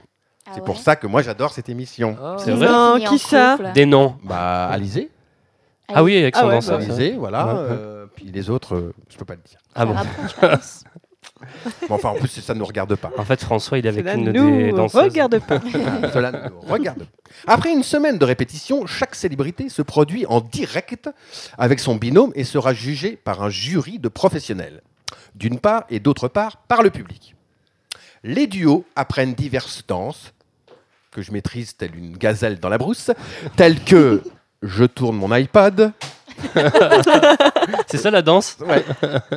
Ah 0.45 0.51
C'est 0.53 0.59
ouais? 0.61 0.65
pour 0.65 0.77
ça 0.77 0.95
que 0.95 1.07
moi 1.07 1.21
j'adore 1.23 1.51
cette 1.51 1.67
émission. 1.67 2.15
Ah. 2.21 2.37
C'est 2.39 2.51
vrai? 2.51 2.67
Non, 2.69 2.99
qui 3.05 3.19
ça? 3.19 3.57
couple. 3.57 3.73
Des 3.73 3.85
noms. 3.85 4.15
Bah, 4.23 4.67
Alizé, 4.67 5.09
Ah 5.93 6.03
oui, 6.05 6.15
avec 6.17 6.37
son 6.37 6.43
Ah 6.43 6.47
ouais, 6.47 6.53
danseur. 6.53 6.77
bah. 6.79 6.85
Alizé, 6.85 7.15
voilà. 7.17 7.45
Ouais. 7.47 7.51
euh, 7.69 8.05
puis 8.15 8.31
les 8.31 8.49
autres, 8.49 8.75
euh, 8.75 8.93
je 9.09 9.17
peux 9.17 9.25
pas 9.25 9.35
le 9.35 9.41
dire. 9.41 9.59
Ah 9.75 9.85
bon. 9.85 9.95
Bon, 11.87 11.95
enfin, 11.95 12.09
en 12.09 12.15
plus, 12.15 12.27
ça 12.27 12.53
ne 12.53 12.59
nous 12.59 12.65
regarde 12.65 12.95
pas. 12.95 13.11
En 13.17 13.23
fait, 13.23 13.41
François, 13.41 13.77
il 13.77 13.85
est 13.85 13.89
avec 13.89 14.01
Cela 14.01 14.15
une 14.15 14.31
des 14.31 14.39
nous 14.39 14.75
danseuses. 14.75 15.03
regarde 15.03 15.39
pas. 15.39 15.59
Cela 16.13 16.31
ne 16.31 16.49
nous 16.49 16.59
regarde 16.61 16.99
pas. 16.99 17.05
Après 17.47 17.71
une 17.71 17.83
semaine 17.83 18.17
de 18.17 18.25
répétition, 18.25 18.85
chaque 18.85 19.15
célébrité 19.15 19.69
se 19.69 19.81
produit 19.81 20.25
en 20.25 20.41
direct 20.41 21.09
avec 21.57 21.79
son 21.79 21.95
binôme 21.95 22.31
et 22.35 22.43
sera 22.43 22.73
jugée 22.73 23.15
par 23.15 23.41
un 23.41 23.49
jury 23.49 23.99
de 23.99 24.09
professionnels, 24.09 24.81
d'une 25.35 25.59
part 25.59 25.85
et 25.89 25.99
d'autre 25.99 26.27
part 26.27 26.57
par 26.67 26.83
le 26.83 26.89
public. 26.89 27.35
Les 28.23 28.47
duos 28.47 28.85
apprennent 28.97 29.33
diverses 29.33 29.83
danses 29.87 30.33
que 31.11 31.21
je 31.21 31.31
maîtrise 31.31 31.75
telle 31.77 31.95
une 31.95 32.17
gazelle 32.17 32.59
dans 32.59 32.69
la 32.69 32.77
brousse, 32.77 33.11
telles 33.55 33.81
que 33.83 34.21
je 34.61 34.83
tourne 34.83 35.15
mon 35.15 35.33
iPad. 35.33 35.93
C'est 37.87 37.97
ça 37.97 38.11
la 38.11 38.21
danse? 38.21 38.57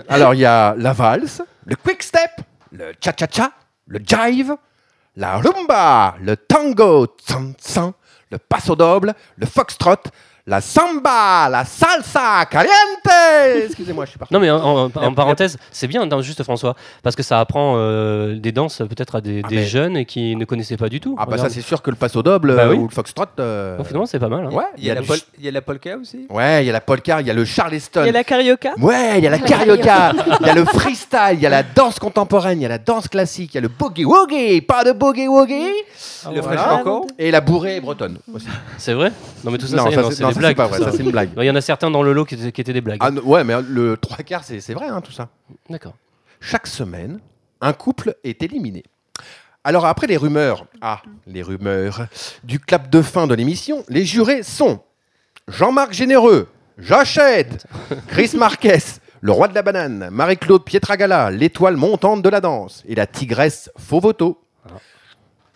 Alors 0.09 0.35
il 0.35 0.41
y 0.41 0.45
a 0.45 0.75
la 0.77 0.93
valse, 0.93 1.43
le 1.67 1.77
quick 1.77 2.03
step, 2.03 2.31
le 2.71 2.93
cha-cha-cha, 3.01 3.53
le 3.87 4.01
jive, 4.05 4.55
la 5.17 5.39
rumba, 5.39 6.17
le 6.21 6.37
tango, 6.37 7.07
tsan, 7.07 7.53
tsan, 7.59 7.93
le 8.31 8.39
paso 8.39 8.75
doble, 8.77 9.15
le 9.37 9.47
foxtrot, 9.47 10.03
la 10.47 10.61
samba, 10.61 11.49
la 11.49 11.65
salsa 11.65 12.45
caliente. 12.51 12.73
Excusez-moi, 13.67 14.05
je 14.07 14.11
suis 14.11 14.19
parti. 14.19 14.35
Non 14.35 14.41
mais 14.41 14.51
en, 14.51 14.87
en- 14.87 14.91
en 14.95 15.15
parenthèse, 15.15 15.57
c'est 15.71 15.87
bien, 15.87 16.05
non, 16.05 16.21
juste 16.21 16.43
François, 16.43 16.75
parce 17.03 17.15
que 17.15 17.23
ça 17.23 17.39
apprend 17.39 17.75
euh, 17.77 18.35
des 18.37 18.51
danses 18.51 18.79
peut-être 18.79 19.15
à 19.17 19.21
des, 19.21 19.43
Ah, 19.45 19.49
des 19.49 19.57
mais- 19.57 19.65
jeunes 19.67 20.05
qui 20.05 20.35
ne 20.35 20.45
connaissaient 20.45 20.77
pas 20.77 20.89
du 20.89 20.99
tout. 21.01 21.15
Ah 21.19 21.27
bah 21.27 21.39
ça 21.39 21.49
c'est 21.49 21.61
sûr 21.61 21.81
que 21.81 21.91
le 21.91 21.97
paso 21.97 22.23
doble 22.23 22.57
Bah 22.57 22.63
euh, 22.65 22.71
oui. 22.71 22.77
ou 22.79 22.89
le 22.89 22.93
foxtrot. 22.95 23.25
euh, 23.39 23.83
finalement, 23.85 24.07
c'est 24.07 24.19
pas 24.19 24.29
mal. 24.29 24.47
hein. 24.47 24.51
ouais, 24.55 24.65
Il 24.79 24.85
y, 24.85 24.91
a 24.91 24.95
la 24.95 25.01
il 25.39 25.45
y 25.45 25.57
a 25.57 25.63
polka 25.63 25.97
aussi 25.97 26.27
ouais, 26.29 26.65
il 26.65 26.67
y 26.67 26.71
a 26.71 26.73
la 26.73 26.81
polka, 26.81 27.21
il 27.21 27.27
y 27.27 27.31
a 27.31 27.35
le 27.35 27.43
Il 27.43 27.47
charleston. 27.47 28.05
y 28.05 28.09
a 28.09 28.13
la 28.13 28.25
carioca. 28.25 28.73
Ouais, 28.81 29.19
il 29.19 29.25
y 29.25 29.27
a 29.29 29.31
la 29.31 29.39
carioca, 29.39 30.13
il 30.41 30.47
y 30.47 30.51
a 30.51 30.55
le 30.55 30.65
freestyle, 30.65 31.35
il 31.35 31.41
y 31.41 31.47
a 31.47 31.51
la 31.51 31.63
danse 31.63 31.99
contemporaine, 32.01 32.59
il 32.59 32.63
y 32.63 32.67
a 32.67 32.69
la 32.69 32.79
danse 32.79 33.07
classique, 33.07 33.53
il 33.53 33.57
y 33.57 33.59
a 33.59 33.61
le 33.61 33.69
boogie 33.69 34.05
woogie, 34.05 34.61
pas 34.63 34.83
de 34.83 34.93
boogie 34.93 35.29
woogie, 35.29 35.71
Le 36.35 36.41
voilà. 36.41 36.83
Et 37.19 37.31
la 37.31 37.41
bourrée 37.41 37.81
bretonne 37.81 38.19
aussi. 38.35 38.47
C'est 38.79 38.95
vrai 38.95 39.13
Non 39.45 39.51
mais 39.53 39.59
tout 39.59 39.67
ça, 39.67 39.77
non, 39.77 39.85
c'est 39.91 40.13
ça, 40.15 40.32
des 40.33 40.35
ça, 40.35 40.41
blagues. 40.41 40.57
pas 40.57 40.65
tout 40.65 40.71
vrai, 40.71 40.79
ça. 40.81 40.85
ça 40.91 40.97
c'est 40.97 41.03
une 41.03 41.11
blague. 41.11 41.31
Il 41.37 41.45
y 41.45 41.51
en 41.51 41.57
a 41.57 41.61
certains 41.61 41.91
dans 41.91 42.03
le 42.03 42.13
lot 42.13 42.25
qui, 42.25 42.35
étaient- 42.35 42.53
qui 42.53 42.61
étaient 42.61 42.73
des 42.73 42.81
blagues. 42.81 42.99
Ah, 43.01 43.11
ouais, 43.11 43.45
mais 43.45 43.55
le 43.63 43.97
trois 43.97 44.19
quarts, 44.19 44.45
c'est 44.45 44.59
vrai, 44.75 44.87
hein, 44.89 45.01
tout 45.01 45.13
ça. 45.13 45.29
D'accord. 45.71 45.95
Chaque 46.41 46.67
semaine, 46.67 47.21
un 47.61 47.73
couple 47.73 48.17
est 48.25 48.43
éliminé. 48.43 48.83
Alors 49.65 49.87
après 49.87 50.09
les 50.09 50.17
rumeurs, 50.17 50.67
ah, 50.81 51.01
les 51.27 51.43
rumeurs, 51.43 52.07
du 52.43 52.59
clap 52.59 52.91
de 52.91 53.01
fin 53.01 53.29
de 53.29 53.35
l'émission, 53.35 53.85
les 53.89 54.05
jurés 54.05 54.43
sont 54.43 54.81
Jean-Marc 55.47 55.93
Généreux, 55.93 56.49
j'achète, 56.79 57.65
Chris 58.09 58.33
Marquez, 58.37 58.79
le 59.21 59.31
roi 59.31 59.47
de 59.47 59.55
la 59.55 59.63
banane, 59.63 60.09
Marie-Claude 60.11 60.65
Pietragala, 60.65 61.31
l'étoile 61.31 61.77
montante 61.77 62.23
de 62.23 62.29
la 62.29 62.41
danse, 62.41 62.83
et 62.89 62.97
la 62.97 63.07
tigresse 63.07 63.71
Fauvoto. 63.79 64.43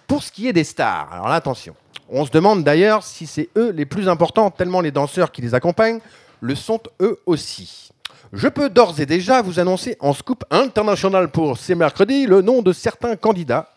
Pour 0.07 0.23
ce 0.23 0.31
qui 0.31 0.47
est 0.47 0.53
des 0.53 0.63
stars, 0.63 1.13
alors 1.13 1.27
là, 1.29 1.35
attention, 1.35 1.75
on 2.11 2.25
se 2.27 2.31
demande 2.31 2.65
d'ailleurs 2.65 3.03
si 3.03 3.27
c'est 3.27 3.49
eux 3.57 3.71
les 3.71 3.87
plus 3.87 4.09
importants, 4.09 4.51
tellement 4.51 4.81
les 4.81 4.91
danseurs 4.91 5.33
qui 5.33 5.43
les 5.43 5.55
accompagnent 5.55 6.01
le 6.41 6.55
sont 6.55 6.81
eux 7.01 7.19
aussi. 7.27 7.91
Je 8.33 8.49
peux 8.49 8.69
d'ores 8.69 9.01
et 9.01 9.07
déjà 9.07 9.41
vous 9.43 9.59
annoncer 9.61 9.97
en 10.01 10.13
scoop 10.13 10.45
international 10.51 11.31
pour 11.31 11.57
ces 11.57 11.75
mercredis 11.75 12.27
le 12.27 12.43
nom 12.43 12.61
de 12.63 12.73
certains 12.73 13.17
candidats. 13.17 13.71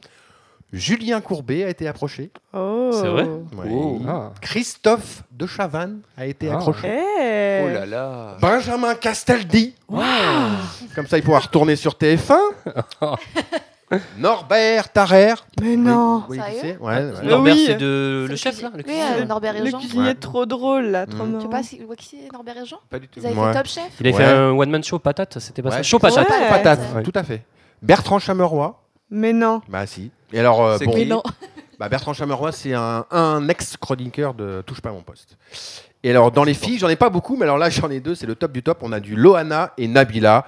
Julien 0.72 1.20
Courbet 1.20 1.64
a 1.64 1.70
été 1.70 1.88
approché. 1.88 2.30
Oh. 2.54 2.92
C'est 2.94 3.08
vrai 3.08 3.24
Ouais. 3.24 3.68
Oh. 3.72 4.00
Ah. 4.08 4.32
Christophe 4.42 5.24
de 5.32 5.48
Chavannes 5.48 6.02
a 6.16 6.28
été 6.28 6.50
Ah. 6.50 6.56
accroché. 6.58 6.88
Eh. 6.88 7.64
Oh 7.66 7.74
là 7.74 7.86
là 7.88 8.38
Benjamin 8.40 8.94
Castaldi. 8.96 9.74
Comme 10.96 11.08
ça, 11.08 11.18
il 11.18 11.24
pourra 11.24 11.40
retourner 11.40 11.76
sur 11.76 11.94
TF1. 11.96 12.38
Norbert 14.18 14.92
Tarrer. 14.92 15.34
Mais 15.62 15.76
non. 15.76 16.24
Oui, 16.30 16.38
oui, 16.38 16.38
Sérieux 16.38 16.54
qui 16.54 16.68
c'est 16.68 16.78
Ouais, 16.78 16.86
ouais. 16.88 16.98
Euh, 17.00 17.22
Norbert, 17.24 17.54
oui. 17.56 17.64
c'est 17.68 17.76
de 17.78 18.26
le 18.30 18.36
chef 18.36 18.62
là 18.62 18.70
le 18.72 18.78
Oui, 18.78 18.84
cuisinier 18.84 19.04
euh, 19.22 19.26
Norbert 19.26 19.56
et 19.56 19.60
Le 19.62 19.70
Jean. 19.72 19.80
cuisinier 19.80 20.08
Ouais. 20.10 20.16
trop 20.16 20.46
drôle 20.46 20.86
là, 20.86 21.06
trop 21.06 21.24
Mm. 21.26 21.30
marrant. 21.32 21.38
Tu 21.40 21.42
sais 21.46 21.50
pas 21.52 21.64
si- 21.64 21.84
ouais, 21.84 21.96
qui 21.96 22.06
c'est 22.06 22.32
Norbert 22.32 22.58
et 22.58 22.66
Jean 22.66 22.78
Pas 22.90 23.00
du 23.00 23.08
tout. 23.08 23.20
Vous 23.20 23.26
avez 23.26 23.36
Ouais. 23.36 23.52
fait 23.54 23.58
Top 23.58 23.68
Chef 23.68 23.84
Il 24.00 24.08
a 24.08 24.14
fait 24.14 24.18
Ouais. 24.18 24.24
un 24.30 24.52
one 24.52 24.70
man 24.70 24.84
show 24.84 25.00
patate, 25.00 25.40
c'était 25.40 25.62
pas 25.62 25.72
ça. 25.72 25.84
Show 25.84 26.00
patate. 26.00 26.30
Ouais. 26.30 26.50
Patate, 26.50 26.80
Ouais. 26.96 27.04
tout 27.04 27.14
à 27.16 27.24
fait. 27.24 27.44
Bertrand 27.82 28.20
Chameroy. 28.20 28.80
Mais 29.10 29.34
non. 29.34 29.62
Bah 29.68 29.86
si. 29.88 30.12
Et 30.32 30.40
alors, 30.40 30.64
euh, 30.64 30.76
C'est 30.78 30.86
bon, 30.86 30.92
qui 30.92 30.98
Mais 31.00 31.06
non. 31.06 31.24
bah, 31.80 31.90
Bertrand 31.90 32.14
Chameroy, 32.14 32.52
c'est 32.52 32.74
un, 32.76 33.06
un 33.10 33.48
ex-chroniqueur 33.50 34.36
de 34.36 34.62
Touche 34.68 34.82
pas 34.82 34.90
à 34.90 34.92
mon 34.92 35.02
poste. 35.02 35.38
Et 36.04 36.12
alors, 36.12 36.32
dans 36.32 36.44
les 36.44 36.54
filles, 36.54 36.78
j'en 36.78 36.88
ai 36.90 36.96
pas 36.96 37.10
beaucoup, 37.10 37.36
mais 37.36 37.44
alors 37.44 37.58
là, 37.58 37.70
j'en 37.70 37.90
ai 37.90 38.00
deux, 38.00 38.14
c'est 38.16 38.28
le 38.28 38.36
top 38.36 38.52
du 38.52 38.62
top. 38.64 38.78
On 38.84 38.92
a 38.92 39.00
du 39.00 39.16
Loana 39.16 39.74
et 39.78 39.88
Nabila. 39.88 40.46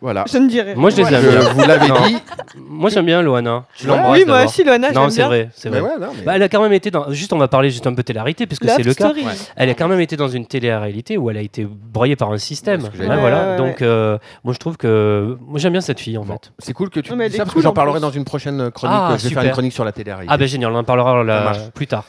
Voilà. 0.00 0.24
Je 0.32 0.38
ne 0.38 0.48
dirais. 0.48 0.74
Moi 0.74 0.90
je 0.90 0.96
les 0.96 1.02
aime 1.02 1.20
bien. 1.22 1.40
vous 1.52 1.88
Non. 1.88 2.06
dit. 2.06 2.16
Moi 2.56 2.90
j'aime 2.90 3.04
bien 3.06 3.20
Loana. 3.22 3.64
Je 3.76 3.88
Ouais. 3.88 3.96
l'embrasse 3.96 4.18
Oui, 4.18 4.24
moi 4.26 4.44
aussi, 4.44 4.64
Loana, 4.64 4.92
Non, 4.92 5.02
j'aime 5.02 5.10
c'est 5.10 5.16
bien. 5.16 5.26
vrai, 5.28 5.48
c'est 5.54 5.70
Mais 5.70 5.80
vrai. 5.80 5.90
ouais, 5.90 5.98
non, 6.00 6.12
mais- 6.16 6.22
Bah, 6.24 6.32
elle 6.36 6.42
a 6.42 6.48
quand 6.48 6.62
même 6.62 6.72
été 6.72 6.90
dans. 6.90 7.10
Juste, 7.12 7.32
on 7.32 7.38
va 7.38 7.48
parler 7.48 7.70
juste 7.70 7.86
un 7.86 7.92
peu 7.94 8.02
télé-réalité, 8.02 8.46
puisque 8.46 8.64
Love 8.64 8.74
c'est 8.76 8.82
le 8.82 8.94
cas. 8.94 9.12
Elle 9.56 9.68
a 9.70 9.74
quand 9.74 9.88
même 9.88 10.00
été 10.00 10.16
dans 10.16 10.28
une 10.28 10.46
télé-réalité 10.46 11.18
où 11.18 11.28
elle 11.30 11.36
a 11.36 11.42
été 11.42 11.66
broyée 11.68 12.16
par 12.16 12.32
un 12.32 12.38
système. 12.38 12.88
Que 12.88 12.96
voilà. 13.04 13.56
Donc, 13.56 13.82
euh, 13.82 14.18
moi, 14.44 14.54
je 14.54 14.58
trouve 14.58 14.76
que. 14.76 15.36
Moi, 15.46 15.58
j'aime 15.58 15.72
bien 15.72 15.80
cette 15.82 16.00
fille, 16.00 16.16
en 16.18 16.24
Bon, 16.24 16.34
fait. 16.34 16.52
C'est 16.58 16.72
cool 16.72 16.90
que 16.90 17.00
tu 17.00 17.10
Ouais, 17.10 17.16
mais 17.16 17.28
dis 17.28 17.34
elle 17.34 17.38
ça 17.38 17.44
parce 17.44 17.54
que 17.54 17.60
j'en 17.60 17.70
en 17.70 17.74
parlerai 17.74 18.00
dans 18.00 18.10
une 18.10 18.24
prochaine 18.24 18.70
chronique. 18.70 18.96
Ah, 18.98 19.16
je 19.18 19.28
vais 19.28 19.34
faire 19.34 19.44
une 19.44 19.50
chronique 19.50 19.72
sur 19.72 19.84
la 19.84 19.92
télé-réalité. 19.92 20.32
Ah, 20.32 20.38
ben 20.38 20.48
génial, 20.48 20.72
on 20.72 20.76
en 20.78 20.84
parlera 20.84 21.22
marche. 21.24 21.70
plus 21.74 21.86
tard. 21.86 22.04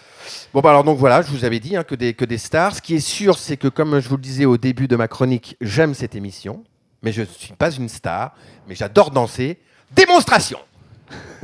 Bon, 0.54 0.60
bah 0.62 0.69
alors 0.69 0.84
donc 0.84 0.97
voilà, 0.97 1.21
je 1.21 1.30
vous 1.32 1.45
avais 1.45 1.60
dit 1.60 1.75
hein, 1.77 1.84
que, 1.84 1.95
des, 1.95 2.13
que 2.13 2.25
des 2.25 2.38
stars. 2.38 2.75
Ce 2.75 2.82
qui 2.82 2.95
est 2.95 2.99
sûr, 2.99 3.38
c'est 3.38 3.56
que 3.58 3.67
comme 3.69 3.99
je 3.99 4.10
vous 4.10 4.17
le 4.17 4.21
disais 4.21 4.45
au 4.45 4.58
début 4.58 4.88
de 4.88 4.95
ma 4.97 5.08
chronique, 5.08 5.56
j'aime 5.62 5.93
cette 5.93 6.13
émission, 6.15 6.63
mais 7.01 7.11
je 7.11 7.21
ne 7.21 7.25
suis 7.27 7.53
pas 7.53 7.71
une 7.71 7.89
star, 7.89 8.31
mais 8.67 8.75
j'adore 8.75 9.11
danser. 9.11 9.59
Démonstration 9.91 10.59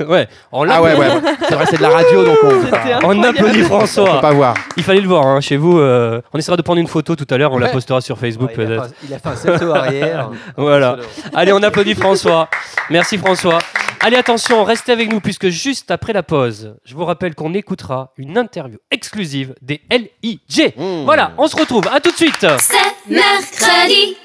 ouais, 0.00 0.26
on 0.50 0.64
l'a 0.64 0.76
Ah 0.76 0.82
ouais, 0.82 0.96
ouais, 0.96 1.08
c'est 1.46 1.54
vrai, 1.54 1.66
c'est 1.68 1.76
de 1.76 1.82
la 1.82 1.90
radio, 1.90 2.24
donc 2.24 2.38
on 2.42 3.06
On 3.08 3.22
applaudit 3.22 3.60
François. 3.64 4.14
peut 4.14 4.20
pas 4.22 4.32
voir. 4.32 4.54
Il 4.78 4.82
fallait 4.82 5.02
le 5.02 5.08
voir 5.08 5.26
hein, 5.26 5.42
chez 5.42 5.58
vous. 5.58 5.78
euh, 5.78 6.22
on 6.32 6.38
essaiera 6.38 6.56
de 6.56 6.62
prendre 6.62 6.80
une 6.80 6.86
photo 6.86 7.14
tout 7.16 7.26
à 7.28 7.36
l'heure, 7.36 7.52
on 7.52 7.58
la 7.58 7.66
Ouais. 7.66 7.72
postera 7.72 8.00
sur 8.00 8.16
Facebook 8.18 8.48
Ouais, 8.48 8.54
peut-être. 8.54 8.88
il 9.04 9.12
a 9.12 9.18
fait 9.18 9.28
un 9.28 9.36
salto 9.36 9.70
arrière. 9.74 10.30
Voilà. 10.56 10.96
Allez, 11.34 11.52
on 11.52 11.62
applaudit 11.62 11.94
François. 11.94 12.48
Merci 12.88 13.18
François. 13.18 13.58
Allez, 14.00 14.16
attention, 14.16 14.64
restez 14.64 14.92
avec 14.92 15.12
nous 15.12 15.20
puisque 15.20 15.48
juste 15.48 15.90
après 15.90 16.14
la 16.14 16.22
pause, 16.22 16.74
je 16.86 16.94
vous 16.94 17.04
rappelle 17.04 17.34
qu'on 17.34 17.52
écoutera 17.52 18.12
une 18.16 18.38
interview 18.38 18.78
exclusive 18.90 19.54
des 19.60 19.82
LIJ. 19.90 20.72
Mmh. 20.78 21.04
Voilà, 21.04 21.32
on 21.36 21.46
se 21.46 21.56
retrouve. 21.56 21.86
À 21.92 22.00
tout 22.00 22.10
de 22.12 22.16
suite. 22.16 22.46
C'est 22.58 23.10
mercredi. 23.12 24.16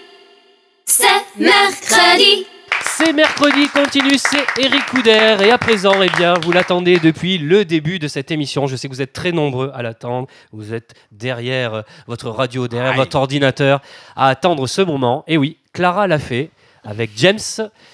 C'est 0.95 1.39
mercredi. 1.39 2.45
C'est 2.85 3.13
mercredi, 3.13 3.67
continue, 3.69 4.15
c'est 4.19 4.45
Eric 4.63 4.85
Couder. 4.91 5.37
Et 5.43 5.49
à 5.49 5.57
présent, 5.57 5.93
eh 6.03 6.09
bien, 6.15 6.35
vous 6.43 6.51
l'attendez 6.51 6.99
depuis 6.99 7.39
le 7.39 7.65
début 7.65 7.97
de 7.97 8.07
cette 8.07 8.29
émission. 8.29 8.67
Je 8.67 8.75
sais 8.75 8.87
que 8.87 8.93
vous 8.93 9.01
êtes 9.01 9.11
très 9.11 9.31
nombreux 9.31 9.71
à 9.73 9.81
l'attendre. 9.81 10.27
Vous 10.51 10.71
êtes 10.71 10.93
derrière 11.11 11.73
euh, 11.73 11.81
votre 12.05 12.29
radio, 12.29 12.67
derrière 12.67 12.91
Aïe. 12.91 12.97
votre 12.97 13.17
ordinateur, 13.17 13.81
à 14.15 14.27
attendre 14.29 14.67
ce 14.67 14.83
moment. 14.83 15.23
Et 15.27 15.37
oui, 15.37 15.57
Clara 15.73 16.05
l'a 16.05 16.19
fait 16.19 16.51
avec 16.83 17.09
James. 17.15 17.39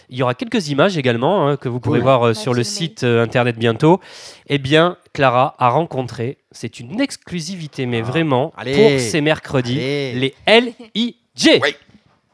Il 0.10 0.18
y 0.18 0.22
aura 0.24 0.34
quelques 0.34 0.68
images 0.68 0.98
également 0.98 1.48
hein, 1.48 1.56
que 1.56 1.70
vous 1.70 1.80
pourrez 1.80 2.02
voir 2.02 2.24
euh, 2.24 2.28
Ouais, 2.30 2.34
sur 2.34 2.54
le 2.54 2.66
site 2.66 3.06
euh, 3.06 3.24
internet 3.24 3.58
bientôt. 3.58 4.02
Eh 4.48 4.58
bien, 4.58 4.98
Clara 5.14 5.56
a 5.58 5.70
rencontré, 5.70 6.38
c'est 6.52 6.82
une 6.82 7.00
exclusivité, 7.00 7.86
mais 7.86 8.02
Ah. 8.04 8.08
vraiment, 8.08 8.52
Allez. 8.58 8.74
pour 8.76 9.00
ces 9.00 9.22
mercredis, 9.22 9.78
Allez. 9.80 10.34
les 10.46 10.60
LIJ. 10.96 11.60
Oui. 11.64 11.76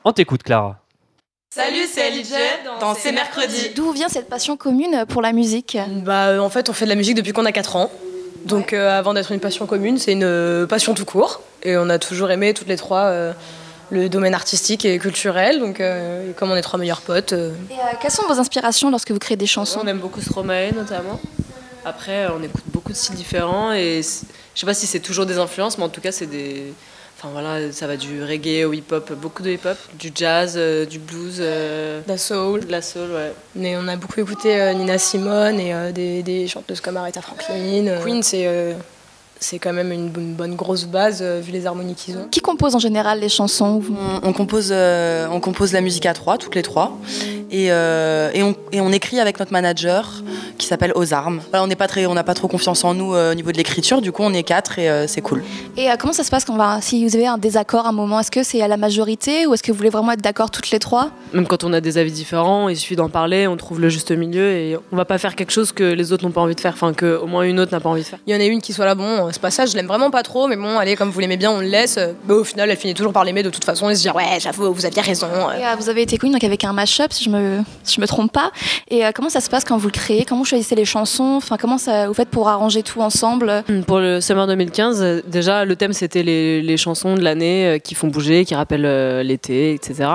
On 0.08 0.14
t'écoute, 0.14 0.44
Clara. 0.44 0.80
Salut, 1.54 1.86
c'est 1.92 2.10
LJ 2.12 2.34
dans 2.80 2.94
C'est 2.96 3.12
mercredi. 3.12 3.72
D'où 3.76 3.92
vient 3.92 4.10
cette 4.10 4.30
passion 4.30 4.58
commune 4.58 5.06
pour 5.08 5.22
la 5.22 5.32
musique 5.32 5.78
Bah, 6.04 6.28
euh, 6.28 6.40
en 6.40 6.50
fait, 6.50 6.70
on 6.70 6.74
fait 6.74 6.86
de 6.86 6.90
la 6.90 6.96
musique 6.96 7.16
depuis 7.16 7.32
qu'on 7.34 7.46
a 7.46 7.52
4 7.52 7.76
ans. 7.78 7.92
Donc 8.46 8.74
euh, 8.74 8.96
avant 8.96 9.14
d'être 9.14 9.32
une 9.32 9.40
passion 9.40 9.66
commune, 9.66 9.98
c'est 9.98 10.12
une 10.12 10.24
euh, 10.24 10.68
passion 10.68 10.94
tout 10.94 11.06
court. 11.06 11.42
Et 11.64 11.78
on 11.78 11.90
a 11.90 11.98
toujours 11.98 12.30
aimé 12.30 12.54
toutes 12.54 12.68
les 12.68 12.76
trois 12.76 13.06
euh, 13.06 13.34
le 13.90 14.08
domaine 14.10 14.36
artistique 14.36 14.86
et 14.86 15.00
culturel. 15.00 15.60
Donc 15.60 15.80
euh, 15.80 16.30
et 16.30 16.34
comme 16.34 16.52
on 16.52 16.56
est 16.56 16.62
trois 16.62 16.78
meilleurs 16.78 17.02
potes. 17.02 17.34
euh, 17.34 17.54
Et 17.72 17.74
euh, 17.74 17.78
quelles 18.00 18.12
sont 18.12 18.28
vos 18.28 18.38
inspirations 18.40 18.92
lorsque 18.92 19.10
vous 19.12 19.18
créez 19.18 19.38
des 19.38 19.48
chansons 19.48 19.80
On 19.84 19.88
aime 19.88 19.98
beaucoup 20.00 20.22
Stromae 20.22 20.72
notamment. 20.76 21.20
Après, 21.86 22.28
on 22.28 22.44
écoute 22.44 22.64
beaucoup 22.68 22.92
de 22.92 22.98
styles 22.98 23.16
différents 23.16 23.72
et 23.72 24.02
je 24.04 24.60
sais 24.60 24.66
pas 24.66 24.74
si 24.74 24.86
c'est 24.88 25.00
toujours 25.00 25.26
des 25.26 25.38
influences, 25.40 25.78
mais 25.78 25.84
en 25.86 25.90
tout 25.90 26.02
cas, 26.02 26.12
c'est 26.12 26.26
des. 26.28 26.74
Enfin 27.18 27.30
voilà, 27.32 27.72
ça 27.72 27.88
va 27.88 27.96
du 27.96 28.22
reggae 28.24 28.66
au 28.66 28.74
hip-hop, 28.74 29.14
beaucoup 29.14 29.42
de 29.42 29.50
hip-hop, 29.52 29.78
du 29.98 30.12
jazz, 30.14 30.56
euh, 30.58 30.86
du 30.86 31.00
blues, 31.00 31.38
euh, 31.40 32.02
de 32.02 32.10
la 32.10 32.18
soul. 32.18 32.66
de 32.66 32.72
la 32.72 32.82
soul, 32.82 33.10
ouais. 33.14 33.32
Mais 33.56 33.78
on 33.78 33.88
a 33.88 33.96
beaucoup 33.96 34.20
écouté 34.20 34.60
euh, 34.60 34.74
Nina 34.74 34.98
Simone 34.98 35.60
et 35.60 35.74
euh, 35.74 35.92
des, 35.94 36.24
des 36.24 36.48
chanteuses 36.48 36.82
comme 36.82 36.98
Aretha 36.98 37.22
Franklin. 37.22 37.88
euh. 37.88 38.04
Queen, 38.04 38.22
c'est 38.22 38.46
euh, 38.48 38.74
c'est 39.40 39.60
quand 39.60 39.74
même 39.74 39.92
une, 39.92 40.10
bonne- 40.10 40.34
bonne 40.34 40.56
grosse 40.56 40.86
base 40.86 41.20
euh, 41.22 41.40
vu 41.42 41.52
les 41.54 41.66
harmonies 41.66 41.96
qu'ils 41.96 42.18
ont. 42.18 42.28
Qui 42.32 42.40
compose 42.42 42.76
en 42.76 42.80
général 42.80 43.20
les 43.22 43.30
chansons 43.30 43.82
On, 44.24 44.28
on 44.28 44.34
compose, 44.34 44.70
euh, 44.72 45.28
on 45.32 45.40
compose 45.40 45.72
la 45.72 45.82
musique 45.82 46.06
à 46.06 46.14
trois, 46.14 46.38
toutes 46.38 46.56
les 46.56 46.64
trois. 46.64 46.98
Et, 47.52 47.72
euh, 47.72 48.32
et, 48.34 48.44
on, 48.44 48.56
et 48.72 48.82
on 48.82 48.92
écrit 48.92 49.20
avec 49.20 49.40
notre 49.40 49.52
manager 49.52 50.22
qui 50.58 50.68
s'appelle 50.68 50.92
Aux 50.96 51.14
Armes. 51.14 51.42
Voilà, 51.52 51.64
on 51.64 51.68
n'est 51.68 51.76
pas 51.76 51.88
très, 51.88 52.06
on 52.06 52.14
n'a 52.14 52.24
pas 52.24 52.34
trop 52.34 52.48
confiance 52.48 52.84
en 52.84 52.94
nous 52.94 53.14
euh, 53.14 53.32
au 53.32 53.36
niveau 53.36 53.52
de 53.52 53.58
l'écriture, 53.58 54.02
du 54.02 54.12
coup 54.12 54.24
on 54.24 54.34
est 54.34 54.44
quatre 54.44 54.80
et 54.80 54.90
euh, 54.90 55.08
c'est 55.08 55.22
cool. 55.22 55.44
Et 55.78 55.90
euh, 55.90 55.96
comment 56.00 56.14
ça 56.14 56.24
se 56.24 56.32
passe 56.32 56.46
quand 56.46 56.54
on 56.54 56.58
va, 56.58 56.80
si 56.82 57.06
vous 57.06 57.16
avez 57.16 57.28
un 57.28 57.38
désaccord 57.38 57.86
à 57.86 57.90
un 57.90 57.92
moment 57.92 58.20
Est-ce 58.20 58.32
que 58.32 58.44
c'est 58.44 58.62
à 58.62 58.68
la 58.68 58.78
majorité 58.78 59.46
ou 59.46 59.54
est-ce 59.54 59.64
que 59.64 59.72
vous 59.72 59.78
voulez 59.78 59.90
vraiment 59.90 60.12
être 60.14 60.22
d'accord 60.22 60.50
toutes 60.52 60.72
les 60.72 60.80
trois? 60.80 61.12
Même 61.34 61.46
quand 61.48 61.64
on 61.64 61.74
a 61.74 61.82
des 61.82 61.98
avis 61.98 62.12
différents, 62.12 62.70
il 62.70 62.78
suffit 62.78 62.96
d'en 62.96 63.10
parler, 63.10 63.48
on 63.48 63.58
trouve 63.58 63.80
le 63.80 63.90
juste 63.90 64.12
milieu 64.12 64.52
et 64.52 64.78
on 64.92 64.96
va 64.96 65.06
pas 65.06 65.18
faire 65.18 65.36
quelque 65.36 65.52
chose 65.52 65.72
que 65.72 65.84
les 65.84 66.12
autres 66.14 66.24
n'ont 66.26 66.32
pas 66.32 66.42
envie 66.42 66.56
de 66.56 66.62
faire, 66.62 66.74
enfin 66.74 66.94
que 66.94 67.18
au 67.18 67.28
moins 67.28 67.44
une 67.44 67.60
autre 67.60 67.72
n'a 67.72 67.80
pas 67.80 67.90
envie 67.90 68.02
de 68.02 68.08
faire. 68.08 68.20
Il 68.28 68.34
y 68.34 68.38
en 68.38 68.40
a 68.40 68.46
une 68.46 68.62
qui 68.62 68.74
soit 68.74 68.86
là, 68.86 68.96
bon, 68.96 69.32
ce 69.32 69.40
passage, 69.40 69.72
je 69.72 69.76
l'aime 69.76 69.88
vraiment 69.88 70.10
pas 70.12 70.24
trop, 70.24 70.48
mais 70.48 70.56
bon, 70.56 70.78
allez, 70.78 70.96
comme 70.96 71.10
vous 71.10 71.20
l'aimez 71.20 71.38
bien, 71.38 71.52
on 71.52 71.60
le 71.60 71.68
laisse. 71.68 72.00
Mais 72.28 72.34
au 72.34 72.44
final, 72.44 72.70
elle 72.70 72.78
finit 72.78 72.94
toujours 72.94 73.14
par 73.14 73.24
l'aimer 73.24 73.44
de 73.44 73.50
toute 73.50 73.66
façon 73.66 73.90
et 73.90 73.96
se 73.96 74.02
dire, 74.02 74.16
ouais, 74.16 74.40
j'avoue, 74.40 74.74
vous 74.74 74.86
aviez 74.86 75.02
raison. 75.02 75.28
Et, 75.58 75.66
euh, 75.66 75.76
Vous 75.80 75.90
avez 75.90 76.02
été 76.04 76.18
connue 76.18 76.34
donc 76.34 76.44
avec 76.44 76.64
un 76.64 76.74
mashup, 76.74 77.12
si 77.12 77.24
je 77.26 77.30
me, 77.30 77.35
si 77.84 77.96
je 77.96 78.02
me 78.02 78.08
trompe 78.08 78.32
pas. 78.32 78.52
Et 78.90 79.06
euh, 79.06 79.12
comment 79.14 79.30
ça 79.30 79.42
se 79.42 79.50
passe 79.50 79.64
quand 79.64 79.78
vous 79.78 79.88
le 79.88 79.92
créez? 79.92 80.26
Comment 80.26 80.42
vous 80.42 80.46
choisissez 80.46 80.76
les 80.76 80.86
chansons? 80.86 81.34
Enfin, 81.38 81.58
comment 81.60 81.78
ça 81.78 82.08
vous 82.08 82.14
faites 82.14 82.30
pour 82.30 82.50
arranger 82.50 82.84
tout 82.84 83.02
ensemble? 83.02 83.64
Pour 83.88 84.00
le 84.00 84.22
Summer 84.22 84.48
2015, 84.48 85.02
euh, 85.02 85.22
déjà 85.28 85.66
le 85.66 85.76
thème 85.76 85.94
c'était 85.94 86.24
les, 86.24 86.62
les 86.62 86.78
chansons 86.78 87.16
de 87.16 87.22
l'année 87.22 87.66
euh, 87.66 87.78
qui 87.80 87.96
font 87.96 88.08
bouger, 88.08 88.46
qui 88.46 88.56
rappellent 88.56 88.86
euh, 88.86 89.24
l'été, 89.24 89.74
etc. 89.74 90.10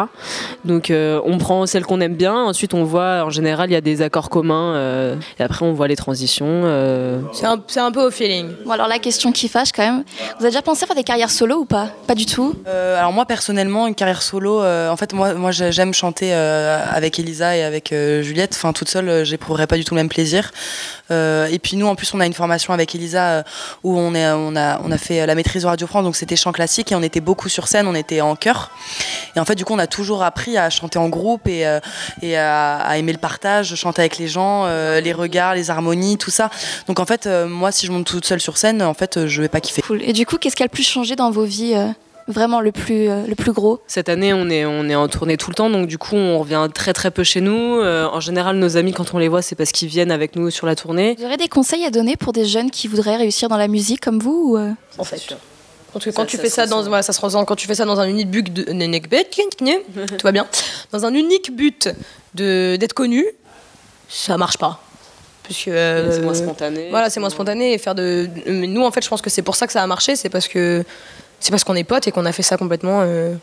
Donc 0.64 0.90
euh, 0.90 1.20
on 1.24 1.38
prend 1.38 1.66
celles 1.66 1.84
qu'on 1.84 2.00
aime 2.00 2.14
bien, 2.14 2.34
ensuite 2.34 2.74
on 2.74 2.84
voit 2.84 3.24
en 3.24 3.30
général 3.30 3.70
il 3.70 3.72
y 3.72 3.76
a 3.76 3.80
des 3.80 4.02
accords 4.02 4.30
communs 4.30 4.74
euh, 4.74 5.16
et 5.38 5.42
après 5.42 5.64
on 5.64 5.72
voit 5.72 5.88
les 5.88 5.96
transitions. 5.96 6.46
euh. 6.48 7.20
C'est 7.32 7.46
un, 7.46 7.60
c'est 7.66 7.80
un 7.80 7.92
peu 7.92 8.06
au 8.06 8.10
feeling. 8.10 8.48
Bon, 8.64 8.72
alors 8.72 8.88
la 8.88 8.98
question 8.98 9.32
qui 9.32 9.48
fâche 9.48 9.72
quand 9.72 9.82
même. 9.82 10.04
Vous 10.38 10.44
avez 10.44 10.50
déjà 10.50 10.62
pensé 10.62 10.84
à 10.84 10.86
faire 10.86 10.96
des 10.96 11.04
carrières 11.04 11.30
solo 11.30 11.56
ou 11.60 11.64
pas? 11.64 11.88
Pas 12.06 12.14
du 12.14 12.26
tout. 12.26 12.54
Euh, 12.66 12.98
alors 12.98 13.12
moi 13.12 13.24
personnellement 13.26 13.86
une 13.86 13.94
carrière 13.94 14.22
solo, 14.22 14.62
euh, 14.62 14.90
en 14.90 14.96
fait 14.96 15.12
moi 15.12 15.34
moi 15.34 15.50
j'ai- 15.50 15.72
j'aime 15.72 15.92
chanter 15.94 16.30
euh, 16.32 16.78
avec 17.10 17.18
Elisa 17.18 17.56
et 17.56 17.62
avec 17.62 17.92
euh, 17.92 18.22
Juliette. 18.22 18.54
Enfin 18.54 18.72
toute 18.72 18.88
seule 18.88 19.08
euh, 19.08 19.24
j'éprouverais 19.24 19.66
pas 19.66 19.76
du 19.76 19.84
tout 19.84 19.94
le 19.94 20.00
même 20.00 20.08
plaisir. 20.08 20.52
Euh, 21.10 21.46
et 21.46 21.58
puis 21.58 21.76
nous 21.76 21.86
en 21.86 21.96
plus 21.96 22.14
on 22.14 22.20
a 22.20 22.26
une 22.26 22.32
formation 22.32 22.72
avec 22.72 22.94
Elisa 22.94 23.44
où 23.82 23.98
on 23.98 24.14
a 24.14 24.98
fait 24.98 25.26
la 25.26 25.34
maîtrise 25.34 25.62
de 25.62 25.66
Radio 25.66 25.86
France 25.88 26.04
donc 26.04 26.14
c'était 26.14 26.36
chant 26.36 26.52
classique 26.52 26.92
et 26.92 26.94
on 26.94 27.02
était 27.02 27.20
beaucoup 27.20 27.48
sur 27.48 27.66
scène, 27.66 27.88
on 27.88 27.96
était 27.96 28.20
en 28.20 28.36
chœur. 28.36 28.70
Et 29.34 29.40
en 29.40 29.44
fait 29.44 29.56
du 29.56 29.64
coup 29.64 29.74
on 29.74 29.78
a 29.78 29.88
toujours 29.88 30.22
appris 30.22 30.56
à 30.56 30.70
chanter 30.70 31.00
en 31.00 31.08
groupe 31.08 31.48
et 31.48 31.66
à, 31.66 32.98
aimer 32.98 33.12
le 33.12 33.18
partage, 33.18 33.74
chanter 33.74 34.02
avec 34.02 34.18
les 34.18 34.28
gens, 34.28 34.66
les 34.66 35.12
regards, 35.12 35.54
les 35.54 35.70
harmonies, 35.70 36.16
tout 36.16 36.30
ça. 36.30 36.50
Donc 36.86 37.00
en 37.00 37.06
fait 37.06 37.26
moi 37.26 37.72
si 37.72 37.86
je 37.86 37.92
monte 37.92 38.06
toute 38.06 38.24
seule 38.24 38.40
sur 38.40 38.56
scène 38.56 38.82
en 38.82 38.94
fait 38.94 39.26
je 39.26 39.42
vais 39.42 39.48
pas 39.48 39.60
kiffer. 39.60 39.82
Cool. 39.82 40.02
Et 40.02 40.12
du 40.12 40.26
coup, 40.26 40.36
qu'est-ce 40.38 40.54
qui 40.54 40.62
a 40.62 40.66
le 40.66 40.70
plus 40.70 40.86
changé 40.86 41.16
dans 41.16 41.30
vos 41.30 41.44
vies 41.44 41.74
Vraiment 42.30 42.60
le 42.60 42.72
plus, 42.72 43.08
euh, 43.08 43.26
le 43.26 43.34
plus 43.34 43.52
gros 43.52 43.80
Cette 43.86 44.08
année 44.08 44.32
on 44.32 44.48
est, 44.48 44.64
on 44.64 44.88
est 44.88 44.94
en 44.94 45.08
tournée 45.08 45.36
tout 45.36 45.50
le 45.50 45.54
temps 45.54 45.68
donc 45.70 45.86
du 45.86 45.98
coup 45.98 46.16
on 46.16 46.38
revient 46.38 46.68
très 46.72 46.92
très 46.92 47.10
peu 47.10 47.24
chez 47.24 47.40
nous. 47.40 47.80
Euh, 47.80 48.06
en 48.06 48.20
général 48.20 48.56
nos 48.56 48.76
amis 48.76 48.92
quand 48.92 49.12
on 49.14 49.18
les 49.18 49.28
voit 49.28 49.42
c'est 49.42 49.56
parce 49.56 49.72
qu'ils 49.72 49.88
viennent 49.88 50.12
avec 50.12 50.36
nous 50.36 50.50
sur 50.50 50.66
la 50.66 50.76
tournée. 50.76 51.16
Vous 51.18 51.24
aurez 51.24 51.36
des 51.36 51.48
conseils 51.48 51.84
à 51.84 51.90
donner 51.90 52.16
pour 52.16 52.32
des 52.32 52.44
jeunes 52.44 52.70
qui 52.70 52.88
voudraient 52.88 53.16
réussir 53.16 53.48
dans 53.48 53.56
la 53.56 53.68
musique 53.68 54.00
comme 54.00 54.18
vous 54.18 54.52
ou, 54.52 54.56
euh 54.56 54.70
En 54.98 55.04
fait. 55.04 55.20
Parce 55.92 56.04
que 56.04 56.10
quand 56.10 56.22
Ça- 56.22 56.26
tu 56.26 56.36
ça 56.36 56.42
fais 56.42 56.48
ça 56.48 56.66
dans, 56.66 57.02
ça 57.02 57.12
se 57.12 57.20
ressent. 57.20 57.44
Quand 57.44 57.56
tu 57.56 57.66
fais 57.66 57.74
ça 57.74 57.84
dans 57.84 57.98
un 57.98 58.08
unique 58.08 58.30
but 58.30 58.52
de, 58.52 58.62
tout 60.18 60.22
va 60.22 60.32
bien. 60.32 60.46
Dans 60.92 61.04
un 61.04 61.12
unique 61.14 61.54
but 61.54 61.88
de 62.34 62.76
d'être 62.76 62.92
connu, 62.92 63.24
ça 64.08 64.36
marche 64.36 64.56
pas. 64.58 64.80
Parce 65.42 65.64
que 65.64 65.70
euh, 65.70 66.12
C'est 66.12 66.20
moins 66.20 66.34
spontané. 66.34 66.90
Voilà, 66.90 67.10
c'est 67.10 67.18
moins 67.18 67.30
spontané 67.30 67.72
et 67.72 67.78
faire 67.78 67.96
de. 67.96 68.28
Mais 68.46 68.68
nous, 68.68 68.84
en 68.84 68.92
fait, 68.92 69.02
je 69.02 69.08
pense 69.08 69.20
que 69.20 69.30
c'est 69.30 69.42
pour 69.42 69.56
ça 69.56 69.66
que 69.66 69.72
ça 69.72 69.82
a 69.82 69.86
marché, 69.88 70.14
c'est 70.14 70.28
parce 70.28 70.46
que 70.46 70.84
c'est 71.40 71.50
parce 71.50 71.64
qu'on 71.64 71.74
est 71.74 71.84
potes 71.84 72.06
et 72.06 72.12
qu'on 72.12 72.26
a 72.26 72.32
fait 72.32 72.42
ça 72.42 72.56
complètement 72.56 73.00
euh, 73.02 73.34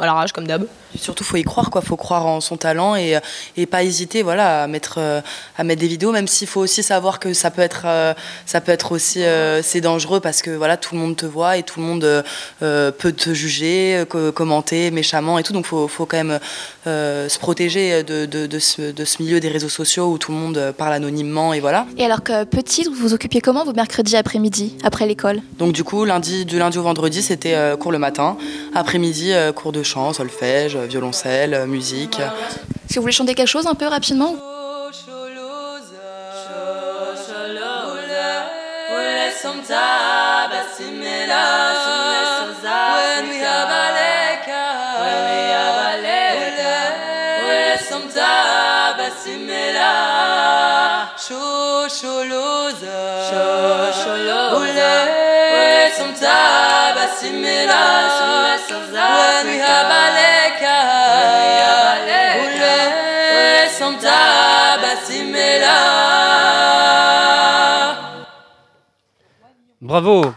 à 0.00 0.06
l'arrache 0.06 0.32
comme 0.32 0.46
d'hab. 0.46 0.66
Surtout, 0.98 1.22
faut 1.22 1.36
y 1.36 1.44
croire, 1.44 1.70
quoi. 1.70 1.82
Faut 1.82 1.96
croire 1.96 2.26
en 2.26 2.40
son 2.40 2.56
talent 2.56 2.96
et, 2.96 3.18
et 3.56 3.66
pas 3.66 3.84
hésiter, 3.84 4.22
voilà, 4.22 4.64
à 4.64 4.66
mettre, 4.66 4.96
euh, 4.98 5.20
à 5.56 5.62
mettre 5.62 5.80
des 5.80 5.86
vidéos, 5.86 6.10
même 6.10 6.26
s'il 6.26 6.48
faut 6.48 6.60
aussi 6.60 6.82
savoir 6.82 7.20
que 7.20 7.32
ça 7.32 7.50
peut 7.52 7.62
être, 7.62 7.82
euh, 7.84 8.12
ça 8.44 8.60
peut 8.60 8.72
être 8.72 8.90
aussi, 8.92 9.22
euh, 9.22 9.62
c'est 9.62 9.80
dangereux 9.80 10.18
parce 10.18 10.42
que 10.42 10.50
voilà, 10.50 10.76
tout 10.76 10.96
le 10.96 11.00
monde 11.00 11.14
te 11.16 11.26
voit 11.26 11.56
et 11.58 11.62
tout 11.62 11.78
le 11.78 11.86
monde 11.86 12.24
peut 12.60 13.12
te 13.12 13.32
juger, 13.32 14.04
co- 14.08 14.32
commenter 14.32 14.90
méchamment 14.90 15.38
et 15.38 15.44
tout. 15.44 15.52
Donc, 15.52 15.66
faut, 15.66 15.86
faut 15.86 16.06
quand 16.06 16.16
même 16.16 16.40
se 16.84 17.38
protéger 17.38 18.02
de, 18.02 18.26
de, 18.26 18.46
de 18.46 18.58
ce, 18.58 18.90
de 18.90 19.04
ce 19.04 19.22
milieu 19.22 19.38
des 19.38 19.48
réseaux 19.48 19.68
sociaux 19.68 20.06
où 20.10 20.18
tout 20.18 20.32
le 20.32 20.38
monde 20.38 20.74
parle 20.76 20.94
anonymement 20.94 21.52
et 21.54 21.60
voilà. 21.60 21.86
Et 21.98 22.04
alors 22.04 22.22
que 22.22 22.44
petite, 22.44 22.88
vous 22.88 22.94
vous 22.94 23.14
occupiez 23.14 23.40
comment 23.40 23.64
vos 23.64 23.72
mercredis 23.72 24.16
après-midi, 24.16 24.76
après 24.82 25.06
l'école? 25.06 25.40
Donc 25.58 25.72
du 25.72 25.84
coup, 25.84 26.04
lundi, 26.04 26.44
du 26.44 26.58
lundi 26.58 26.78
au 26.78 26.82
vendredi, 26.82 27.22
c'était 27.22 27.56
cours 27.78 27.92
le 27.92 27.98
matin. 27.98 28.36
Après-midi, 28.74 29.32
cours 29.54 29.72
de 29.72 29.82
chant, 29.90 30.12
solfège, 30.12 30.76
violoncelle, 30.76 31.66
musique. 31.66 32.20
Est-ce 32.20 32.94
que 32.94 32.94
vous 32.96 33.02
voulez 33.02 33.12
chanter 33.12 33.34
quelque 33.34 33.48
chose 33.48 33.66
un 33.66 33.74
peu 33.74 33.86
rapidement 33.86 34.36
Bravo 69.90 70.32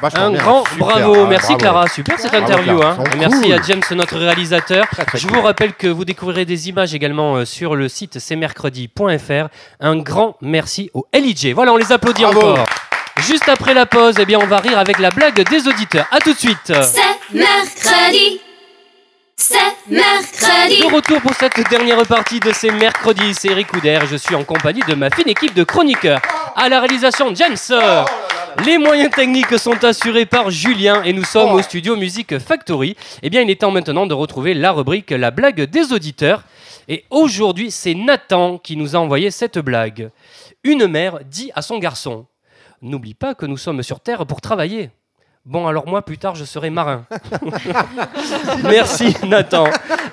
Vachement 0.00 0.20
Un 0.22 0.30
bien, 0.30 0.40
grand 0.40 0.64
super, 0.64 0.78
bravo, 0.78 1.12
ouais, 1.12 1.26
merci 1.28 1.46
bravo. 1.48 1.58
Clara, 1.58 1.88
super 1.88 2.18
cette 2.18 2.32
interview. 2.32 2.82
Hein. 2.82 2.96
Merci 3.18 3.42
cool. 3.42 3.52
à 3.52 3.60
James, 3.62 3.82
notre 3.90 4.16
réalisateur. 4.16 4.86
très 4.88 5.04
Je 5.18 5.26
cool. 5.26 5.36
vous 5.36 5.42
rappelle 5.42 5.74
que 5.74 5.86
vous 5.88 6.06
découvrirez 6.06 6.46
des 6.46 6.70
images 6.70 6.94
également 6.94 7.34
euh, 7.36 7.44
sur 7.44 7.76
le 7.76 7.90
site 7.90 8.18
cmercredi.fr. 8.18 9.48
Un 9.80 9.96
grand 9.98 10.38
merci 10.40 10.90
au 10.94 11.06
LIJ. 11.12 11.48
Voilà, 11.52 11.74
on 11.74 11.76
les 11.76 11.92
applaudit 11.92 12.22
Bravo. 12.22 12.52
encore. 12.52 12.64
Juste 13.18 13.46
après 13.50 13.74
la 13.74 13.84
pause, 13.84 14.14
eh 14.18 14.24
bien, 14.24 14.38
on 14.42 14.46
va 14.46 14.56
rire 14.56 14.78
avec 14.78 14.98
la 14.98 15.10
blague 15.10 15.46
des 15.50 15.68
auditeurs. 15.68 16.06
À 16.10 16.18
tout 16.20 16.32
de 16.32 16.38
suite. 16.38 16.72
C'est 16.82 17.36
mercredi. 17.36 18.40
C'est 19.36 19.58
mercredi. 19.90 20.80
De 20.80 20.94
retour 20.94 21.20
pour 21.20 21.34
cette 21.34 21.60
dernière 21.68 22.02
partie 22.06 22.40
de 22.40 22.52
ces 22.52 22.70
mercredis, 22.70 23.34
c'est 23.34 23.48
Eric 23.48 23.66
Couder. 23.66 23.98
Je 24.10 24.16
suis 24.16 24.34
en 24.34 24.44
compagnie 24.44 24.80
de 24.88 24.94
ma 24.94 25.10
fine 25.10 25.28
équipe 25.28 25.52
de 25.52 25.62
chroniqueurs. 25.64 26.22
À 26.56 26.70
la 26.70 26.80
réalisation, 26.80 27.34
James. 27.34 27.56
Les 28.62 28.78
moyens 28.78 29.10
techniques 29.10 29.58
sont 29.58 29.82
assurés 29.84 30.26
par 30.26 30.50
Julien 30.50 31.02
et 31.02 31.12
nous 31.12 31.24
sommes 31.24 31.52
au 31.52 31.60
studio 31.60 31.96
Music 31.96 32.38
Factory. 32.38 32.96
Eh 33.22 33.28
bien, 33.28 33.42
il 33.42 33.50
est 33.50 33.60
temps 33.60 33.72
maintenant 33.72 34.06
de 34.06 34.14
retrouver 34.14 34.54
la 34.54 34.70
rubrique 34.70 35.10
La 35.10 35.32
blague 35.32 35.62
des 35.62 35.92
auditeurs. 35.92 36.44
Et 36.86 37.04
aujourd'hui, 37.10 37.70
c'est 37.70 37.94
Nathan 37.94 38.58
qui 38.58 38.76
nous 38.76 38.94
a 38.94 39.00
envoyé 39.00 39.30
cette 39.30 39.58
blague. 39.58 40.10
Une 40.62 40.86
mère 40.86 41.18
dit 41.24 41.50
à 41.54 41.62
son 41.62 41.78
garçon 41.78 42.26
N'oublie 42.80 43.14
pas 43.14 43.34
que 43.34 43.46
nous 43.46 43.56
sommes 43.56 43.82
sur 43.82 44.00
Terre 44.00 44.24
pour 44.24 44.40
travailler. 44.40 44.90
Bon, 45.46 45.66
alors 45.66 45.86
moi, 45.86 46.00
plus 46.00 46.16
tard, 46.16 46.34
je 46.34 46.44
serai 46.46 46.70
marin. 46.70 47.04
Merci, 48.62 49.14
Nathan. 49.26 49.64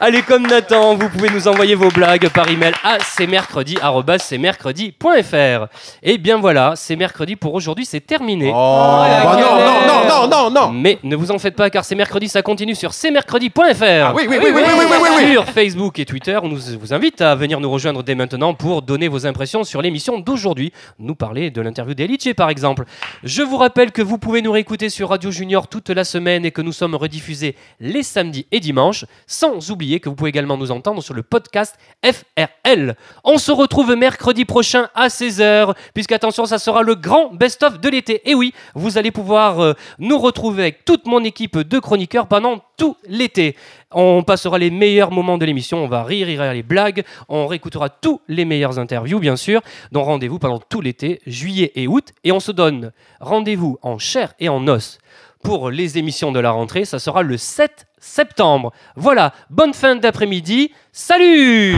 Allez, 0.02 0.24
comme 0.24 0.46
Nathan, 0.46 0.96
vous 0.96 1.08
pouvez 1.08 1.30
nous 1.30 1.48
envoyer 1.48 1.74
vos 1.74 1.88
blagues 1.90 2.28
par 2.30 2.50
email 2.50 2.74
à 2.84 2.98
cmercredi.fr. 2.98 5.68
Et 6.04 6.18
bien 6.18 6.38
voilà, 6.38 6.74
c'est 6.76 6.98
mercredi 6.98 7.38
pour 7.38 7.54
aujourd'hui, 7.54 7.86
c'est 7.86 8.02
terminé. 8.02 8.52
Oh, 8.54 8.98
bah 9.00 9.38
non, 9.40 9.58
non, 9.58 9.88
non, 9.88 10.04
non, 10.10 10.28
non, 10.28 10.50
non. 10.52 10.70
Mais 10.74 11.00
ne 11.04 11.16
vous 11.16 11.32
en 11.32 11.40
faites 11.40 11.56
pas, 11.56 11.70
car 11.70 11.86
c'est 11.86 11.96
mercredi, 11.96 12.28
ça 12.28 12.42
continue 12.42 12.76
sur 12.76 12.92
cmercredi.fr. 12.92 14.08
Ah 14.08 14.14
oui, 14.14 14.24
oui, 14.28 14.38
oui, 14.38 14.50
oui, 14.54 14.62
oui, 14.66 14.74
oui, 14.80 14.86
oui, 15.02 15.08
oui. 15.28 15.32
Sur 15.32 15.46
Facebook 15.46 15.98
et 16.00 16.04
Twitter, 16.06 16.38
on 16.44 16.50
nous- 16.50 16.60
vous 16.78 16.94
invite 16.94 17.22
à 17.22 17.36
venir 17.36 17.62
nous 17.62 17.72
rejoindre 17.72 18.04
dès 18.04 18.16
maintenant 18.16 18.54
pour 18.54 18.82
donner 18.82 19.08
vos 19.08 19.26
impressions 19.26 19.64
sur 19.64 19.82
l'émission 19.82 20.20
d'aujourd'hui. 20.20 20.74
Nous 21.00 21.16
parler 21.16 21.52
de 21.52 21.62
l'interview 21.62 21.94
d'Elitche, 21.94 22.34
par 22.34 22.50
exemple. 22.50 22.84
Je 23.24 23.44
vous 23.44 23.56
rappelle 23.58 23.92
que 23.94 24.02
vous 24.02 24.18
pouvez 24.18 24.42
nous 24.42 24.52
réécouter 24.52 24.90
sur 24.90 25.08
Radio 25.10 25.21
Junior 25.30 25.68
toute 25.68 25.90
la 25.90 26.04
semaine 26.04 26.46
et 26.46 26.52
que 26.52 26.62
nous 26.62 26.72
sommes 26.72 26.96
rediffusés 26.96 27.56
les 27.80 28.02
samedis 28.02 28.48
et 28.52 28.60
dimanches. 28.60 29.06
Sans 29.28 29.70
oublier 29.70 30.00
que 30.00 30.10
vous 30.10 30.16
pouvez 30.16 30.30
également 30.30 30.58
nous 30.58 30.72
entendre 30.72 31.04
sur 31.04 31.14
le 31.14 31.22
podcast 31.22 31.76
FRL. 32.04 32.96
On 33.24 33.38
se 33.38 33.52
retrouve 33.52 33.94
mercredi 33.96 34.46
prochain 34.46 34.90
à 34.96 35.10
16h, 35.10 35.76
puisque 35.94 36.14
attention, 36.14 36.46
ça 36.46 36.58
sera 36.58 36.82
le 36.82 36.96
grand 36.96 37.34
best-of 37.34 37.80
de 37.80 37.90
l'été. 37.90 38.28
Et 38.30 38.34
oui, 38.34 38.54
vous 38.74 38.98
allez 38.98 39.12
pouvoir 39.12 39.60
euh, 39.60 39.74
nous 40.00 40.18
retrouver 40.18 40.64
avec 40.64 40.86
toute 40.86 41.06
mon 41.06 41.24
équipe 41.24 41.60
de 41.60 41.80
chroniqueurs 41.80 42.28
pendant 42.28 42.64
tout 42.78 42.96
l'été. 43.08 43.56
On 43.92 44.24
passera 44.24 44.58
les 44.58 44.70
meilleurs 44.70 45.12
moments 45.12 45.38
de 45.38 45.46
l'émission, 45.46 45.84
on 45.84 45.88
va 45.88 46.04
rire, 46.04 46.28
aura 46.40 46.54
les 46.54 46.64
blagues, 46.64 47.04
on 47.30 47.48
réécoutera 47.48 47.90
tous 47.90 48.22
les 48.28 48.46
meilleures 48.46 48.80
interviews, 48.80 49.20
bien 49.20 49.36
sûr. 49.36 49.62
Donc 49.92 50.06
rendez-vous 50.06 50.40
pendant 50.40 50.60
tout 50.60 50.82
l'été, 50.82 51.22
juillet 51.28 51.72
et 51.76 51.88
août, 51.88 52.10
et 52.24 52.32
on 52.32 52.40
se 52.40 52.52
donne 52.52 52.92
rendez-vous 53.20 53.78
en 53.82 53.98
chair 53.98 54.34
et 54.40 54.50
en 54.50 54.68
os 54.68 55.00
pour 55.44 55.72
les 55.72 55.98
émissions 55.98 56.32
de 56.32 56.40
la 56.40 56.52
rentrée. 56.52 56.86
Ça 56.86 57.00
sera 57.00 57.24
le 57.24 57.38
7 57.38 57.88
septembre. 57.98 58.72
Voilà, 58.96 59.34
bonne 59.50 59.74
fin 59.74 59.96
d'après-midi. 59.96 60.72
Salut. 60.92 61.76